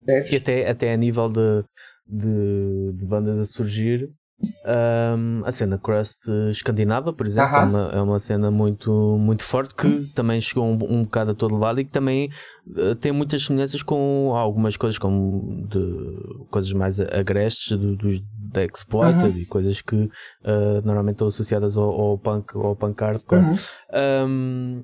E 0.07 0.35
até, 0.35 0.67
até 0.67 0.93
a 0.93 0.97
nível 0.97 1.29
de, 1.29 1.63
de, 2.12 2.93
de 2.93 3.05
bandas 3.05 3.39
a 3.39 3.45
surgir, 3.45 4.09
um, 4.43 5.43
a 5.45 5.51
cena 5.51 5.78
Crust 5.78 6.28
escandinava, 6.49 7.14
por 7.14 7.26
exemplo, 7.26 7.51
uh 7.51 7.53
-huh. 7.53 7.62
é, 7.62 7.66
uma, 7.66 7.89
é 7.93 8.01
uma 8.01 8.20
cena 8.20 8.49
muito, 8.49 8.91
muito 9.20 9.43
forte 9.43 9.76
que 9.76 10.12
também 10.16 10.41
chegou 10.41 10.66
um, 10.66 10.78
um 10.89 11.03
bocado 11.03 11.32
a 11.32 11.36
todo 11.36 11.55
lado 11.55 11.80
e 11.80 11.86
que 11.86 11.91
também 11.91 12.30
uh, 12.68 12.95
tem 12.95 13.12
muitas 13.12 13.43
semelhanças 13.43 13.84
com 13.84 14.34
algumas 14.36 14.76
coisas, 14.78 14.97
como 14.97 15.68
de 15.68 16.47
coisas 16.49 16.74
mais 16.74 16.99
agrestes 16.99 17.78
do, 17.78 17.95
dos 17.95 18.22
da 18.51 18.66
Exploited 18.66 19.26
uh 19.26 19.34
-huh. 19.34 19.41
e 19.41 19.45
coisas 19.45 19.82
que 19.82 19.95
uh, 19.95 20.82
normalmente 20.84 21.16
estão 21.16 21.28
associadas 21.28 21.78
ao, 21.78 21.89
ao 21.89 22.18
punk 22.18 22.55
ao 22.55 22.76
punk 22.76 22.99
hardcore. 22.99 23.41
-huh. 23.41 24.26
Um, 24.28 24.84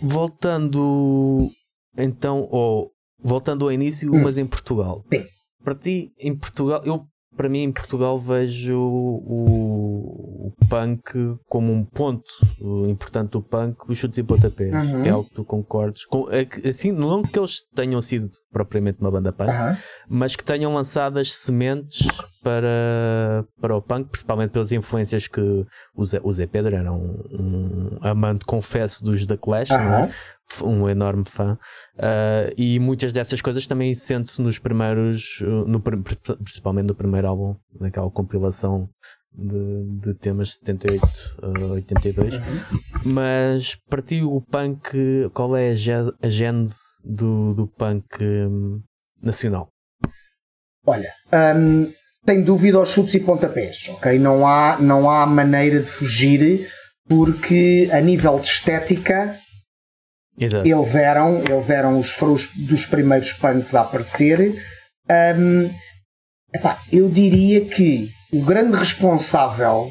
voltando 0.00 1.50
então, 1.98 2.48
ou 2.50 2.92
voltando 3.18 3.64
ao 3.64 3.72
início, 3.72 4.12
hum. 4.12 4.22
mas 4.22 4.38
em 4.38 4.46
Portugal. 4.46 5.04
Sim. 5.12 5.24
Para 5.64 5.74
ti, 5.74 6.12
em 6.18 6.36
Portugal, 6.36 6.82
eu 6.84 7.06
para 7.36 7.48
mim 7.48 7.62
em 7.62 7.72
Portugal 7.72 8.18
vejo 8.18 8.78
o, 8.78 10.48
o 10.48 10.52
punk 10.68 11.38
como 11.48 11.72
um 11.72 11.84
ponto 11.84 12.30
importante 12.88 13.30
do 13.30 13.42
punk, 13.42 13.78
os 13.88 13.96
chutes 13.98 14.18
e 14.18 14.22
pontapés. 14.22 14.74
Uhum. 14.74 15.04
É 15.04 15.10
algo 15.10 15.28
que 15.28 15.34
tu 15.34 15.44
concordes. 15.44 16.04
Com, 16.04 16.28
é 16.30 16.46
assim, 16.68 16.92
não 16.92 17.22
que 17.22 17.38
eles 17.38 17.60
tenham 17.74 18.00
sido 18.02 18.30
propriamente 18.50 19.00
uma 19.00 19.10
banda 19.10 19.32
punk, 19.32 19.50
uhum. 19.50 19.76
mas 20.08 20.36
que 20.36 20.44
tenham 20.44 20.74
lançado 20.74 21.18
as 21.18 21.32
sementes 21.32 22.06
para, 22.42 23.46
para 23.60 23.76
o 23.76 23.82
punk, 23.82 24.10
principalmente 24.10 24.50
pelas 24.50 24.72
influências 24.72 25.28
que 25.28 25.64
o 25.94 26.04
Zé, 26.04 26.20
o 26.22 26.32
Zé 26.32 26.46
Pedro 26.46 26.76
era 26.76 26.92
um, 26.92 27.22
um 27.30 27.98
amante, 28.02 28.44
confesso, 28.44 29.04
dos 29.04 29.26
The 29.26 29.36
Clash, 29.36 29.70
uhum. 29.70 29.78
é? 29.78 30.10
um 30.64 30.88
enorme 30.88 31.24
fã, 31.24 31.54
uh, 31.96 32.52
e 32.56 32.78
muitas 32.78 33.12
dessas 33.12 33.40
coisas 33.40 33.66
também 33.66 33.94
sente-se 33.94 34.42
nos 34.42 34.58
primeiros, 34.58 35.38
no, 35.66 35.80
principalmente 35.80 36.88
no 36.88 36.94
primeiro 36.94 37.28
álbum, 37.28 37.56
naquela 37.80 38.10
compilação 38.10 38.90
de, 39.34 39.84
de 40.00 40.14
temas 40.14 40.54
78 40.56 41.06
a 41.42 41.72
82. 41.72 42.34
Uhum. 42.34 42.40
Mas 43.04 43.74
para 43.88 44.02
ti, 44.02 44.22
o 44.22 44.40
punk, 44.40 45.30
qual 45.32 45.56
é 45.56 45.70
a, 45.70 46.28
gênese 46.28 46.76
do, 47.02 47.54
do 47.54 47.66
punk 47.66 48.22
um, 48.22 48.82
nacional? 49.22 49.68
Olha, 50.86 51.12
um, 51.56 51.90
sem 52.24 52.42
dúvida 52.42 52.78
aos 52.78 52.90
chutes 52.90 53.14
e 53.14 53.20
pontapés, 53.20 53.88
ok? 53.88 54.18
Não 54.18 54.46
há, 54.46 54.78
não 54.78 55.10
há 55.10 55.26
maneira 55.26 55.80
de 55.80 55.88
fugir, 55.88 56.68
porque 57.08 57.88
a 57.92 58.00
nível 58.00 58.38
de 58.38 58.48
estética 58.48 59.36
Exato. 60.38 60.66
eles 60.66 60.94
eram, 60.94 61.38
eles 61.40 61.68
eram 61.68 61.98
os, 61.98 62.16
os 62.22 62.48
dos 62.54 62.86
primeiros 62.86 63.32
punks 63.32 63.74
a 63.74 63.82
aparecer. 63.82 64.54
Um, 65.10 65.68
epá, 66.54 66.78
eu 66.92 67.08
diria 67.08 67.64
que 67.64 68.08
o 68.32 68.40
grande 68.42 68.76
responsável 68.76 69.90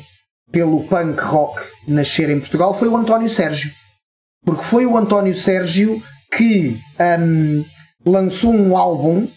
pelo 0.51 0.83
punk 0.85 1.19
rock 1.21 1.61
nascer 1.87 2.29
em 2.29 2.39
Portugal 2.39 2.77
foi 2.77 2.87
o 2.87 2.97
António 2.97 3.29
Sérgio. 3.29 3.71
Porque 4.43 4.63
foi 4.63 4.85
o 4.85 4.97
António 4.97 5.35
Sérgio 5.35 6.01
que 6.35 6.77
um, 7.19 7.63
lançou 8.05 8.53
um 8.53 8.75
álbum 8.75 9.27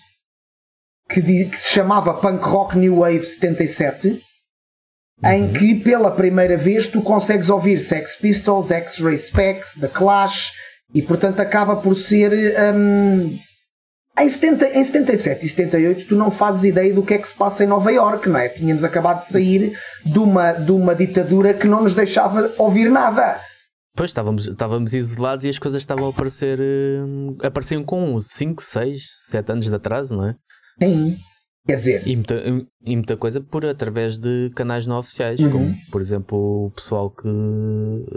que, 1.08 1.20
que, 1.20 1.56
se 1.56 1.72
chamava 1.72 2.14
Punk 2.14 2.42
Rock 2.42 2.78
New 2.78 2.96
Wave 2.96 3.24
77, 3.24 4.08
uhum. 4.08 5.30
em 5.30 5.52
que 5.52 5.74
pela 5.76 6.10
primeira 6.10 6.56
vez 6.56 6.88
tu 6.88 7.02
consegues 7.02 7.48
ouvir 7.48 7.80
Sex 7.80 8.16
Pistols, 8.16 8.70
X-Ray 8.70 9.18
Specs, 9.18 9.74
The 9.80 9.88
Clash 9.88 10.52
E 10.94 11.02
portanto 11.02 11.40
acaba 11.40 11.76
por 11.76 11.96
ser. 11.96 12.32
Um, 12.74 13.36
em, 14.16 14.30
70, 14.30 14.68
em 14.78 14.84
77 14.84 15.44
e 15.44 15.48
78 15.48 16.08
tu 16.08 16.14
não 16.14 16.30
fazes 16.30 16.62
ideia 16.62 16.94
do 16.94 17.02
que 17.02 17.14
é 17.14 17.18
que 17.18 17.26
se 17.26 17.34
passa 17.34 17.64
em 17.64 17.66
Nova 17.66 17.90
York, 17.90 18.28
não 18.28 18.38
é? 18.38 18.48
Tínhamos 18.48 18.84
acabado 18.84 19.24
de 19.24 19.32
sair 19.32 19.76
de 20.06 20.18
uma, 20.18 20.52
de 20.52 20.70
uma 20.70 20.94
ditadura 20.94 21.52
que 21.52 21.66
não 21.66 21.82
nos 21.82 21.94
deixava 21.94 22.54
ouvir 22.56 22.90
nada. 22.90 23.40
Pois 23.96 24.10
estávamos, 24.10 24.46
estávamos 24.46 24.94
isolados 24.94 25.44
e 25.44 25.48
as 25.48 25.58
coisas 25.58 25.82
estavam 25.82 26.06
a 26.06 26.10
aparecer. 26.10 26.58
Uh, 26.60 27.36
apareciam 27.44 27.84
com 27.84 28.20
5, 28.20 28.62
6, 28.62 29.04
7 29.30 29.52
anos 29.52 29.68
de 29.68 29.74
atraso, 29.74 30.16
não 30.16 30.28
é? 30.28 30.36
Sim. 30.82 31.16
Quer 31.66 31.78
dizer. 31.78 32.02
E 32.06 32.14
muita, 32.14 32.34
e 32.84 32.96
muita 32.96 33.16
coisa 33.16 33.40
por 33.40 33.64
através 33.64 34.18
de 34.18 34.50
canais 34.54 34.84
não 34.84 34.98
oficiais, 34.98 35.40
uhum. 35.40 35.50
como 35.50 35.74
por 35.90 36.00
exemplo 36.00 36.66
o 36.66 36.70
pessoal 36.70 37.10
que 37.10 37.28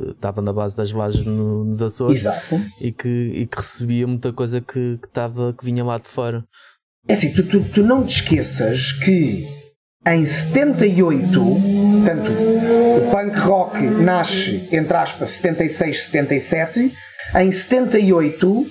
estava 0.10 0.42
na 0.42 0.52
base 0.52 0.76
das 0.76 0.92
vagas 0.92 1.24
no, 1.24 1.64
nos 1.64 1.82
Açores 1.82 2.20
Exato. 2.20 2.62
E, 2.82 2.92
que, 2.92 3.08
e 3.08 3.48
que 3.48 3.58
recebia 3.58 4.06
muita 4.06 4.34
coisa 4.34 4.60
que, 4.60 5.00
que, 5.02 5.10
tava, 5.10 5.54
que 5.54 5.64
vinha 5.64 5.84
lá 5.84 5.98
de 5.98 6.10
fora. 6.10 6.44
É 7.08 7.14
assim, 7.14 7.32
tu, 7.32 7.42
tu, 7.48 7.64
tu 7.64 7.84
não 7.84 8.06
te 8.06 8.22
esqueças 8.22 8.92
que 8.92 9.46
em 10.06 10.26
78, 10.26 11.30
portanto, 11.30 12.32
o 12.32 13.12
punk 13.12 13.40
rock 13.40 13.82
nasce, 13.82 14.68
entre 14.72 14.96
aspas, 14.96 15.32
76, 15.32 16.06
77. 16.06 16.94
Em 17.36 17.52
78, 17.52 18.66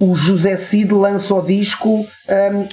o 0.00 0.14
José 0.14 0.56
Cid 0.56 0.92
lança 0.92 1.34
o 1.34 1.42
disco 1.42 2.06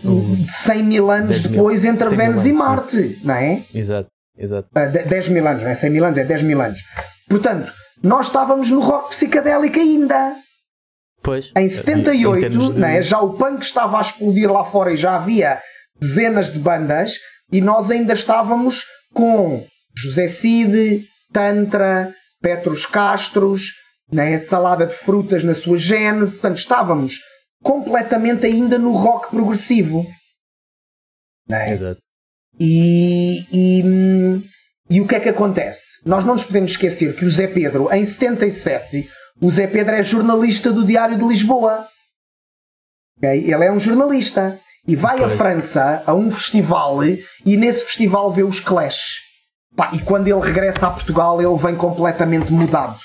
um, 0.06 0.48
100 0.64 0.84
mil 0.84 1.12
anos 1.12 1.42
depois 1.42 1.84
mil, 1.84 1.94
entre 1.94 2.16
Vênus 2.16 2.46
e 2.46 2.52
Marte, 2.52 3.00
isso. 3.00 3.28
não 3.28 3.36
é? 3.36 3.62
Exato, 3.74 4.10
exato. 4.38 4.68
Uh, 4.76 4.80
ah, 4.80 4.86
10 4.86 5.30
mil 5.30 5.48
anos, 5.48 5.64
não 5.64 5.70
é 5.70 5.76
100 5.76 5.90
mil 5.90 6.06
anos, 6.06 6.18
é 6.18 6.24
10 6.24 6.42
mil 6.42 6.62
anos. 6.62 6.80
Portanto, 7.30 7.72
nós 8.04 8.28
estávamos 8.28 8.70
no 8.70 8.80
rock 8.80 9.12
psicadélico 9.12 9.80
ainda. 9.80 10.36
Pois. 11.22 11.52
Em 11.56 11.70
78, 11.70 12.46
em 12.46 12.58
de... 12.58 12.84
é? 12.84 13.02
já 13.04 13.20
o 13.20 13.34
punk 13.34 13.62
estava 13.62 14.00
a 14.00 14.02
explodir 14.02 14.52
lá 14.52 14.64
fora 14.64 14.92
e 14.92 14.98
já 14.98 15.16
havia 15.16 15.60
dezenas 16.00 16.52
de 16.52 16.58
bandas 16.58 17.14
e 17.52 17.62
nós 17.62 17.92
ainda 17.92 18.14
estávamos 18.14 18.84
com 19.14 19.64
José 19.96 20.28
Cid, 20.28 21.04
Tantra, 21.32 22.12
Petros 22.42 22.88
Castros, 22.88 23.81
né? 24.12 24.38
salada 24.40 24.86
de 24.86 24.94
frutas 24.94 25.44
na 25.44 25.56
sua 25.56 25.78
gênese, 25.78 26.34
portanto 26.34 26.58
estávamos 26.58 27.16
completamente 27.64 28.46
ainda 28.46 28.78
no 28.78 28.92
rock 28.92 29.30
progressivo. 29.30 30.06
Né? 31.48 31.72
Exato. 31.72 32.02
E, 32.60 33.46
e, 33.52 33.84
e 34.90 35.02
o 35.02 35.08
que 35.08 35.16
é 35.16 35.20
que 35.20 35.30
acontece? 35.30 35.82
Nós 36.06 36.26
não 36.26 36.34
nos 36.34 36.44
podemos 36.44 36.72
esquecer 36.72 37.16
que 37.16 37.26
o 37.26 37.32
Zé 37.32 37.48
Pedro, 37.48 37.92
em 37.94 38.04
77, 38.04 39.08
o 39.42 39.50
Zé 39.52 39.68
Pedro 39.68 39.96
é 39.96 40.04
jornalista 40.04 40.72
do 40.72 40.86
Diário 40.86 41.18
de 41.18 41.24
Lisboa. 41.24 41.86
Okay? 43.18 43.52
Ele 43.52 43.66
é 43.66 43.72
um 43.72 43.80
jornalista. 43.80 44.60
E 44.88 44.96
vai 44.96 45.20
pois. 45.20 45.32
à 45.32 45.38
França 45.38 46.04
a 46.08 46.14
um 46.14 46.32
festival 46.32 47.04
e 47.04 47.56
nesse 47.56 47.86
festival 47.86 48.32
vê 48.32 48.42
os 48.42 48.60
Clash. 48.60 49.20
Pá, 49.76 49.92
e 49.94 50.00
quando 50.00 50.28
ele 50.28 50.42
regressa 50.42 50.88
a 50.88 50.92
Portugal, 50.92 51.40
ele 51.40 51.56
vem 51.58 51.76
completamente 51.76 52.52
mudado. 52.52 53.00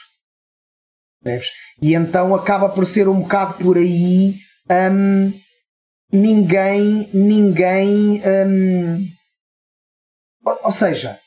E 1.82 1.94
então 1.94 2.34
acaba 2.34 2.68
por 2.68 2.86
ser 2.86 3.08
um 3.08 3.20
bocado 3.20 3.54
por 3.54 3.76
aí. 3.76 4.34
Um, 4.70 5.32
ninguém. 6.12 7.08
Ninguém. 7.12 8.22
Um, 8.24 9.06
ou, 10.44 10.58
ou, 10.64 10.72
seja, 10.72 11.18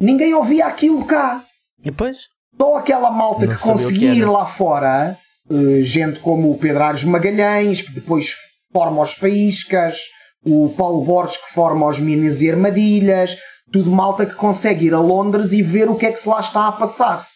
ninguém 0.00 0.34
ouvia 0.34 0.66
aquilo 0.66 1.04
cá. 1.04 1.44
E 1.80 1.84
depois? 1.84 2.28
Só 2.58 2.76
aquela 2.76 3.10
malta 3.10 3.46
que 3.46 3.60
conseguia 3.60 4.14
ir 4.14 4.24
lá 4.24 4.46
fora, 4.46 5.16
uh, 5.50 5.82
gente 5.82 6.20
como 6.20 6.50
o 6.50 6.58
Pedro 6.58 6.82
Ares 6.82 7.04
Magalhães, 7.04 7.80
que 7.80 7.92
depois 7.92 8.34
forma 8.72 9.02
os 9.02 9.12
Faíscas, 9.14 9.98
o 10.44 10.70
Paulo 10.76 11.04
Borges 11.04 11.36
que 11.36 11.52
forma 11.52 11.86
os 11.86 11.98
Minas 11.98 12.40
e 12.40 12.50
Armadilhas, 12.50 13.36
tudo 13.72 13.90
malta 13.90 14.26
que 14.26 14.34
consegue 14.34 14.86
ir 14.86 14.94
a 14.94 15.00
Londres 15.00 15.52
e 15.52 15.62
ver 15.62 15.88
o 15.88 15.96
que 15.96 16.06
é 16.06 16.12
que 16.12 16.20
se 16.20 16.28
lá 16.28 16.40
está 16.40 16.68
a 16.68 16.72
passar. 16.72 17.26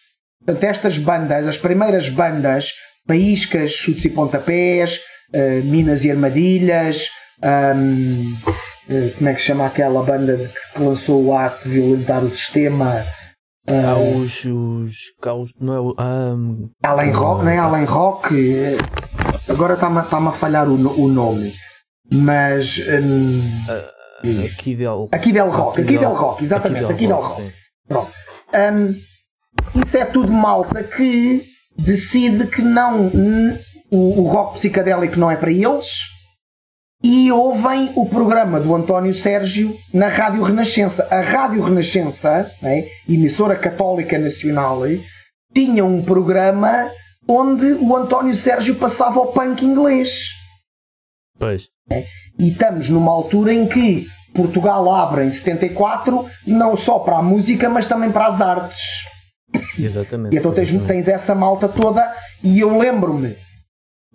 Portanto, 0.47 0.63
estas 0.63 0.97
bandas, 0.97 1.45
as 1.45 1.57
primeiras 1.57 2.07
bandas, 2.07 2.71
Paíscas, 3.05 3.73
Chutes 3.73 4.05
e 4.05 4.09
Pontapés, 4.09 4.97
uh, 5.35 5.65
Minas 5.65 6.05
e 6.05 6.11
Armadilhas, 6.11 7.09
um, 7.43 8.33
uh, 8.47 8.53
eh, 8.89 9.11
como 9.17 9.29
é 9.29 9.33
que 9.33 9.41
se 9.41 9.47
chama 9.47 9.65
aquela 9.65 10.01
banda 10.03 10.37
que 10.73 10.81
lançou 10.81 11.25
o 11.25 11.37
ato 11.37 11.67
de 11.67 11.75
violentar 11.75 12.23
o 12.23 12.29
sistema? 12.29 13.05
Uh, 13.69 13.73
ah, 13.73 13.97
os, 13.97 14.45
os 14.45 14.93
caos, 15.21 15.51
não 15.59 15.73
é? 15.73 16.01
Um, 16.01 16.69
Além 16.81 17.11
Rock, 17.11 17.43
não 17.43 17.51
é? 17.51 17.57
Além 17.57 17.83
Rock, 17.83 18.33
agora 19.49 19.73
está-me 19.73 20.01
tá 20.03 20.17
a 20.17 20.31
falhar 20.31 20.69
o, 20.69 20.75
o 20.75 21.09
nome, 21.09 21.53
mas. 22.09 22.79
Um, 22.87 23.39
uh, 23.39 24.45
aqui 24.45 24.75
del, 24.75 25.09
aqui 25.11 25.33
del 25.33 25.49
Rock, 25.49 25.81
aqui 25.81 25.97
del 25.97 26.13
Rock, 26.13 26.45
exatamente, 26.45 26.85
aqui 26.85 27.05
del 27.05 27.17
Rock. 27.17 27.41
Rock. 27.41 27.53
Pronto. 27.89 28.11
Um, 28.53 28.95
isso 29.85 29.97
é 29.97 30.05
tudo 30.05 30.31
malta 30.31 30.83
que 30.83 31.43
decide 31.77 32.47
que 32.47 32.61
não 32.61 33.07
o, 33.91 34.21
o 34.21 34.27
rock 34.27 34.55
psicadélico 34.55 35.19
não 35.19 35.31
é 35.31 35.35
para 35.35 35.51
eles 35.51 36.17
e 37.03 37.31
ouvem 37.31 37.91
o 37.95 38.07
programa 38.07 38.59
do 38.59 38.75
António 38.75 39.13
Sérgio 39.13 39.75
na 39.93 40.07
Rádio 40.07 40.41
Renascença. 40.43 41.07
A 41.11 41.21
Rádio 41.21 41.61
Renascença, 41.61 42.51
né, 42.61 42.85
emissora 43.07 43.55
católica 43.55 44.17
nacional, 44.17 44.81
tinha 45.53 45.85
um 45.85 46.01
programa 46.01 46.89
onde 47.27 47.73
o 47.73 47.95
António 47.95 48.35
Sérgio 48.35 48.75
passava 48.75 49.19
o 49.19 49.27
punk 49.27 49.63
inglês. 49.63 50.09
Pois. 51.37 51.69
E 52.39 52.49
estamos 52.49 52.89
numa 52.89 53.11
altura 53.11 53.53
em 53.53 53.67
que 53.67 54.07
Portugal 54.33 54.93
abre 54.93 55.25
em 55.25 55.31
74 55.31 56.27
não 56.47 56.75
só 56.75 56.99
para 56.99 57.17
a 57.17 57.23
música, 57.23 57.69
mas 57.69 57.87
também 57.87 58.11
para 58.11 58.27
as 58.27 58.41
artes. 58.41 58.81
Exatamente. 59.77 60.35
E 60.35 60.39
então 60.39 60.51
tens, 60.51 60.71
tens 60.85 61.07
essa 61.07 61.33
malta 61.35 61.67
toda, 61.67 62.11
e 62.43 62.59
eu 62.59 62.77
lembro-me, 62.77 63.35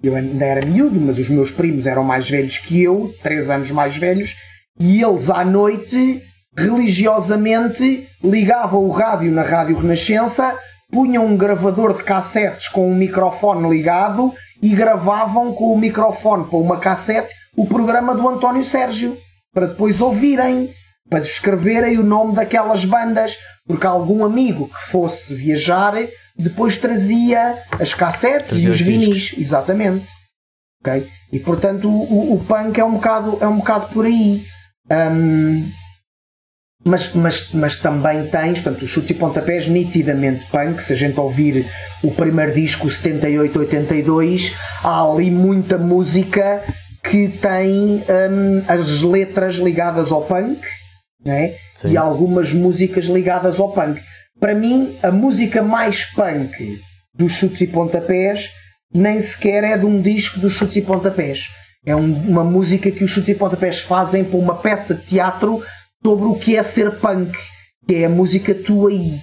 eu 0.02 0.16
ainda 0.16 0.44
era 0.44 0.66
miúdo, 0.66 1.00
mas 1.00 1.18
os 1.18 1.28
meus 1.28 1.50
primos 1.50 1.86
eram 1.86 2.02
mais 2.02 2.28
velhos 2.28 2.58
que 2.58 2.82
eu, 2.82 3.14
três 3.22 3.50
anos 3.50 3.70
mais 3.70 3.96
velhos, 3.96 4.34
e 4.78 5.02
eles 5.02 5.30
à 5.30 5.44
noite, 5.44 6.20
religiosamente, 6.56 8.06
ligavam 8.22 8.84
o 8.84 8.90
rádio 8.90 9.30
na 9.30 9.42
Rádio 9.42 9.78
Renascença, 9.78 10.56
punham 10.90 11.24
um 11.24 11.36
gravador 11.36 11.96
de 11.96 12.02
cassetes 12.02 12.68
com 12.68 12.90
um 12.90 12.94
microfone 12.94 13.68
ligado 13.68 14.32
e 14.60 14.70
gravavam 14.70 15.52
com 15.52 15.72
o 15.72 15.78
microfone 15.78 16.44
para 16.44 16.58
uma 16.58 16.78
cassete 16.78 17.32
o 17.56 17.66
programa 17.66 18.14
do 18.14 18.26
António 18.28 18.64
Sérgio, 18.64 19.16
para 19.52 19.66
depois 19.66 20.00
ouvirem, 20.00 20.70
para 21.12 21.20
escreverem 21.20 21.98
o 21.98 22.02
nome 22.02 22.34
daquelas 22.34 22.86
bandas 22.86 23.36
porque 23.66 23.86
algum 23.86 24.24
amigo 24.24 24.68
que 24.68 24.90
fosse 24.90 25.34
viajar 25.34 25.94
depois 26.34 26.78
trazia 26.78 27.58
as 27.78 27.92
cassetes 27.92 28.48
trazia 28.48 28.70
e 28.70 28.72
os 28.72 28.80
vinis. 28.80 29.34
Exatamente. 29.36 30.06
Okay? 30.80 31.06
E 31.30 31.38
portanto 31.38 31.86
o, 31.88 32.32
o, 32.32 32.44
punk 32.44 32.80
é 32.80 32.84
um 32.84 32.92
bocado, 32.92 33.36
é 33.42 33.46
um 33.46 33.58
bocado 33.58 33.88
por 33.92 34.06
aí. 34.06 34.42
Um, 34.90 35.70
mas, 36.84 37.12
mas, 37.12 37.50
mas 37.52 37.76
também 37.76 38.26
tens, 38.26 38.58
portanto, 38.58 38.82
o 38.82 38.88
chute 38.88 39.12
e 39.12 39.14
pontapés 39.14 39.68
nitidamente 39.68 40.46
punk. 40.46 40.82
Se 40.82 40.94
a 40.94 40.96
gente 40.96 41.20
ouvir 41.20 41.64
o 42.02 42.10
primeiro 42.10 42.52
disco, 42.52 42.88
78-82, 42.88 44.52
há 44.82 45.02
ali 45.02 45.30
muita 45.30 45.78
música 45.78 46.60
que 47.04 47.28
tem 47.28 48.02
um, 48.08 48.64
as 48.66 49.00
letras 49.02 49.56
ligadas 49.56 50.10
ao 50.10 50.22
punk 50.22 50.58
né? 51.24 51.54
e 51.88 51.96
algumas 51.96 52.52
músicas 52.52 53.06
ligadas 53.06 53.58
ao 53.58 53.72
punk. 53.72 54.00
Para 54.38 54.54
mim, 54.54 54.96
a 55.02 55.10
música 55.10 55.62
mais 55.62 56.04
punk 56.06 56.80
dos 57.14 57.32
chutes 57.32 57.60
e 57.60 57.66
pontapés 57.66 58.50
nem 58.92 59.20
sequer 59.20 59.64
é 59.64 59.78
de 59.78 59.86
um 59.86 60.00
disco 60.00 60.38
dos 60.38 60.52
chutes 60.52 60.76
e 60.76 60.82
pontapés. 60.82 61.48
É 61.84 61.96
um, 61.96 62.12
uma 62.28 62.44
música 62.44 62.90
que 62.90 63.04
os 63.04 63.10
chutes 63.10 63.30
e 63.30 63.34
pontapés 63.34 63.80
fazem 63.80 64.24
para 64.24 64.38
uma 64.38 64.56
peça 64.56 64.94
de 64.94 65.02
teatro 65.02 65.62
sobre 66.04 66.24
o 66.26 66.34
que 66.34 66.56
é 66.56 66.62
ser 66.62 66.98
punk, 66.98 67.32
que 67.86 67.94
é 67.96 68.06
a 68.06 68.10
música 68.10 68.54
Tu 68.54 68.88
Aí. 68.88 69.20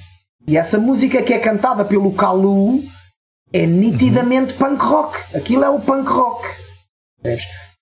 E 0.47 0.57
essa 0.57 0.77
música 0.77 1.21
que 1.21 1.33
é 1.33 1.39
cantada 1.39 1.85
pelo 1.85 2.13
Kalu 2.13 2.81
é 3.53 3.65
nitidamente 3.65 4.53
uhum. 4.53 4.57
punk 4.57 4.81
rock. 4.81 5.35
Aquilo 5.35 5.63
é 5.63 5.69
o 5.69 5.79
punk 5.79 6.09
rock. 6.09 6.47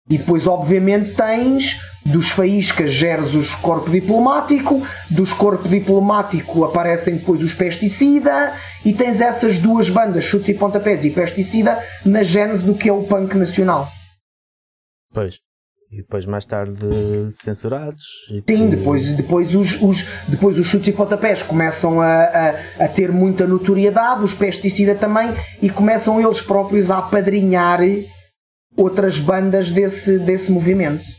E 0.09 0.18
depois, 0.18 0.47
obviamente, 0.47 1.11
tens 1.11 1.78
dos 2.12 2.30
faíscas 2.30 2.93
geres 2.93 3.34
os 3.34 3.53
corpo 3.55 3.89
diplomático, 3.89 4.86
dos 5.10 5.32
corpo 5.34 5.68
diplomático 5.68 6.64
aparecem 6.64 7.18
depois 7.18 7.41
os 7.43 7.53
pesticida 7.53 8.53
e 8.86 8.93
tens 8.93 9.20
essas 9.20 9.60
duas 9.60 9.89
bandas, 9.89 10.24
chutes 10.24 10.49
e 10.49 10.53
pontapés 10.53 11.03
e 11.03 11.10
pesticida, 11.10 11.78
na 12.05 12.24
gênese 12.24 12.64
do 12.64 12.76
que 12.76 12.89
é 12.89 12.93
o 12.93 13.03
punk 13.03 13.36
nacional. 13.36 13.88
Pois. 15.14 15.36
E 15.89 15.97
depois 15.97 16.26
mais 16.26 16.45
tarde 16.45 16.86
censurados. 17.30 18.03
Sim, 18.28 18.41
que... 18.41 18.76
depois, 18.76 19.10
depois, 19.16 19.55
os, 19.55 19.82
os, 19.82 20.05
depois 20.28 20.60
os 20.60 20.68
chutes 20.68 20.89
e 20.89 20.91
pontapés 20.91 21.41
começam 21.41 22.01
a, 22.01 22.24
a, 22.24 22.49
a, 22.84 22.88
ter 22.89 23.10
muita 23.10 23.47
notoriedade, 23.47 24.24
os 24.24 24.34
pesticida 24.34 24.95
também, 24.95 25.34
e 25.62 25.70
começam 25.70 26.20
eles 26.20 26.41
próprios 26.41 26.91
a 26.91 26.97
apadrinhar 26.97 27.80
outras 28.76 29.18
bandas 29.18 29.72
desse, 29.72 30.20
desse 30.20 30.51
movimento. 30.51 31.16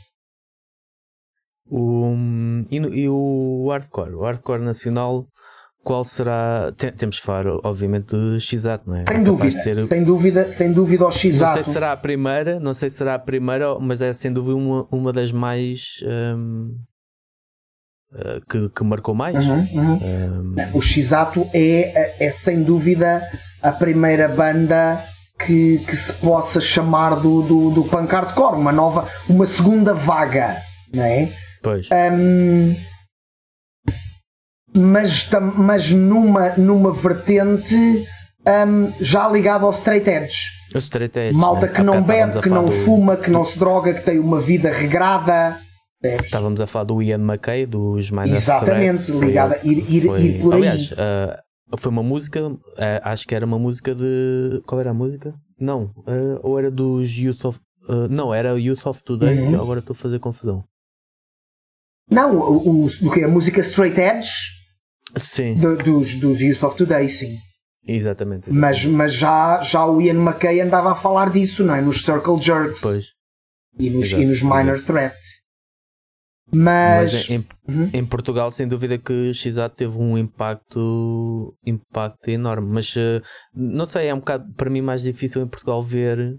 O, 1.70 2.14
e, 2.70 2.76
e 2.76 3.08
o 3.08 3.68
hardcore? 3.70 4.14
O 4.14 4.22
hardcore 4.22 4.62
nacional 4.62 5.26
qual 5.88 6.04
será. 6.04 6.70
temos 6.96 7.16
de 7.16 7.22
falar, 7.22 7.46
obviamente, 7.64 8.06
do 8.14 8.38
X-Ato, 8.38 8.90
não 8.90 8.96
é? 8.96 9.04
Sem 9.08 9.22
dúvida, 9.22 9.50
ser... 9.50 9.86
sem 9.86 10.04
dúvida, 10.04 10.50
sem 10.50 10.72
dúvida 10.72 11.06
o 11.06 11.10
X-Ato. 11.10 11.44
Não 11.44 11.52
sei 11.54 11.62
se 11.62 11.72
será 11.72 11.92
a 11.92 11.96
primeira, 11.96 12.60
não 12.60 12.74
sei 12.74 12.90
se 12.90 12.96
será 12.96 13.14
a 13.14 13.18
primeira, 13.18 13.78
mas 13.78 14.02
é 14.02 14.12
sem 14.12 14.32
dúvida 14.32 14.56
uma, 14.56 14.86
uma 14.90 15.12
das 15.12 15.32
mais. 15.32 16.04
Um, 16.04 16.76
eh, 18.14 18.40
que, 18.50 18.68
que 18.68 18.84
marcou 18.84 19.14
mais. 19.14 19.36
Uhum, 19.46 19.66
uhum. 19.72 19.94
Um... 19.94 20.78
O 20.78 20.82
X-Ato 20.82 21.48
é, 21.54 22.26
é 22.26 22.30
sem 22.30 22.62
dúvida 22.62 23.22
a 23.62 23.72
primeira 23.72 24.28
banda 24.28 25.02
que, 25.38 25.78
que 25.78 25.96
se 25.96 26.12
possa 26.14 26.60
chamar 26.60 27.16
do, 27.16 27.42
do, 27.42 27.70
do 27.70 27.84
punk 27.84 28.10
hardcore, 28.10 28.56
uma 28.56 28.72
nova, 28.72 29.08
uma 29.28 29.46
segunda 29.46 29.94
vaga, 29.94 30.56
não 30.94 31.04
é? 31.04 31.28
Pois. 31.62 31.88
Um, 31.90 32.74
mas, 34.76 35.28
mas 35.56 35.90
numa, 35.90 36.50
numa 36.56 36.92
vertente 36.92 37.74
um, 38.46 38.92
já 39.00 39.28
ligada 39.28 39.64
ao 39.64 39.70
straight 39.72 40.08
edge. 40.08 40.36
O 40.74 40.78
straight 40.78 41.18
edge. 41.18 41.36
Malta 41.36 41.66
né? 41.66 41.72
que 41.72 41.82
não 41.82 42.02
bebe, 42.02 42.40
que 42.40 42.48
não 42.48 42.66
do... 42.66 42.72
fuma, 42.84 43.16
que 43.16 43.30
não 43.30 43.44
se 43.44 43.58
droga, 43.58 43.94
que 43.94 44.04
tem 44.04 44.18
uma 44.18 44.40
vida 44.40 44.70
regrada. 44.70 45.58
Estávamos 46.02 46.60
a 46.60 46.66
falar 46.66 46.84
do 46.84 47.02
Ian 47.02 47.18
McKay, 47.18 47.66
dos 47.66 48.10
Minor 48.10 48.36
Exatamente, 48.36 49.04
Threats, 49.04 49.20
ligada, 49.20 49.58
ir, 49.64 49.84
ir, 49.88 50.06
foi, 50.06 50.22
ir 50.22 50.40
por 50.40 50.54
aliás, 50.54 50.92
uh, 50.92 51.76
foi 51.76 51.90
uma 51.90 52.04
música, 52.04 52.46
uh, 52.46 52.58
acho 53.02 53.26
que 53.26 53.34
era 53.34 53.44
uma 53.44 53.58
música 53.58 53.94
de. 53.96 54.62
Qual 54.64 54.80
era 54.80 54.90
a 54.90 54.94
música? 54.94 55.34
Não, 55.58 55.90
uh, 56.06 56.38
ou 56.42 56.56
era 56.56 56.70
dos 56.70 57.10
Youth 57.10 57.44
of. 57.44 57.58
não, 58.08 58.32
era 58.32 58.56
Youth 58.60 58.86
of 58.86 59.02
Today, 59.02 59.40
uhum. 59.40 59.60
agora 59.60 59.80
estou 59.80 59.92
a 59.92 59.96
fazer 59.96 60.20
confusão. 60.20 60.62
Não, 62.10 62.36
o, 62.36 62.86
o, 62.86 62.86
o 62.86 63.10
que? 63.10 63.22
A 63.22 63.28
música 63.28 63.60
Straight 63.60 64.00
Edge 64.00 64.58
Sim. 65.16 65.54
Do, 65.54 65.76
dos, 65.76 66.14
dos 66.16 66.40
Youth 66.40 66.62
of 66.62 66.76
Today, 66.76 67.08
sim. 67.08 67.38
Exatamente. 67.86 68.50
exatamente. 68.50 68.52
Mas, 68.52 68.84
mas 68.84 69.14
já, 69.14 69.62
já 69.62 69.86
o 69.86 70.00
Ian 70.00 70.20
McKay 70.20 70.60
andava 70.60 70.92
a 70.92 70.94
falar 70.94 71.30
disso, 71.30 71.64
não 71.64 71.74
é? 71.74 71.80
Nos 71.80 72.02
Circle 72.02 72.40
Jerks. 72.40 72.80
Pois. 72.80 73.06
E 73.78 73.88
nos, 73.90 74.06
Exato, 74.06 74.22
e 74.22 74.26
nos 74.26 74.42
Minor 74.42 74.76
Exato. 74.76 74.92
Threats. 74.92 75.28
Mas, 76.50 77.12
mas 77.12 77.30
em, 77.30 77.46
uhum. 77.68 77.90
em, 77.92 78.06
Portugal, 78.06 78.50
sem 78.50 78.66
dúvida 78.66 78.96
que 78.96 79.34
Xato 79.34 79.76
teve 79.76 79.98
um 79.98 80.16
impacto, 80.16 81.54
impacto 81.64 82.28
enorme. 82.28 82.68
Mas 82.72 82.94
uh, 82.96 83.22
não 83.54 83.84
sei, 83.84 84.08
é 84.08 84.14
um 84.14 84.18
bocado 84.18 84.50
para 84.54 84.70
mim 84.70 84.80
mais 84.80 85.02
difícil 85.02 85.42
em 85.42 85.46
Portugal 85.46 85.82
ver 85.82 86.38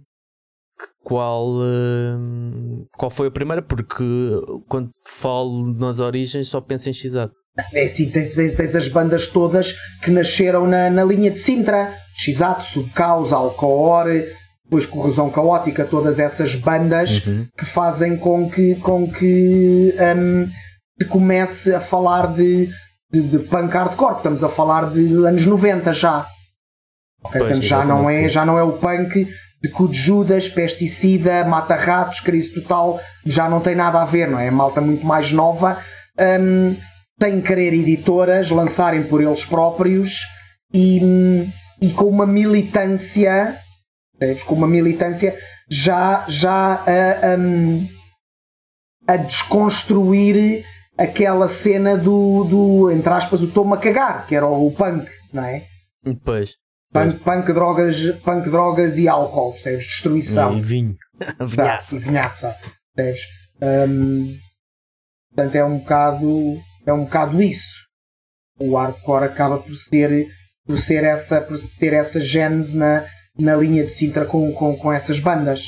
qual, 1.03 1.49
uh, 1.55 2.87
qual 2.97 3.09
foi 3.09 3.27
a 3.27 3.31
primeira, 3.31 3.61
porque 3.61 4.03
quando 4.67 4.89
te 4.89 5.11
falo 5.11 5.73
nas 5.73 5.99
origens 5.99 6.47
só 6.47 6.61
penso 6.61 6.89
em 6.89 6.93
Xato. 6.93 7.33
É 7.73 7.83
assim, 7.83 8.09
tens, 8.09 8.33
tens, 8.33 8.55
tens, 8.55 8.75
as 8.75 8.87
bandas 8.87 9.27
todas 9.27 9.73
que 10.03 10.11
nasceram 10.11 10.67
na, 10.67 10.89
na 10.89 11.03
linha 11.03 11.31
de 11.31 11.39
Sintra, 11.39 11.93
Xato, 12.17 12.63
Subcaus, 12.65 13.33
Alcoor, 13.33 14.05
depois 14.63 14.85
Corrosão 14.85 15.31
Caótica, 15.31 15.83
todas 15.83 16.19
essas 16.19 16.53
bandas 16.55 17.25
uhum. 17.25 17.47
que 17.57 17.65
fazem 17.65 18.15
com 18.15 18.49
que, 18.49 18.75
com 18.75 19.11
que 19.11 19.95
um, 20.15 20.47
se 21.01 21.07
comece 21.07 21.73
a 21.73 21.81
falar 21.81 22.33
de, 22.35 22.69
de, 23.11 23.21
de 23.21 23.39
punk 23.39 23.73
hardcore, 23.73 24.17
estamos 24.17 24.43
a 24.43 24.49
falar 24.49 24.91
de 24.91 24.99
anos 25.25 25.45
90 25.45 25.91
já. 25.93 26.27
Já, 27.61 27.83
não 27.83 28.09
é, 28.09 28.29
já 28.29 28.45
não 28.45 28.57
é 28.57 28.63
o 28.63 28.73
punk 28.73 29.27
de 29.61 29.69
Cude 29.69 29.97
Judas, 29.97 30.47
Pesticida, 30.47 31.43
Mata 31.43 31.75
Ratos, 31.75 32.19
Crise 32.21 32.53
Total, 32.53 32.99
já 33.25 33.49
não 33.49 33.59
tem 33.59 33.75
nada 33.75 34.01
a 34.01 34.05
ver, 34.05 34.29
não 34.29 34.39
é? 34.39 34.49
malta 34.49 34.79
muito 34.79 35.05
mais 35.05 35.31
nova. 35.31 35.77
Um, 36.17 36.75
sem 37.21 37.41
querer 37.41 37.73
editoras 37.73 38.49
lançarem 38.49 39.03
por 39.03 39.21
eles 39.21 39.43
próprios 39.43 40.21
e, 40.73 41.45
e 41.81 41.89
com 41.89 42.05
uma 42.05 42.25
militância, 42.25 43.57
com 44.45 44.55
uma 44.55 44.67
militância 44.67 45.37
já, 45.69 46.25
já 46.29 46.75
a, 46.75 47.33
a, 49.07 49.13
a 49.13 49.17
desconstruir 49.17 50.63
aquela 50.97 51.47
cena 51.47 51.97
do, 51.97 52.45
do 52.45 52.91
entre 52.91 53.11
aspas, 53.11 53.41
o 53.41 53.47
toma 53.47 53.77
cagar, 53.77 54.25
que 54.25 54.35
era 54.35 54.47
o 54.47 54.71
punk, 54.71 55.09
não 55.33 55.43
é? 55.43 55.63
Pois. 56.23 56.55
Punk, 56.91 57.19
punk, 57.19 57.53
drogas, 57.53 57.97
punk, 58.23 58.49
drogas 58.49 58.97
e 58.97 59.07
álcool, 59.07 59.53
percebes? 59.53 59.85
Destruição. 59.85 60.57
E 60.57 60.61
vinho. 60.61 60.97
vinhaça. 61.39 61.95
E 61.95 61.99
vinhaça, 61.99 62.55
percebes? 62.95 63.21
Um, 63.61 64.35
portanto, 65.29 65.55
é 65.55 65.63
um 65.63 65.77
bocado 65.77 66.59
é 66.89 66.93
um 66.93 67.05
bocado 67.05 67.41
isso. 67.41 67.87
O 68.59 68.75
hardcore 68.75 69.25
acaba 69.25 69.59
por 69.59 69.75
ser, 69.75 70.27
por 70.65 70.79
ser 70.79 71.03
essa, 71.03 71.39
por 71.39 71.59
ter 71.77 71.93
essa 71.93 72.19
gênese 72.19 72.75
na, 72.75 73.05
na 73.37 73.55
linha 73.55 73.85
de 73.85 73.91
Sintra 73.91 74.25
com, 74.25 74.51
com, 74.53 74.75
com 74.75 74.91
essas 74.91 75.19
bandas. 75.19 75.63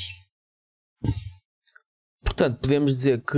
Portanto, 2.24 2.60
podemos 2.60 2.92
dizer 2.92 3.24
que, 3.24 3.38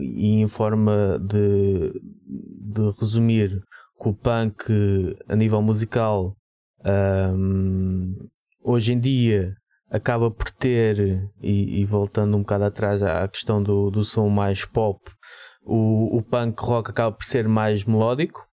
e 0.00 0.42
em 0.42 0.48
forma 0.48 1.18
de, 1.18 1.92
de 2.26 3.00
resumir, 3.00 3.62
que 4.00 4.08
o 4.08 4.14
punk 4.14 4.64
a 5.28 5.36
nível 5.36 5.62
musical 5.62 6.36
um, 6.84 8.14
hoje 8.62 8.92
em 8.92 9.00
dia 9.00 9.54
acaba 9.90 10.30
por 10.30 10.50
ter, 10.50 11.28
e, 11.42 11.80
e, 11.80 11.84
voltando 11.84 12.34
um 12.34 12.40
bocado 12.40 12.64
atrás 12.64 13.02
à 13.02 13.28
questão 13.28 13.62
do, 13.62 13.90
do 13.90 14.02
som 14.02 14.28
mais 14.30 14.64
pop, 14.64 14.98
o, 15.62 16.16
o 16.16 16.22
punk 16.22 16.58
rock 16.62 16.90
acaba 16.90 17.12
por 17.12 17.24
ser 17.24 17.46
mais 17.46 17.84
melódico, 17.84 18.46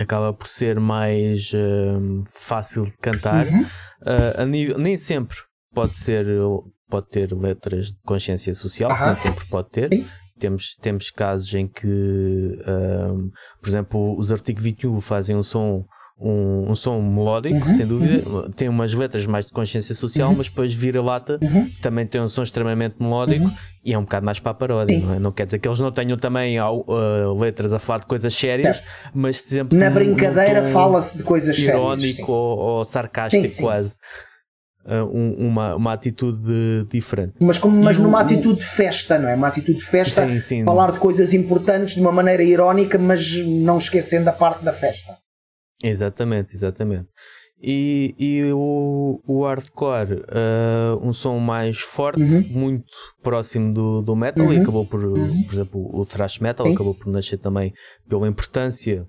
acaba 0.00 0.32
por 0.32 0.46
ser 0.46 0.80
mais 0.80 1.52
uh, 1.52 2.24
fácil 2.32 2.84
de 2.84 2.96
cantar. 2.96 3.46
Uhum. 3.46 3.66
Uh, 4.42 4.46
nível, 4.46 4.78
nem 4.78 4.96
sempre 4.96 5.36
pode 5.74 5.96
ser 5.96 6.26
pode 6.88 7.08
ter 7.08 7.32
letras 7.34 7.88
de 7.88 8.00
consciência 8.02 8.54
social, 8.54 8.90
uhum. 8.90 9.06
nem 9.06 9.16
sempre 9.16 9.44
pode 9.46 9.70
ter. 9.70 9.92
Sim. 9.92 10.06
Temos, 10.38 10.76
temos 10.76 11.10
casos 11.10 11.52
em 11.54 11.66
que, 11.66 11.86
uh, 11.86 13.30
por 13.60 13.68
exemplo, 13.68 14.18
os 14.18 14.30
Artigo 14.30 14.60
21 14.60 15.00
fazem 15.00 15.34
um 15.34 15.42
som 15.42 15.86
um, 16.18 16.70
um 16.70 16.74
som 16.74 17.00
melódico, 17.02 17.68
uhum, 17.68 17.74
sem 17.74 17.86
dúvida. 17.86 18.28
Uhum. 18.28 18.50
Tem 18.50 18.68
umas 18.68 18.94
letras 18.94 19.26
mais 19.26 19.46
de 19.46 19.52
consciência 19.52 19.94
social, 19.94 20.30
uhum. 20.30 20.36
mas 20.36 20.48
depois 20.48 20.72
vira-lata 20.72 21.38
uhum. 21.42 21.68
também 21.82 22.06
tem 22.06 22.20
um 22.20 22.28
som 22.28 22.42
extremamente 22.42 22.96
melódico 22.98 23.44
uhum. 23.44 23.54
e 23.84 23.92
é 23.92 23.98
um 23.98 24.02
bocado 24.02 24.24
mais 24.24 24.40
para 24.40 24.52
a 24.52 24.54
paródia, 24.54 24.98
não, 24.98 25.14
é? 25.14 25.18
não 25.18 25.32
quer 25.32 25.44
dizer 25.44 25.58
que 25.58 25.68
eles 25.68 25.78
não 25.78 25.92
tenham 25.92 26.16
também 26.16 26.58
uh, 26.58 27.38
letras 27.38 27.72
a 27.72 27.78
falar 27.78 28.00
de 28.00 28.06
coisas 28.06 28.32
sérias, 28.34 28.82
mas 29.14 29.36
sempre. 29.36 29.76
Na 29.76 29.90
brincadeira 29.90 30.68
fala-se 30.70 31.16
de 31.16 31.22
coisas 31.22 31.58
irónico 31.58 32.16
sérias. 32.16 32.28
Ou, 32.28 32.58
ou, 32.58 32.84
sarcástico, 32.84 33.48
sim, 33.48 33.50
sim. 33.50 33.62
quase. 33.62 33.96
Uh, 34.86 35.02
um, 35.12 35.48
uma, 35.48 35.74
uma 35.74 35.92
atitude 35.92 36.86
diferente. 36.88 37.34
Mas, 37.40 37.58
como, 37.58 37.82
mas 37.82 37.98
numa 37.98 38.18
o, 38.18 38.20
atitude 38.20 38.60
de 38.60 38.66
festa, 38.66 39.18
não 39.18 39.28
é? 39.28 39.34
Uma 39.34 39.48
atitude 39.48 39.80
de 39.80 39.84
festa, 39.84 40.40
sim. 40.40 40.64
falar 40.64 40.92
de 40.92 41.00
coisas 41.00 41.34
importantes 41.34 41.96
de 41.96 42.00
uma 42.00 42.12
maneira 42.12 42.44
irónica, 42.44 42.96
mas 42.96 43.28
não 43.44 43.78
esquecendo 43.78 44.30
a 44.30 44.32
parte 44.32 44.64
da 44.64 44.72
festa. 44.72 45.16
Exatamente, 45.82 46.54
exatamente. 46.54 47.08
E, 47.60 48.14
e 48.18 48.52
o, 48.52 49.22
o 49.26 49.44
hardcore, 49.46 50.22
uh, 50.24 51.00
um 51.02 51.12
som 51.12 51.38
mais 51.38 51.78
forte, 51.80 52.22
uhum. 52.22 52.42
muito 52.50 52.92
próximo 53.22 53.72
do, 53.72 54.02
do 54.02 54.14
metal, 54.14 54.46
uhum. 54.46 54.52
e 54.52 54.60
acabou 54.60 54.84
por, 54.84 55.02
uhum. 55.02 55.42
por 55.44 55.54
exemplo, 55.54 55.90
o 55.98 56.04
thrash 56.04 56.38
metal 56.38 56.66
Sim. 56.66 56.74
acabou 56.74 56.94
por 56.94 57.06
nascer 57.06 57.38
também 57.38 57.72
pela 58.06 58.28
importância 58.28 59.06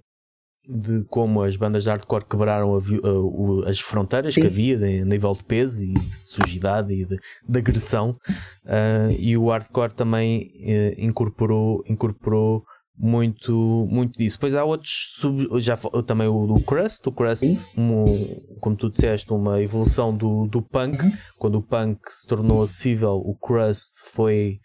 de 0.70 1.04
como 1.06 1.44
as 1.44 1.56
bandas 1.56 1.84
de 1.84 1.90
hardcore 1.90 2.26
quebraram 2.26 2.76
a, 2.76 2.78
a, 2.78 3.70
as 3.70 3.80
fronteiras 3.80 4.34
Sim. 4.34 4.42
que 4.42 4.48
havia 4.48 4.76
a 4.78 5.06
nível 5.06 5.34
de 5.34 5.44
peso 5.44 5.84
e 5.84 5.94
de 5.94 6.20
sujidade 6.20 6.94
e 6.94 7.06
de, 7.06 7.18
de 7.48 7.60
agressão, 7.60 8.18
uh, 8.66 9.12
e 9.18 9.38
o 9.38 9.50
hardcore 9.50 9.94
também 9.94 10.52
uh, 10.56 11.02
incorporou, 11.02 11.84
incorporou 11.88 12.64
muito, 12.98 13.88
muito 13.90 14.18
disso. 14.18 14.38
Depois 14.38 14.56
há 14.56 14.64
outros 14.64 15.14
sub, 15.16 15.60
já 15.60 15.78
também 16.06 16.28
o 16.28 16.48
do 16.48 16.60
Crust, 16.62 17.08
o 17.08 17.12
Crust, 17.12 17.46
um, 17.78 18.06
como 18.60 18.76
tu 18.76 18.90
disseste, 18.90 19.32
uma 19.32 19.62
evolução 19.62 20.16
do, 20.16 20.48
do 20.48 20.62
punk. 20.62 21.04
Uhum. 21.04 21.12
Quando 21.38 21.56
o 21.60 21.62
punk 21.62 22.00
se 22.08 22.26
tornou 22.26 22.64
acessível, 22.64 23.22
o 23.24 23.36
Crust 23.36 24.12
foi 24.14 24.60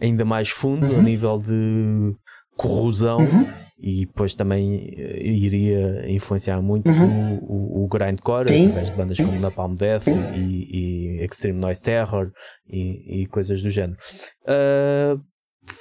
ainda 0.00 0.24
mais 0.24 0.50
fundo 0.50 0.86
uhum. 0.86 1.00
a 1.00 1.02
nível 1.02 1.38
de 1.38 2.14
corrosão 2.56 3.18
uhum. 3.18 3.46
e 3.78 4.06
depois 4.06 4.34
também 4.34 4.76
uh, 4.76 5.22
iria 5.22 6.10
influenciar 6.10 6.60
muito 6.62 6.88
uhum. 6.88 7.38
o, 7.38 7.80
o, 7.80 7.84
o 7.84 7.88
grindcore 7.88 8.48
Sim. 8.48 8.66
através 8.66 8.90
de 8.90 8.96
bandas 8.96 9.16
como 9.16 9.40
Napalm 9.40 9.74
Death 9.74 10.06
e, 10.36 11.18
e, 11.20 11.24
Extreme 11.24 11.58
Noise 11.58 11.82
Terror 11.82 12.30
e, 12.68 13.22
e 13.22 13.26
coisas 13.26 13.62
do 13.62 13.70
género. 13.70 13.98
Uh, 14.44 15.20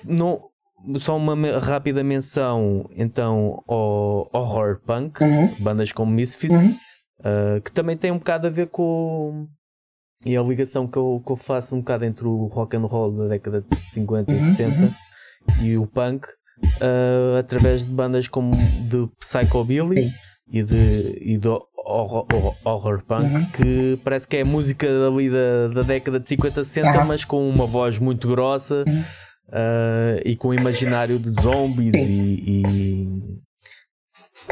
não, 0.08 0.51
só 0.98 1.18
uma 1.18 1.36
rápida 1.60 2.04
menção 2.04 2.90
então 2.96 3.64
ao 3.68 4.30
horror 4.34 4.80
punk, 4.86 5.24
uhum. 5.24 5.54
bandas 5.60 5.92
como 5.92 6.12
Misfits, 6.12 6.72
uhum. 6.72 7.58
uh, 7.58 7.62
que 7.62 7.72
também 7.72 7.98
tem 7.98 8.12
um 8.12 8.18
bocado 8.18 8.48
a 8.48 8.50
ver 8.50 8.68
com 8.68 9.48
e 10.26 10.38
a 10.38 10.42
ligação 10.42 10.88
que 10.88 10.98
eu, 10.98 11.22
que 11.26 11.32
eu 11.32 11.36
faço 11.36 11.76
um 11.76 11.80
bocado 11.80 12.06
entre 12.06 12.28
o 12.28 12.46
rock 12.46 12.78
and 12.78 12.86
roll 12.86 13.12
da 13.12 13.28
década 13.28 13.62
de 13.62 13.76
50 13.76 14.32
uhum. 14.32 14.38
e 14.38 14.42
60 14.42 14.80
uhum. 14.80 14.92
e 15.64 15.78
o 15.78 15.88
punk 15.88 16.28
uh, 16.28 17.38
através 17.40 17.86
de 17.86 17.92
bandas 17.92 18.28
como 18.28 18.56
de 18.56 19.10
Psychobilly 19.20 20.10
e 20.52 20.64
de, 20.64 21.18
e 21.22 21.38
do 21.38 21.60
horror, 21.76 22.28
horror 22.64 23.04
punk 23.06 23.34
uhum. 23.34 23.46
que 23.52 24.00
parece 24.04 24.28
que 24.28 24.38
é 24.38 24.44
música 24.44 24.88
ali 25.08 25.30
da, 25.30 25.68
da 25.70 25.82
década 25.82 26.20
de 26.20 26.28
50 26.28 26.64
60 26.64 27.06
mas 27.06 27.26
com 27.26 27.50
uma 27.50 27.66
voz 27.66 27.98
muito 27.98 28.28
grossa 28.28 28.86
uh, 29.52 30.22
e 30.26 30.36
com 30.36 30.50
o 30.50 30.54
imaginário 30.54 31.20
de 31.20 31.30
zombies 31.42 31.94
e, 32.08 32.64
e, 32.64 33.42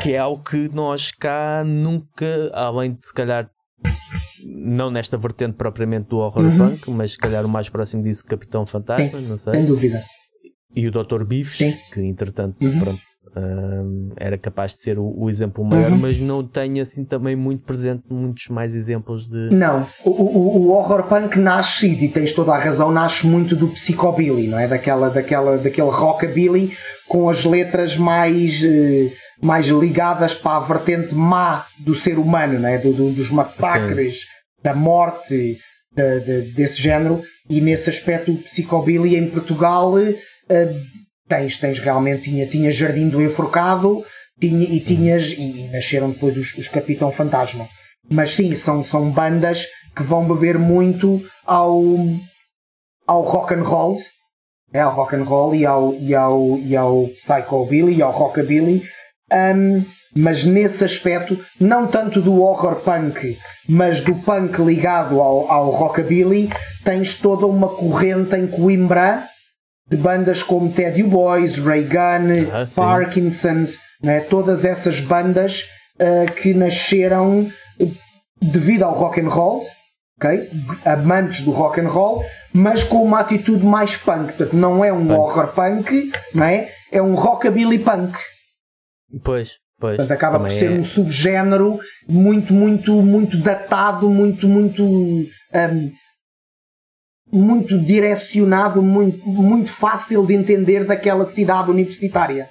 que 0.01 0.13
é 0.13 0.17
algo 0.17 0.43
que 0.43 0.69
nós 0.69 1.11
cá 1.11 1.63
nunca, 1.65 2.51
além 2.53 2.93
de 2.93 3.05
se 3.05 3.13
calhar 3.13 3.49
não 4.43 4.91
nesta 4.91 5.17
vertente 5.17 5.55
propriamente 5.55 6.09
do 6.09 6.17
horror 6.17 6.43
uhum. 6.43 6.57
punk, 6.57 6.89
mas 6.91 7.11
se 7.13 7.17
calhar 7.17 7.45
o 7.45 7.49
mais 7.49 7.69
próximo 7.69 8.03
disso 8.03 8.25
Capitão 8.25 8.65
Fantasma, 8.65 9.19
Sim, 9.19 9.27
não 9.27 9.37
sei. 9.37 9.53
Sem 9.53 9.65
dúvida. 9.65 10.03
E 10.75 10.87
o 10.87 10.91
Dr. 10.91 11.23
Biffs, 11.23 11.57
que 11.91 12.01
entretanto, 12.01 12.63
uhum. 12.63 12.79
pronto, 12.79 13.01
um, 13.35 14.11
era 14.17 14.37
capaz 14.37 14.73
de 14.73 14.81
ser 14.81 14.97
o, 14.97 15.13
o 15.15 15.29
exemplo 15.29 15.63
maior, 15.63 15.91
uhum. 15.91 15.97
mas 15.97 16.19
não 16.19 16.43
tenho 16.43 16.81
assim 16.81 17.05
também 17.05 17.35
muito 17.35 17.63
presente 17.63 18.03
muitos 18.09 18.47
mais 18.47 18.73
exemplos 18.73 19.27
de. 19.27 19.55
Não, 19.55 19.85
o, 20.03 20.09
o, 20.09 20.67
o 20.67 20.71
horror 20.71 21.03
punk 21.03 21.37
nasce, 21.37 21.87
e 21.87 22.09
tens 22.09 22.33
toda 22.33 22.53
a 22.53 22.57
razão, 22.57 22.91
nasce 22.91 23.27
muito 23.27 23.55
do 23.55 23.67
psychobilly, 23.67 24.47
não 24.47 24.59
é? 24.59 24.67
Daquela, 24.67 25.09
daquela, 25.09 25.57
daquele 25.57 25.89
rockabilly 25.89 26.71
com 27.07 27.29
as 27.29 27.43
letras 27.43 27.97
mais. 27.97 28.63
Eh, 28.63 29.11
mais 29.41 29.67
ligadas 29.67 30.35
para 30.35 30.57
a 30.57 30.59
vertente 30.59 31.15
má 31.15 31.65
do 31.79 31.95
ser 31.95 32.19
humano, 32.19 32.59
não 32.59 32.67
é? 32.67 32.77
Do, 32.77 32.91
do, 32.91 33.11
dos 33.11 33.31
massacres, 33.31 34.15
Sim. 34.19 34.27
da 34.61 34.73
morte, 34.73 35.57
de, 35.95 36.19
de, 36.19 36.41
desse 36.51 36.81
género, 36.81 37.21
e 37.49 37.61
nesse 37.61 37.89
aspecto 37.89 38.31
o 38.31 38.37
psychobilly 38.37 39.15
em 39.15 39.29
Portugal 39.29 39.93
uh, 39.93 40.09
tens, 41.29 41.57
tens 41.57 41.79
realmente, 41.79 42.23
tinha, 42.23 42.47
tinha 42.47 42.71
Jardim 42.71 43.07
do 43.07 43.21
Enforcado 43.21 44.03
tinha, 44.39 44.63
e 44.63 44.79
tinhas, 44.79 45.27
e 45.27 45.69
nasceram 45.71 46.11
depois 46.11 46.37
os, 46.37 46.57
os 46.57 46.67
Capitão 46.67 47.11
Fantasma. 47.11 47.67
Mas 48.09 48.31
sim, 48.31 48.55
são, 48.55 48.83
são 48.83 49.11
bandas 49.11 49.65
que 49.95 50.03
vão 50.03 50.25
beber 50.25 50.57
muito 50.57 51.21
ao, 51.45 51.83
ao 53.05 53.21
rock 53.21 53.53
and 53.53 53.63
roll, 53.63 54.01
é, 54.73 54.79
ao 54.79 54.93
rock 54.93 55.15
and 55.15 55.23
roll 55.23 55.53
e 55.53 55.65
ao, 55.65 55.93
e 55.95 56.15
ao, 56.15 56.57
e 56.57 56.75
ao 56.75 57.07
psychobilly 57.07 57.95
e 57.95 58.01
ao 58.01 58.11
rockabilly, 58.11 58.83
um, 59.31 59.83
mas 60.15 60.43
nesse 60.43 60.83
aspecto, 60.83 61.37
não 61.59 61.85
tanto 61.85 62.19
do 62.21 62.41
horror 62.41 62.77
punk, 62.77 63.37
mas 63.67 64.01
do 64.01 64.15
punk 64.15 64.59
ligado 64.59 65.21
ao, 65.21 65.51
ao 65.51 65.69
rockabilly, 65.69 66.49
tens 66.83 67.15
toda 67.15 67.45
uma 67.45 67.67
corrente 67.67 68.35
em 68.35 68.47
Coimbra 68.47 69.23
de 69.89 69.97
bandas 69.97 70.43
como 70.43 70.71
Teddy 70.71 71.03
Boys, 71.03 71.57
Ray 71.57 71.83
Gun, 71.83 72.47
ah, 72.53 72.65
Parkinson's, 72.75 73.77
né? 74.03 74.21
todas 74.21 74.63
essas 74.63 74.99
bandas 74.99 75.63
uh, 75.99 76.31
que 76.33 76.53
nasceram 76.53 77.49
devido 78.41 78.83
ao 78.83 78.93
rock 78.93 79.19
and 79.19 79.29
roll, 79.29 79.65
okay? 80.17 80.49
amantes 80.85 81.41
do 81.41 81.51
rock 81.51 81.79
and 81.79 81.87
roll, 81.87 82.23
mas 82.53 82.83
com 82.83 83.03
uma 83.03 83.19
atitude 83.19 83.65
mais 83.65 83.95
punk. 83.95 84.33
Portanto, 84.33 84.55
não 84.55 84.83
é 84.83 84.93
um 84.93 85.07
punk. 85.07 85.19
horror 85.19 85.47
punk, 85.53 86.11
não 86.33 86.45
é? 86.45 86.69
é 86.91 87.01
um 87.01 87.15
rockabilly 87.15 87.79
punk. 87.79 88.17
Pois, 89.23 89.57
pois. 89.79 89.97
Portanto, 89.97 90.11
acaba 90.11 90.39
por 90.39 90.49
ser 90.49 90.71
é... 90.71 90.75
um 90.75 90.85
subgénero 90.85 91.79
muito, 92.07 92.53
muito, 92.53 92.91
muito 92.93 93.37
datado, 93.37 94.09
muito, 94.09 94.47
muito. 94.47 94.83
Um, 94.83 95.91
muito 97.31 97.77
direcionado, 97.77 98.81
muito, 98.81 99.25
muito 99.27 99.71
fácil 99.71 100.25
de 100.25 100.33
entender 100.33 100.85
daquela 100.85 101.25
cidade 101.25 101.69
universitária. 101.69 102.49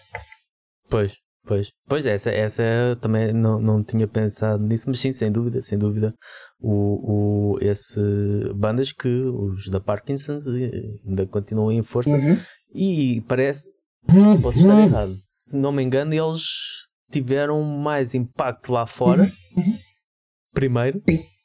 Pois, 0.88 1.14
pois, 1.44 1.70
pois 1.86 2.06
essa, 2.06 2.30
essa 2.30 2.62
também 3.00 3.32
não, 3.32 3.60
não 3.60 3.82
tinha 3.82 4.06
pensado 4.06 4.64
nisso, 4.64 4.84
mas 4.88 5.00
sim, 5.00 5.12
sem 5.12 5.30
dúvida, 5.30 5.60
sem 5.60 5.78
dúvida, 5.78 6.14
o, 6.60 7.54
o, 7.54 7.58
esse 7.60 8.00
bandas 8.54 8.92
que 8.92 9.08
os 9.08 9.68
da 9.68 9.80
Parkinson's 9.80 10.46
ainda 10.46 11.26
continuam 11.26 11.72
em 11.72 11.82
força 11.82 12.10
uhum. 12.10 12.36
e 12.74 13.22
parece, 13.28 13.70
posso 14.40 14.58
estar 14.58 14.80
errado, 14.80 15.16
se 15.26 15.56
não 15.56 15.72
me 15.72 15.82
engano, 15.82 16.14
eles 16.14 16.42
tiveram 17.10 17.62
mais 17.62 18.14
impacto 18.14 18.72
lá 18.72 18.86
fora, 18.86 19.22
uhum. 19.56 19.62
uhum. 19.62 19.74
primeiro. 20.52 21.02
Sim 21.08 21.37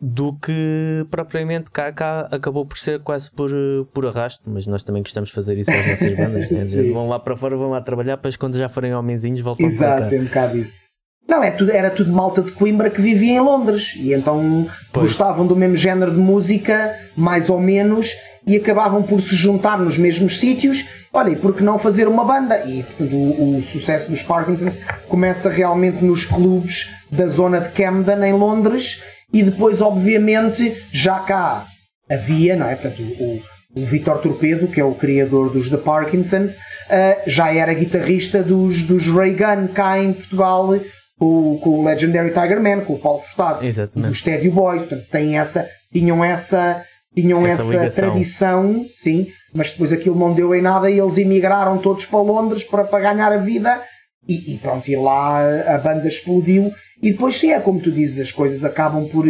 do 0.00 0.34
que 0.34 1.06
propriamente 1.10 1.70
cá, 1.70 1.90
cá 1.90 2.28
acabou 2.30 2.66
por 2.66 2.76
ser 2.76 3.00
quase 3.00 3.30
por, 3.30 3.50
por 3.92 4.06
arrasto, 4.06 4.42
mas 4.46 4.66
nós 4.66 4.82
também 4.82 5.02
gostamos 5.02 5.30
de 5.30 5.34
fazer 5.34 5.56
isso 5.56 5.70
às 5.72 5.86
nossas 5.86 6.16
bandas. 6.16 6.50
Né? 6.50 6.64
Vão 6.92 7.08
lá 7.08 7.18
para 7.18 7.36
fora, 7.36 7.56
vão 7.56 7.70
lá 7.70 7.80
trabalhar, 7.80 8.16
depois 8.16 8.36
quando 8.36 8.56
já 8.56 8.68
forem 8.68 8.94
homenzinhos 8.94 9.40
voltam 9.40 9.66
Exato, 9.66 10.02
para 10.02 10.10
cá. 10.10 10.16
é 10.16 10.20
um 10.20 10.24
bocado 10.24 10.58
isso. 10.58 10.86
Não, 11.28 11.42
é 11.42 11.50
tudo, 11.50 11.72
era 11.72 11.90
tudo 11.90 12.12
malta 12.12 12.40
de 12.40 12.52
Coimbra 12.52 12.88
que 12.88 13.00
vivia 13.00 13.32
em 13.32 13.40
Londres 13.40 13.94
e 13.96 14.12
então 14.12 14.68
pois. 14.92 15.08
gostavam 15.08 15.46
do 15.46 15.56
mesmo 15.56 15.76
género 15.76 16.12
de 16.12 16.18
música, 16.18 16.94
mais 17.16 17.50
ou 17.50 17.58
menos, 17.58 18.10
e 18.46 18.56
acabavam 18.56 19.02
por 19.02 19.20
se 19.20 19.34
juntar 19.34 19.78
nos 19.78 19.98
mesmos 19.98 20.38
sítios. 20.38 20.84
Olha, 21.12 21.30
e 21.30 21.36
por 21.36 21.54
que 21.54 21.64
não 21.64 21.78
fazer 21.78 22.06
uma 22.06 22.24
banda? 22.24 22.58
E 22.64 22.84
o, 23.00 23.58
o 23.58 23.62
sucesso 23.72 24.10
dos 24.10 24.22
Parkinsons 24.22 24.74
começa 25.08 25.48
realmente 25.48 26.04
nos 26.04 26.26
clubes 26.26 26.90
da 27.10 27.26
zona 27.26 27.60
de 27.60 27.72
Camden, 27.72 28.22
em 28.22 28.32
Londres, 28.32 29.02
e 29.36 29.42
depois, 29.42 29.82
obviamente, 29.82 30.74
já 30.90 31.18
cá 31.18 31.66
havia, 32.08 32.56
não 32.56 32.66
é? 32.66 32.74
Portanto, 32.74 33.02
o, 33.02 33.42
o 33.76 33.84
Vitor 33.84 34.18
Torpedo, 34.22 34.66
que 34.66 34.80
é 34.80 34.84
o 34.84 34.94
criador 34.94 35.52
dos 35.52 35.68
The 35.68 35.76
Parkinsons, 35.76 36.52
uh, 36.52 36.56
já 37.26 37.52
era 37.52 37.74
guitarrista 37.74 38.42
dos, 38.42 38.82
dos 38.84 39.06
Ray 39.06 39.34
Gun 39.34 39.68
cá 39.74 39.98
em 40.02 40.14
Portugal, 40.14 40.74
com, 41.18 41.58
com 41.62 41.70
o 41.70 41.84
Legendary 41.84 42.30
Tiger 42.30 42.62
Man, 42.62 42.80
com 42.80 42.94
o 42.94 42.98
Paulo 42.98 43.20
Furtado, 43.20 43.62
Exatamente. 43.62 44.08
dos 44.08 44.22
Teddy 44.22 44.48
Boys, 44.48 44.82
portanto, 44.82 45.06
têm 45.10 45.38
essa, 45.38 45.68
tinham 45.92 46.24
essa, 46.24 46.82
tinham 47.14 47.46
essa, 47.46 47.76
essa 47.76 48.02
tradição, 48.02 48.86
sim, 48.96 49.26
mas 49.54 49.70
depois 49.70 49.92
aquilo 49.92 50.18
não 50.18 50.32
deu 50.32 50.54
em 50.54 50.62
nada 50.62 50.90
e 50.90 50.98
eles 50.98 51.18
emigraram 51.18 51.76
todos 51.76 52.06
para 52.06 52.20
Londres 52.20 52.64
para, 52.64 52.84
para 52.84 53.12
ganhar 53.12 53.30
a 53.30 53.38
vida 53.38 53.82
e, 54.26 54.54
e 54.54 54.58
pronto, 54.58 54.90
e 54.90 54.96
lá 54.96 55.42
a 55.74 55.76
banda 55.76 56.08
explodiu 56.08 56.72
e 57.02 57.12
depois, 57.12 57.36
sim, 57.36 57.52
é 57.52 57.60
como 57.60 57.80
tu 57.80 57.90
dizes, 57.90 58.20
as 58.20 58.32
coisas 58.32 58.64
acabam 58.64 59.08
por, 59.08 59.26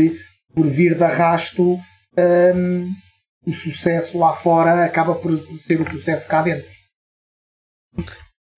por 0.55 0.67
vir 0.67 0.97
de 0.97 1.05
arrasto. 1.05 1.79
Um, 2.19 2.89
o 3.47 3.53
sucesso 3.53 4.19
lá 4.19 4.33
fora 4.33 4.85
acaba 4.85 5.15
por 5.15 5.39
ser 5.67 5.81
o 5.81 5.91
sucesso 5.91 6.27
cá 6.29 6.43
dentro. 6.43 6.69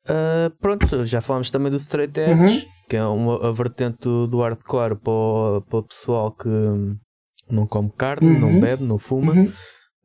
Uh, 0.06 0.50
pronto, 0.60 1.04
já 1.04 1.20
falámos 1.20 1.50
também 1.50 1.70
do 1.70 1.76
straight 1.76 2.18
edge, 2.18 2.40
uhum. 2.40 2.62
que 2.88 2.96
é 2.96 3.04
uma 3.04 3.48
a 3.48 3.52
vertente 3.52 4.04
do 4.04 4.40
hardcore 4.40 4.96
para 4.96 5.12
o, 5.12 5.62
para 5.68 5.78
o 5.78 5.82
pessoal 5.82 6.32
que 6.32 6.48
não 7.50 7.66
come 7.66 7.90
carne, 7.90 8.28
uhum. 8.28 8.40
não 8.40 8.60
bebe, 8.60 8.84
não 8.84 8.98
fuma. 8.98 9.32
Uhum. 9.32 9.52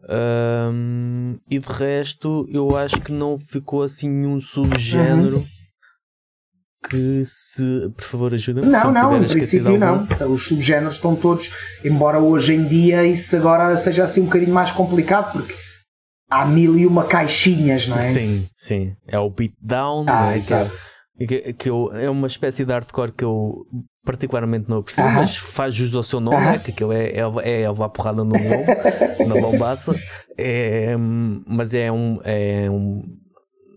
Um, 0.10 1.40
e 1.50 1.58
de 1.58 1.68
resto, 1.70 2.46
eu 2.50 2.76
acho 2.76 3.00
que 3.00 3.12
não 3.14 3.40
ficou 3.40 3.84
assim 3.84 4.10
nenhum 4.10 4.38
subgénero 4.42 5.38
uhum 5.38 5.63
que 6.94 7.24
se, 7.26 7.90
por 7.98 8.04
favor, 8.04 8.34
ajuda-me 8.36 8.68
não, 8.68 8.80
se 8.80 8.88
não, 8.88 9.18
em 9.18 9.28
princípio 9.28 9.78
não. 9.80 10.08
Os 10.32 10.46
subgéneros 10.46 10.96
estão 10.96 11.16
todos, 11.16 11.52
embora 11.84 12.20
hoje 12.20 12.54
em 12.54 12.66
dia 12.66 13.04
isso 13.04 13.36
agora 13.36 13.76
seja 13.78 14.04
assim 14.04 14.22
um 14.22 14.26
bocadinho 14.26 14.54
mais 14.54 14.70
complicado, 14.70 15.32
porque 15.32 15.56
há 16.30 16.46
mil 16.46 16.78
e 16.78 16.86
uma 16.86 17.06
caixinhas, 17.06 17.88
não 17.88 17.98
é? 17.98 18.04
Sim, 18.04 18.48
sim. 18.56 18.96
É 19.08 19.18
o 19.18 19.30
beatdown, 19.30 20.06
ah, 20.08 20.38
é? 20.38 20.40
que, 21.26 21.36
é, 21.36 21.54
que, 21.54 21.70
eu, 21.70 21.92
é 21.94 22.10
uma 22.10 22.28
espécie 22.28 22.64
de 22.64 22.72
hardcore 22.72 23.12
que 23.12 23.24
eu 23.24 23.66
particularmente 24.06 24.70
não 24.70 24.78
aprecio, 24.78 25.06
mas 25.06 25.36
faz 25.36 25.74
jus 25.74 25.96
ao 25.96 26.04
seu 26.04 26.20
nome, 26.20 26.38
né? 26.38 26.60
que 26.60 26.72
aquilo 26.72 26.92
é, 26.92 27.12
é, 27.12 27.62
é 27.62 27.70
levar 27.70 27.90
porrada 27.90 28.24
no 28.24 28.36
lobo, 28.36 28.66
na 29.28 29.42
bombaça, 29.42 29.96
é, 30.38 30.96
mas 31.48 31.74
é 31.74 31.92
um, 31.92 32.20
é 32.24 32.70
um 32.70 33.02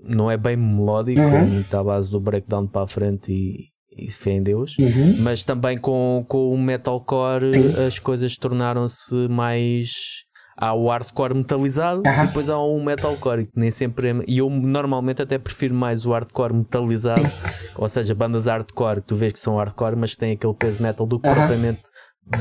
não 0.08 0.30
é 0.30 0.36
bem 0.36 0.56
melódico, 0.56 1.20
uhum. 1.20 1.36
é 1.36 1.42
muito 1.42 1.74
à 1.76 1.82
base 1.82 2.10
do 2.10 2.20
breakdown 2.20 2.66
para 2.66 2.82
a 2.82 2.86
frente 2.86 3.32
e, 3.32 3.70
e 3.96 4.10
fé 4.10 4.32
em 4.32 4.42
Deus, 4.42 4.76
uhum. 4.78 5.16
mas 5.20 5.44
também 5.44 5.78
com, 5.78 6.24
com 6.28 6.52
o 6.52 6.58
metalcore 6.58 7.52
Sim. 7.52 7.86
as 7.86 7.98
coisas 7.98 8.36
tornaram-se 8.36 9.14
mais 9.28 10.26
há 10.56 10.72
o 10.72 10.88
hardcore 10.88 11.34
metalizado 11.34 12.00
uh 12.00 12.04
-huh. 12.04 12.24
e 12.24 12.26
depois 12.28 12.48
há 12.48 12.58
um 12.58 12.82
metalcore. 12.82 13.44
Que 13.44 13.52
nem 13.54 13.70
sempre 13.70 14.08
é, 14.08 14.24
e 14.26 14.38
eu 14.38 14.48
normalmente 14.48 15.20
até 15.20 15.38
prefiro 15.38 15.74
mais 15.74 16.06
o 16.06 16.12
hardcore 16.12 16.54
metalizado, 16.54 17.30
ou 17.76 17.88
seja, 17.88 18.14
bandas 18.14 18.46
hardcore 18.46 19.02
que 19.02 19.08
tu 19.08 19.16
vês 19.16 19.32
que 19.34 19.38
são 19.38 19.56
hardcore, 19.56 19.96
mas 19.96 20.16
têm 20.16 20.32
aquele 20.32 20.54
peso 20.54 20.82
metal 20.82 21.06
do 21.06 21.18
que 21.18 21.28
propriamente 21.28 21.82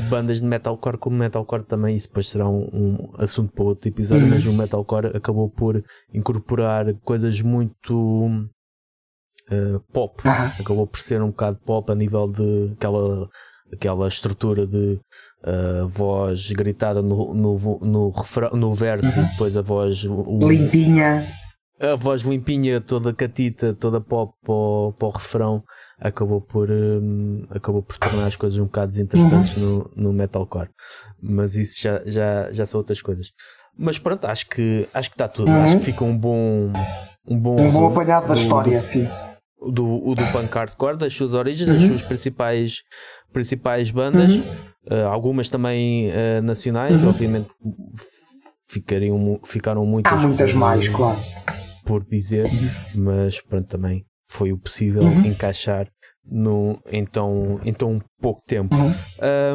bandas 0.08 0.40
de 0.40 0.46
metalcore 0.46 0.98
como 0.98 1.16
metalcore 1.16 1.64
também, 1.64 1.94
isso 1.94 2.08
depois 2.08 2.28
será 2.28 2.48
um, 2.48 2.68
um 2.72 3.12
assunto 3.18 3.52
para 3.52 3.64
outro 3.64 3.88
episódio, 3.88 4.24
uhum. 4.24 4.30
mas 4.30 4.46
o 4.46 4.52
metalcore 4.52 5.16
acabou 5.16 5.48
por 5.48 5.82
incorporar 6.12 6.92
coisas 7.04 7.40
muito 7.40 8.26
uh, 9.50 9.80
pop, 9.92 10.26
uhum. 10.26 10.32
acabou 10.60 10.86
por 10.86 10.98
ser 10.98 11.22
um 11.22 11.28
bocado 11.28 11.58
pop 11.64 11.90
a 11.92 11.94
nível 11.94 12.26
de 12.26 12.72
aquela, 12.72 13.28
aquela 13.72 14.08
estrutura 14.08 14.66
de 14.66 14.98
uh, 15.44 15.86
voz 15.86 16.50
gritada 16.50 17.00
no, 17.00 17.32
no, 17.32 17.78
no, 17.80 18.12
no 18.54 18.74
verso 18.74 19.18
uhum. 19.18 19.24
e 19.24 19.28
depois 19.30 19.56
a 19.56 19.62
voz 19.62 20.04
o, 20.04 20.38
limpinha 20.48 21.24
a 21.80 21.94
voz 21.94 22.22
limpinha, 22.22 22.80
toda 22.80 23.12
catita, 23.12 23.74
toda 23.74 24.00
pop 24.00 24.34
para 24.42 24.54
o, 24.54 24.94
para 24.98 25.08
o 25.08 25.10
refrão, 25.10 25.62
acabou 26.00 26.40
por, 26.40 26.70
um, 26.70 27.46
acabou 27.50 27.82
por 27.82 27.96
tornar 27.96 28.26
as 28.26 28.36
coisas 28.36 28.58
um 28.58 28.64
bocado 28.64 28.88
desinteressantes 28.88 29.56
uhum. 29.56 29.90
no, 29.96 30.08
no 30.08 30.12
metalcore. 30.12 30.68
Mas 31.20 31.54
isso 31.54 31.80
já, 31.80 32.02
já, 32.04 32.52
já 32.52 32.66
são 32.66 32.78
outras 32.78 33.00
coisas. 33.00 33.32
Mas 33.78 33.98
pronto, 33.98 34.26
acho 34.26 34.48
que, 34.48 34.88
acho 34.92 35.10
que 35.10 35.14
está 35.14 35.28
tudo. 35.28 35.50
Uhum. 35.50 35.64
Acho 35.64 35.78
que 35.78 35.84
fica 35.84 36.04
um 36.04 36.16
bom, 36.16 36.72
um 37.26 37.38
bom, 37.38 37.56
um 37.60 37.70
bom 37.70 37.86
apanhado 37.88 38.28
da 38.28 38.34
história, 38.34 38.80
do, 38.80 38.84
sim. 38.84 39.08
Do, 39.58 39.70
do, 39.70 40.14
do 40.14 40.32
punk 40.32 40.52
hardcore, 40.52 40.96
das 40.96 41.14
suas 41.14 41.34
origens, 41.34 41.68
uhum. 41.68 41.74
das 41.74 41.84
suas 41.84 42.02
principais, 42.02 42.82
principais 43.32 43.90
bandas, 43.90 44.36
uh, 44.36 45.06
algumas 45.10 45.48
também 45.48 46.10
uh, 46.10 46.42
nacionais, 46.42 47.02
uhum. 47.02 47.08
obviamente 47.08 47.48
ficariam, 48.70 49.40
ficaram 49.44 49.84
muitas. 49.86 50.12
Há 50.12 50.28
muitas 50.28 50.52
mais, 50.52 50.88
claro 50.88 51.18
por 51.86 52.04
dizer, 52.04 52.48
mas 52.96 53.40
pronto, 53.40 53.68
também 53.68 54.04
foi 54.28 54.52
o 54.52 54.58
possível 54.58 55.02
uhum. 55.02 55.26
encaixar 55.26 55.88
no, 56.30 56.80
então, 56.90 57.60
então 57.64 57.92
um 57.92 58.00
pouco 58.20 58.42
tempo. 58.46 58.74
Uhum. 58.74 58.92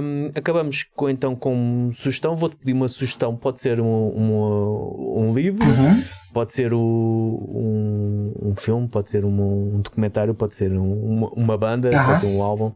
Um, 0.02 0.30
acabamos 0.34 0.86
com, 0.96 1.10
então 1.10 1.36
com 1.36 1.90
sugestão. 1.92 2.36
Vou-te 2.36 2.56
pedir 2.56 2.74
uma 2.74 2.88
sugestão. 2.88 3.36
Pode 3.36 3.60
ser 3.60 3.80
um, 3.80 3.86
um, 3.86 5.28
um 5.28 5.34
livro, 5.34 5.66
uhum. 5.66 6.04
pode 6.34 6.54
ser 6.54 6.74
o, 6.74 6.80
um, 6.80 8.50
um 8.50 8.56
filme, 8.56 8.88
pode 8.88 9.10
ser 9.10 9.26
um, 9.26 9.76
um 9.76 9.82
documentário, 9.82 10.34
pode 10.34 10.56
ser 10.56 10.72
uma, 10.72 11.30
uma 11.30 11.58
banda, 11.58 11.90
uhum. 11.90 12.06
pode 12.06 12.22
ser 12.22 12.28
um 12.28 12.42
álbum. 12.42 12.72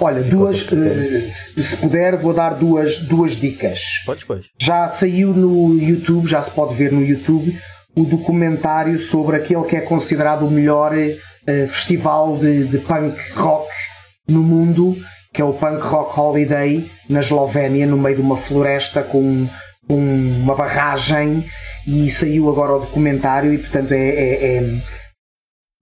Olha, 0.00 0.22
duas, 0.22 0.62
uh, 0.62 1.62
se 1.62 1.76
puder, 1.76 2.16
vou 2.16 2.32
dar 2.32 2.54
duas, 2.54 2.98
duas 3.00 3.36
dicas. 3.36 3.78
Podes, 4.06 4.24
pois. 4.24 4.46
Já 4.58 4.88
saiu 4.88 5.34
no 5.34 5.78
YouTube, 5.78 6.26
já 6.26 6.42
se 6.42 6.50
pode 6.50 6.74
ver 6.74 6.92
no 6.92 7.02
YouTube 7.02 7.54
o 7.96 8.04
documentário 8.04 8.98
sobre 8.98 9.36
aquele 9.36 9.64
que 9.64 9.76
é 9.76 9.80
considerado 9.80 10.46
o 10.46 10.50
melhor 10.50 10.92
uh, 10.92 11.68
festival 11.68 12.36
de, 12.36 12.64
de, 12.64 12.78
punk 12.78 13.16
rock 13.34 13.68
no 14.28 14.42
mundo, 14.42 14.94
que 15.32 15.40
é 15.40 15.44
o 15.44 15.52
Punk 15.52 15.80
Rock 15.80 16.18
Holiday, 16.18 16.84
na 17.08 17.20
Eslovénia, 17.20 17.86
no 17.86 17.96
meio 17.96 18.16
de 18.16 18.22
uma 18.22 18.36
floresta 18.36 19.02
com, 19.02 19.46
com 19.86 19.96
uma 19.96 20.54
barragem. 20.54 21.44
E 21.86 22.10
saiu 22.10 22.48
agora 22.48 22.72
o 22.72 22.80
documentário, 22.80 23.54
e 23.54 23.58
portanto 23.58 23.92
é, 23.92 24.08
é, 24.08 24.56
é 24.56 24.80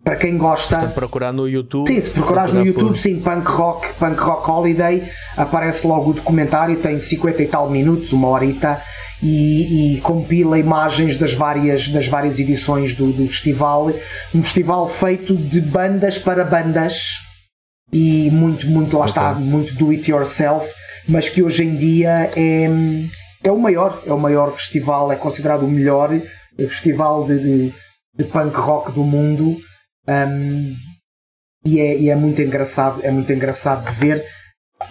para 0.04 0.16
quem 0.16 0.36
gosta. 0.36 0.76
Portanto, 0.76 0.94
procurar 0.94 1.32
no 1.32 1.48
YouTube. 1.48 1.88
Sim, 1.88 2.02
se 2.02 2.10
procurares 2.10 2.52
no 2.52 2.64
YouTube, 2.64 2.90
por... 2.90 2.98
sim, 2.98 3.20
Punk 3.20 3.46
Rock, 3.46 3.94
Punk 3.94 4.18
Rock 4.20 4.50
Holiday, 4.50 5.02
aparece 5.36 5.86
logo 5.86 6.10
o 6.10 6.12
documentário, 6.12 6.76
tem 6.76 7.00
50 7.00 7.42
e 7.42 7.48
tal 7.48 7.70
minutos, 7.70 8.12
uma 8.12 8.28
horita 8.28 8.82
e, 9.22 9.96
e, 9.96 10.00
compila 10.00 10.58
imagens 10.58 11.16
das 11.16 11.32
várias, 11.32 11.88
das 11.88 12.06
várias 12.06 12.38
edições 12.38 12.94
do, 12.94 13.12
do 13.12 13.26
festival. 13.28 13.90
Um 14.34 14.42
festival 14.42 14.88
feito 14.88 15.34
de 15.34 15.60
bandas 15.60 16.18
para 16.18 16.44
bandas 16.44 16.94
e 17.92 18.30
muito, 18.30 18.66
muito, 18.66 18.96
lá 18.98 19.06
okay. 19.06 19.10
está, 19.10 19.34
muito 19.34 19.74
do 19.74 19.90
it 19.90 20.10
yourself, 20.10 20.68
mas 21.08 21.28
que 21.28 21.42
hoje 21.42 21.64
em 21.64 21.76
dia 21.76 22.30
é, 22.36 22.68
é 23.42 23.52
o 23.52 23.58
maior, 23.58 24.02
é 24.06 24.12
o 24.12 24.18
maior 24.18 24.52
festival, 24.52 25.12
é 25.12 25.16
considerado 25.16 25.64
o 25.64 25.70
melhor 25.70 26.10
festival 26.56 27.26
de, 27.26 27.38
de, 27.38 27.74
de 28.16 28.24
punk 28.24 28.56
rock 28.56 28.92
do 28.92 29.04
mundo. 29.04 29.56
Um, 30.06 30.74
e, 31.64 31.80
é, 31.80 31.96
e 31.96 32.10
é 32.10 32.14
muito 32.14 32.42
engraçado, 32.42 33.00
é 33.02 33.10
muito 33.10 33.32
engraçado 33.32 33.90
de 33.90 33.96
ver 33.96 34.24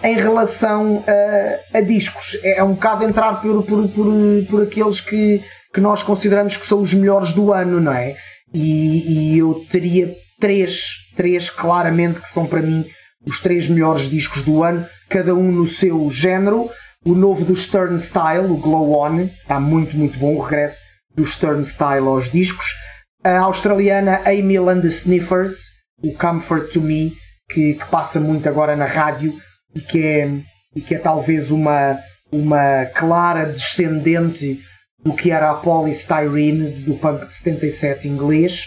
em 0.02 0.16
relação 0.16 1.04
a, 1.06 1.78
a, 1.78 1.80
discos. 1.80 2.38
É 2.42 2.62
um 2.62 2.74
bocado 2.74 3.04
entrar 3.04 3.40
por, 3.40 3.62
por, 3.64 3.88
por, 3.88 4.12
por 4.50 4.62
aqueles 4.62 5.00
que, 5.00 5.42
que 5.72 5.80
nós 5.80 6.02
consideramos 6.02 6.56
que 6.56 6.66
são 6.66 6.82
os 6.82 6.92
melhores 6.92 7.32
do 7.32 7.52
ano, 7.52 7.80
não 7.80 7.92
é? 7.92 8.16
E, 8.52 9.34
e, 9.34 9.38
eu 9.38 9.64
teria 9.70 10.14
três, 10.40 10.84
três 11.16 11.50
claramente 11.50 12.20
que 12.20 12.30
são 12.30 12.46
para 12.46 12.62
mim 12.62 12.84
os 13.26 13.40
três 13.40 13.68
melhores 13.68 14.08
discos 14.08 14.44
do 14.44 14.62
ano, 14.62 14.86
cada 15.08 15.34
um 15.34 15.50
no 15.50 15.68
seu 15.68 16.10
género. 16.10 16.70
O 17.04 17.14
novo 17.14 17.44
do 17.44 17.56
Stern 17.56 18.00
Style, 18.00 18.46
o 18.46 18.56
Glow 18.56 18.92
On, 18.98 19.20
está 19.20 19.60
muito, 19.60 19.96
muito 19.96 20.18
bom. 20.18 20.36
O 20.36 20.40
regresso 20.40 20.76
do 21.14 21.26
Stern 21.26 21.64
Style 21.64 22.06
aos 22.06 22.30
discos. 22.30 22.66
A 23.22 23.38
australiana 23.40 24.20
Amy 24.26 24.58
and 24.58 24.84
Sniffers, 24.84 25.56
o 26.02 26.12
Comfort 26.14 26.72
to 26.72 26.80
Me, 26.80 27.12
que, 27.48 27.74
que 27.74 27.84
passa 27.86 28.20
muito 28.20 28.48
agora 28.48 28.76
na 28.76 28.86
rádio 28.86 29.34
e 29.74 29.80
que 29.80 30.06
é, 30.06 30.30
e 30.74 30.80
que 30.80 30.94
é 30.94 30.98
talvez 30.98 31.50
uma, 31.50 31.98
uma 32.30 32.86
clara 32.86 33.46
descendente 33.46 34.60
do 35.04 35.12
que 35.12 35.30
era 35.30 35.50
a 35.50 35.54
Polystyrene 35.54 36.70
do 36.82 36.94
punk 36.94 37.26
de 37.26 37.34
77 37.34 38.08
inglês. 38.08 38.62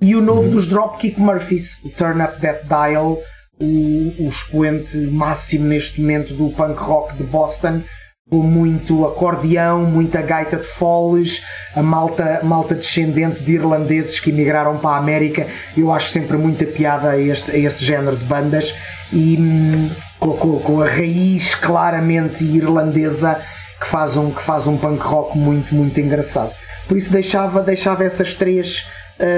E 0.00 0.14
o 0.14 0.22
novo 0.22 0.42
uhum. 0.42 0.50
dos 0.50 0.68
Dropkick 0.68 1.20
Murphys, 1.20 1.76
o 1.84 1.90
Turn 1.90 2.22
Up 2.22 2.40
That 2.40 2.66
Dial, 2.66 3.18
o, 3.58 4.24
o 4.24 4.28
expoente 4.28 4.96
máximo 4.96 5.66
neste 5.66 6.00
momento 6.00 6.34
do 6.34 6.50
punk 6.50 6.78
rock 6.78 7.16
de 7.16 7.24
Boston, 7.24 7.82
com 8.28 8.38
muito 8.38 9.06
acordeão, 9.06 9.84
muita 9.84 10.20
gaita 10.20 10.56
de 10.56 10.66
foles, 10.66 11.42
a 11.74 11.82
malta, 11.82 12.40
malta 12.42 12.74
descendente 12.74 13.40
de 13.42 13.52
irlandeses 13.52 14.18
que 14.18 14.30
emigraram 14.30 14.78
para 14.78 14.96
a 14.96 14.98
América. 14.98 15.46
Eu 15.76 15.92
acho 15.92 16.10
sempre 16.10 16.36
muita 16.36 16.66
piada 16.66 17.10
a, 17.10 17.18
este, 17.18 17.52
a 17.52 17.58
esse 17.58 17.84
género 17.84 18.16
de 18.16 18.24
bandas 18.24 18.74
e 19.12 19.36
hum, 19.38 19.90
com, 20.18 20.60
com, 20.60 20.80
a 20.80 20.88
raiz 20.88 21.54
claramente 21.54 22.42
irlandesa 22.44 23.40
que 23.80 23.86
faz, 23.86 24.16
um, 24.16 24.30
que 24.30 24.42
faz 24.42 24.66
um 24.66 24.76
punk 24.76 25.00
rock 25.02 25.38
muito, 25.38 25.74
muito 25.74 26.00
engraçado. 26.00 26.52
Por 26.88 26.96
isso 26.96 27.10
deixava, 27.10 27.62
deixava 27.62 28.04
essas 28.04 28.34
três 28.34 28.86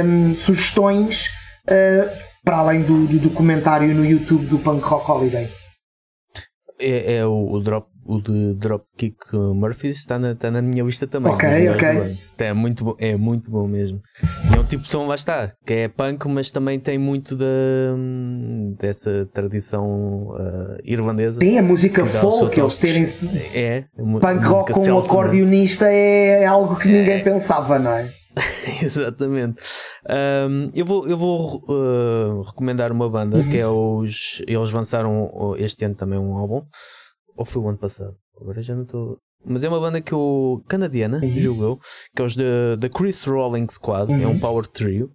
hum, 0.05 0.35
sugestões 0.35 1.27
uh, 1.66 2.11
para 2.45 2.59
além 2.59 2.83
do, 2.83 3.07
do, 3.07 3.19
documentário 3.19 3.95
no 3.95 4.05
YouTube 4.05 4.47
do 4.47 4.59
Punk 4.59 4.83
Rock 4.83 5.11
Holiday. 5.11 5.49
É, 6.81 7.16
é 7.16 7.27
o, 7.27 7.53
o 7.53 7.61
drop 7.61 7.89
o 8.09 8.23
de 8.23 8.55
Dropkick 8.55 9.19
Murphys 9.35 9.99
está 9.99 10.19
na, 10.19 10.33
está 10.33 10.51
na 10.51 10.63
minha 10.63 10.83
lista 10.83 11.07
também. 11.07 11.31
Ok, 11.31 11.69
ok. 11.69 12.19
É 12.39 12.53
muito, 12.55 12.85
bom, 12.85 12.97
é 12.99 13.17
muito 13.17 13.51
bom 13.51 13.69
mesmo. 13.69 14.01
E 14.51 14.57
é 14.57 14.59
um 14.59 14.65
tipo 14.65 14.83
de 14.85 14.89
som, 14.89 15.07
lá 15.07 15.15
está, 15.15 15.53
que 15.67 15.75
é 15.75 15.89
punk, 15.89 16.27
mas 16.27 16.51
também 16.51 16.81
tem 16.81 16.97
muito 16.97 17.37
da, 17.37 17.45
dessa 18.79 19.29
tradição 19.35 20.29
uh, 20.31 20.79
irlandesa. 20.83 21.39
Sim, 21.41 21.59
a 21.59 21.63
música 21.63 22.07
folk, 22.07 22.59
eles 22.59 22.75
terem 22.77 23.07
é, 23.55 23.85
punk 24.21 24.45
rock 24.45 24.73
com 24.73 24.89
um 24.89 24.99
acordeonista 25.01 25.87
é, 25.87 26.45
é 26.45 26.47
algo 26.47 26.77
que 26.77 26.89
ninguém 26.89 27.17
é. 27.17 27.23
pensava, 27.23 27.79
não 27.79 27.93
é? 27.93 28.09
Exatamente. 28.83 29.61
Um, 30.09 30.71
eu 30.75 30.87
vou, 30.87 31.07
eu 31.07 31.17
vou 31.17 31.63
uh, 31.69 32.41
recomendar 32.43 32.91
uma 32.91 33.11
banda 33.11 33.37
uhum. 33.37 33.51
que 33.51 33.59
é 33.59 33.67
os. 33.67 34.43
Eles 34.47 34.73
lançaram 34.73 35.55
este 35.59 35.85
ano 35.85 35.95
também 35.95 36.19
um 36.19 36.39
álbum 36.39 36.63
ou 37.39 37.45
foi 37.45 37.62
o 37.62 37.68
ano 37.68 37.78
passado? 37.78 38.16
Agora 38.39 38.61
já 38.61 38.74
não 38.74 38.82
estou. 38.82 39.18
Mas 39.45 39.62
é 39.62 39.68
uma 39.68 39.78
banda 39.78 40.01
que 40.01 40.12
eu. 40.12 40.62
canadiana, 40.66 41.20
uhum. 41.22 41.39
julgo 41.39 41.62
eu, 41.62 41.78
que 42.14 42.20
é 42.20 42.24
os 42.24 42.34
da 42.34 42.89
Chris 42.93 43.22
Rolling 43.22 43.68
Squad, 43.68 44.11
uhum. 44.11 44.22
é 44.22 44.26
um 44.26 44.32
uhum. 44.32 44.41
power 44.41 44.66
trio, 44.66 45.12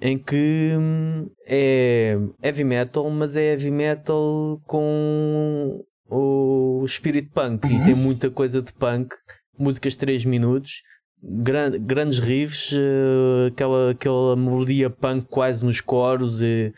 em 0.00 0.18
que 0.18 0.74
hum, 0.78 1.30
é 1.46 2.18
heavy 2.42 2.64
metal, 2.64 3.08
mas 3.08 3.34
é 3.34 3.52
heavy 3.52 3.70
metal 3.70 4.60
com 4.66 5.82
o 6.10 6.84
spirit 6.86 7.30
punk 7.32 7.66
uhum. 7.66 7.80
e 7.80 7.84
tem 7.84 7.94
muita 7.94 8.30
coisa 8.30 8.60
de 8.60 8.72
punk, 8.74 9.14
músicas 9.58 9.94
de 9.94 10.00
3 10.00 10.26
minutos. 10.26 10.82
Gran, 11.26 11.70
grandes 11.80 12.18
riffs, 12.18 12.72
uh, 12.72 13.46
aquela, 13.48 13.92
aquela 13.92 14.36
melodia 14.36 14.90
punk 14.90 15.26
quase 15.30 15.64
nos 15.64 15.80
coros, 15.80 16.42
e 16.42 16.70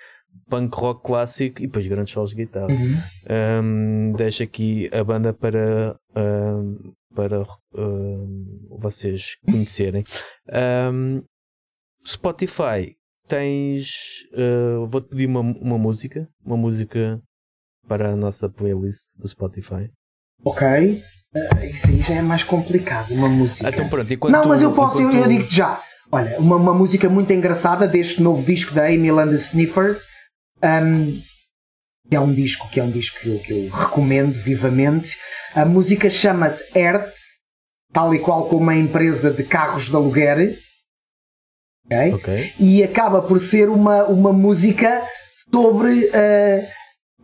punk 0.49 0.75
rock 0.77 1.03
clássico 1.03 1.63
e 1.63 1.67
depois 1.67 1.87
grandes 1.87 2.13
solos 2.13 2.31
de 2.31 2.37
guitarra. 2.37 2.69
Uhum. 2.69 4.11
Um, 4.11 4.13
deixo 4.13 4.43
aqui 4.43 4.89
a 4.93 5.03
banda 5.03 5.33
para, 5.33 5.97
um, 6.17 6.93
para 7.15 7.43
um, 7.75 8.67
vocês 8.79 9.37
conhecerem. 9.45 10.05
Spotify, 12.07 12.97
tens. 13.27 14.23
Uh, 14.33 14.87
Vou-te 14.87 15.09
pedir 15.09 15.27
uma, 15.27 15.41
uma 15.41 15.79
música, 15.79 16.29
uma 16.45 16.57
música 16.57 17.21
para 17.89 18.13
a 18.13 18.17
nossa 18.17 18.49
playlist 18.49 19.17
do 19.19 19.27
Spotify. 19.29 19.91
Ok. 20.45 21.03
Uh, 21.35 21.65
isso 21.65 21.89
aí 21.89 22.03
já 22.03 22.15
é 22.15 22.23
mais 22.23 22.43
complicado, 22.43 23.13
uma 23.13 23.29
música. 23.29 23.69
Então 23.69 23.89
pronto, 23.89 24.31
Não, 24.31 24.47
mas 24.47 24.63
eu 24.63 24.73
posso, 24.73 25.01
eu, 25.01 25.11
eu 25.11 25.29
digo-te 25.29 25.55
já. 25.55 25.81
Olha, 26.11 26.39
uma, 26.39 26.57
uma 26.57 26.75
música 26.75 27.09
muito 27.09 27.33
engraçada 27.33 27.87
deste 27.89 28.23
novo 28.23 28.43
disco 28.43 28.73
da 28.73 28.87
Amy 28.87 29.11
and 29.11 29.31
the 29.31 29.37
Sniffers. 29.37 30.01
Um, 30.63 31.21
que 32.09 32.17
é 32.17 32.21
um 32.21 32.33
disco 32.33 32.69
que 32.71 32.81
é 32.81 32.83
um 32.83 32.91
disco 32.91 33.19
que 33.21 33.29
eu, 33.29 33.39
que 33.41 33.53
eu 33.53 33.71
recomendo 33.71 34.33
vivamente. 34.33 35.17
A 35.55 35.65
música 35.65 36.09
chama-se 36.09 36.79
Earth, 36.79 37.13
tal 37.93 38.15
e 38.15 38.19
qual 38.19 38.47
como 38.47 38.63
uma 38.63 38.77
empresa 38.77 39.31
de 39.31 39.43
carros 39.43 39.87
de 39.87 39.97
aluguer. 39.97 40.57
Okay? 41.87 42.15
okay. 42.15 42.53
E 42.59 42.83
acaba 42.83 43.23
por 43.23 43.41
ser 43.41 43.69
uma, 43.69 44.05
uma 44.05 44.33
música 44.33 45.03
sobre 45.53 46.07
uh, 46.07 46.67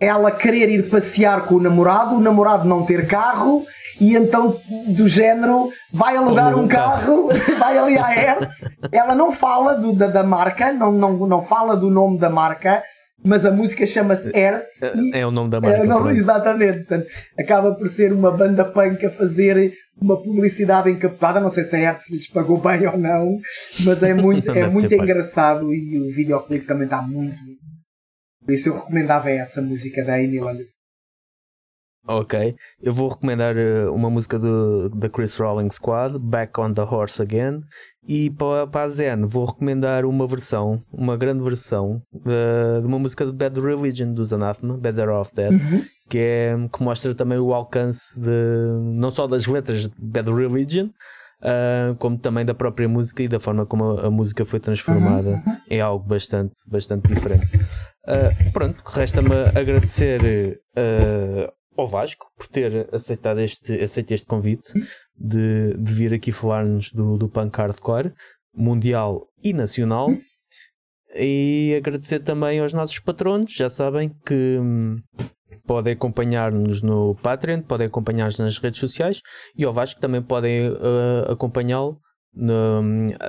ela 0.00 0.30
querer 0.30 0.68
ir 0.68 0.88
passear 0.88 1.46
com 1.46 1.56
o 1.56 1.60
namorado, 1.60 2.16
o 2.16 2.20
namorado 2.20 2.66
não 2.66 2.84
ter 2.84 3.06
carro 3.06 3.64
e 4.00 4.16
então 4.16 4.56
do 4.88 5.08
género 5.08 5.70
vai 5.92 6.16
alugar 6.16 6.56
um, 6.56 6.62
um 6.62 6.68
carro, 6.68 7.28
carro. 7.28 7.58
vai 7.58 7.78
ali 7.78 7.98
à 7.98 8.06
Air. 8.06 8.50
Ela 8.90 9.14
não 9.14 9.32
fala 9.32 9.74
do, 9.74 9.92
da, 9.92 10.08
da 10.08 10.22
marca, 10.22 10.72
não, 10.72 10.90
não, 10.90 11.12
não 11.12 11.42
fala 11.42 11.76
do 11.76 11.90
nome 11.90 12.18
da 12.18 12.30
marca, 12.30 12.82
mas 13.24 13.44
a 13.44 13.50
música 13.50 13.86
chama-se 13.86 14.28
Air. 14.34 14.64
É, 14.80 15.20
é 15.20 15.26
o 15.26 15.30
nome 15.30 15.50
da 15.50 15.60
marca. 15.60 15.78
É, 15.78 15.86
não, 15.86 16.10
exatamente. 16.10 16.78
Portanto, 16.78 17.06
acaba 17.38 17.74
por 17.74 17.90
ser 17.90 18.12
uma 18.12 18.30
banda 18.30 18.64
punk 18.64 19.06
a 19.06 19.10
fazer 19.10 19.74
uma 20.00 20.20
publicidade 20.20 20.90
encapotada. 20.90 21.40
Não 21.40 21.50
sei 21.50 21.64
se 21.64 21.76
a 21.76 21.78
Hertz 21.78 22.10
lhes 22.10 22.28
pagou 22.28 22.58
bem 22.58 22.86
ou 22.86 22.98
não, 22.98 23.38
mas 23.84 24.02
é 24.02 24.14
muito, 24.14 24.50
é 24.50 24.68
muito 24.68 24.92
engraçado 24.92 25.72
e 25.72 25.98
o 25.98 26.14
videoclipe 26.14 26.66
também 26.66 26.84
está 26.84 27.00
muito. 27.00 27.36
Por 28.44 28.52
isso 28.52 28.70
eu 28.70 28.74
recomendava 28.74 29.30
essa 29.30 29.62
música 29.62 30.04
da 30.04 30.14
Amy 30.14 30.40
Landis. 30.40 30.71
Ok, 32.06 32.56
eu 32.82 32.92
vou 32.92 33.08
recomendar 33.08 33.56
eh, 33.56 33.88
uma 33.88 34.10
música 34.10 34.36
do, 34.36 34.88
da 34.88 35.08
Chris 35.08 35.36
Rolling 35.36 35.70
Squad, 35.70 36.18
Back 36.18 36.58
on 36.58 36.74
the 36.74 36.82
Horse 36.82 37.22
Again, 37.22 37.62
e 38.06 38.28
para, 38.30 38.66
para 38.66 38.86
a 38.86 38.88
Zen 38.88 39.24
vou 39.24 39.44
recomendar 39.44 40.04
uma 40.04 40.26
versão, 40.26 40.82
uma 40.92 41.16
grande 41.16 41.44
versão 41.44 42.02
uh, 42.12 42.80
de 42.80 42.86
uma 42.88 42.98
música 42.98 43.24
de 43.24 43.30
Bad 43.30 43.60
Religion 43.60 44.12
dos 44.12 44.32
Anathema, 44.32 44.76
Better 44.76 45.08
Off 45.10 45.32
Dead, 45.32 45.52
uhum. 45.52 45.84
que, 46.10 46.18
é, 46.18 46.56
que 46.72 46.82
mostra 46.82 47.14
também 47.14 47.38
o 47.38 47.54
alcance 47.54 48.20
de 48.20 48.80
não 48.80 49.12
só 49.12 49.28
das 49.28 49.46
letras 49.46 49.88
de 49.88 49.94
Bad 49.96 50.28
Religion, 50.28 50.86
uh, 50.86 51.94
como 52.00 52.18
também 52.18 52.44
da 52.44 52.52
própria 52.52 52.88
música 52.88 53.22
e 53.22 53.28
da 53.28 53.38
forma 53.38 53.64
como 53.64 53.92
a, 53.92 54.06
a 54.08 54.10
música 54.10 54.44
foi 54.44 54.58
transformada 54.58 55.28
uhum. 55.28 55.42
uhum. 55.46 55.56
em 55.70 55.80
algo 55.80 56.04
bastante, 56.04 56.54
bastante 56.66 57.06
diferente. 57.14 57.46
Uh, 58.08 58.50
pronto, 58.52 58.82
resta-me 58.88 59.36
agradecer 59.54 60.60
ao 61.76 61.86
Vasco 61.86 62.26
por 62.36 62.46
ter 62.46 62.88
aceitado 62.92 63.40
este, 63.40 63.72
aceito 63.82 64.12
este 64.12 64.26
convite 64.26 64.72
de, 65.16 65.74
de 65.76 65.92
vir 65.92 66.12
aqui 66.12 66.32
falar-nos 66.32 66.92
do, 66.92 67.16
do 67.16 67.28
punk 67.28 67.56
hardcore 67.56 68.12
mundial 68.54 69.26
e 69.42 69.52
nacional. 69.52 70.08
E 71.14 71.74
agradecer 71.76 72.20
também 72.20 72.58
aos 72.60 72.72
nossos 72.72 72.98
patronos, 72.98 73.52
já 73.52 73.68
sabem 73.68 74.14
que 74.24 74.58
hum, 74.58 74.96
podem 75.66 75.92
acompanhar-nos 75.92 76.80
no 76.80 77.14
Patreon, 77.16 77.62
podem 77.62 77.86
acompanhar-nos 77.86 78.38
nas 78.38 78.58
redes 78.58 78.80
sociais 78.80 79.20
e 79.56 79.64
ao 79.64 79.72
Vasco 79.72 80.00
também 80.00 80.22
podem 80.22 80.70
uh, 80.70 81.30
acompanhá-lo 81.30 81.98
na, 82.34 82.80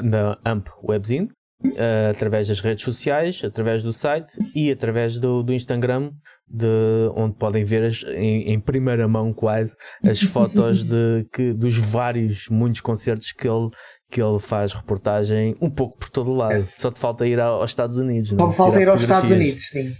na 0.01 0.39
AMP 0.45 0.69
Webzine, 0.81 1.29
uh, 1.65 2.11
através 2.11 2.47
das 2.47 2.59
redes 2.59 2.83
sociais, 2.83 3.41
através 3.43 3.83
do 3.83 3.93
site 3.93 4.33
e 4.55 4.71
através 4.71 5.17
do, 5.17 5.43
do 5.43 5.53
Instagram, 5.53 6.11
de, 6.47 6.67
onde 7.15 7.35
podem 7.35 7.63
ver 7.63 7.83
as, 7.83 8.03
em, 8.03 8.51
em, 8.51 8.59
primeira 8.59 9.07
mão 9.07 9.33
quase 9.33 9.75
as 10.05 10.21
fotos 10.23 10.83
de, 10.83 11.25
que, 11.33 11.53
dos 11.53 11.77
vários, 11.77 12.47
muitos 12.49 12.81
concertos 12.81 13.31
que 13.31 13.47
ele, 13.47 13.69
que 14.09 14.21
ele 14.21 14.39
faz 14.39 14.73
reportagem 14.73 15.55
um 15.61 15.69
pouco 15.69 15.97
por 15.97 16.09
todo 16.09 16.33
lado. 16.33 16.55
É. 16.55 16.63
Só 16.71 16.91
te 16.91 16.99
falta 16.99 17.25
ir 17.25 17.39
aos 17.39 17.71
Estados 17.71 17.97
Unidos. 17.97 18.29
Só 18.29 18.47
me 18.47 18.55
falta 18.55 18.81
ir 18.81 18.89
aos 18.89 19.01
Estados 19.01 19.31
Unidos, 19.31 19.67
sim. 19.69 19.93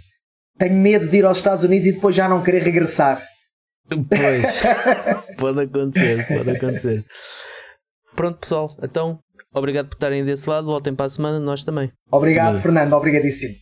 Tenho 0.58 0.74
medo 0.74 1.08
de 1.08 1.16
ir 1.16 1.24
aos 1.24 1.38
Estados 1.38 1.64
Unidos 1.64 1.88
e 1.88 1.92
depois 1.92 2.14
já 2.14 2.28
não 2.28 2.42
querer 2.42 2.62
regressar. 2.62 3.20
Pois, 3.88 4.62
pode 5.36 5.60
acontecer, 5.60 6.26
pode 6.26 6.50
acontecer. 6.50 7.04
Pronto, 8.14 8.38
pessoal, 8.38 8.74
então 8.82 9.18
Obrigado 9.54 9.88
por 9.88 9.94
estarem 9.94 10.24
desse 10.24 10.50
lado. 10.50 10.66
Voltem 10.66 10.94
para 10.94 11.06
a 11.06 11.08
semana, 11.08 11.38
nós 11.38 11.62
também. 11.62 11.90
Obrigado, 12.10 12.60
Fernando. 12.60 12.92
Obrigadíssimo. 12.92 13.54